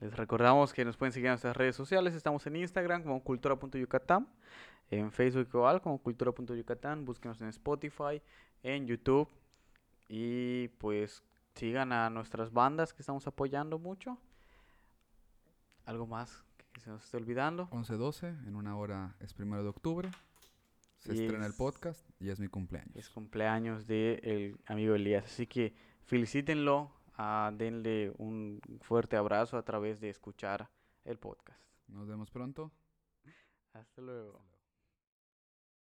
Les 0.00 0.14
recordamos 0.16 0.72
que 0.72 0.84
nos 0.84 0.96
pueden 0.96 1.12
seguir 1.12 1.26
en 1.26 1.32
nuestras 1.32 1.56
redes 1.56 1.74
sociales. 1.74 2.14
Estamos 2.14 2.46
en 2.46 2.56
Instagram 2.56 3.02
como 3.02 3.22
cultura.yucatán, 3.24 4.28
en 4.90 5.11
Facebook 5.11 5.48
igual 5.52 5.80
como 5.80 5.98
cultura.yucatán. 5.98 7.04
Búsquenos 7.04 7.40
en 7.40 7.48
Spotify, 7.48 8.20
en 8.62 8.86
YouTube. 8.86 9.28
Y 10.09 10.68
pues 10.78 11.22
sigan 11.54 11.92
a 11.92 12.09
nuestras 12.11 12.52
bandas 12.52 12.92
que 12.92 13.02
estamos 13.02 13.26
apoyando 13.26 13.78
mucho. 13.78 14.18
¿Algo 15.84 16.06
más 16.06 16.44
que 16.72 16.80
se 16.80 16.90
nos 16.90 17.04
esté 17.04 17.16
olvidando? 17.16 17.68
11-12, 17.70 18.46
en 18.46 18.56
una 18.56 18.76
hora 18.76 19.16
es 19.20 19.32
primero 19.34 19.62
de 19.62 19.68
octubre. 19.68 20.11
Se 20.98 21.14
Y 21.14 21.20
estrena 21.20 21.46
el 21.46 21.52
es- 21.52 21.59
podcast 21.59 22.09
y 22.20 22.28
es 22.30 22.40
mi 22.40 22.48
cumpleaños. 22.48 22.94
Es 22.96 23.09
cumpleaños 23.11 23.86
de 23.86 24.20
el 24.22 24.61
amigo 24.66 24.94
Elías. 24.94 25.24
Así 25.26 25.46
que 25.46 25.74
felicítenlo. 26.04 26.92
ah, 27.20 27.50
denle 27.52 28.12
un 28.18 28.61
fuerte 28.82 29.16
abrazo 29.16 29.56
a 29.59 29.64
través 29.64 29.98
de 30.00 30.09
escuchar 30.09 30.70
el 31.04 31.18
podcast. 31.18 31.61
Nos 31.88 32.06
vemos 32.06 32.30
pronto. 32.30 32.70
Hasta 33.72 34.00
luego. 34.02 34.40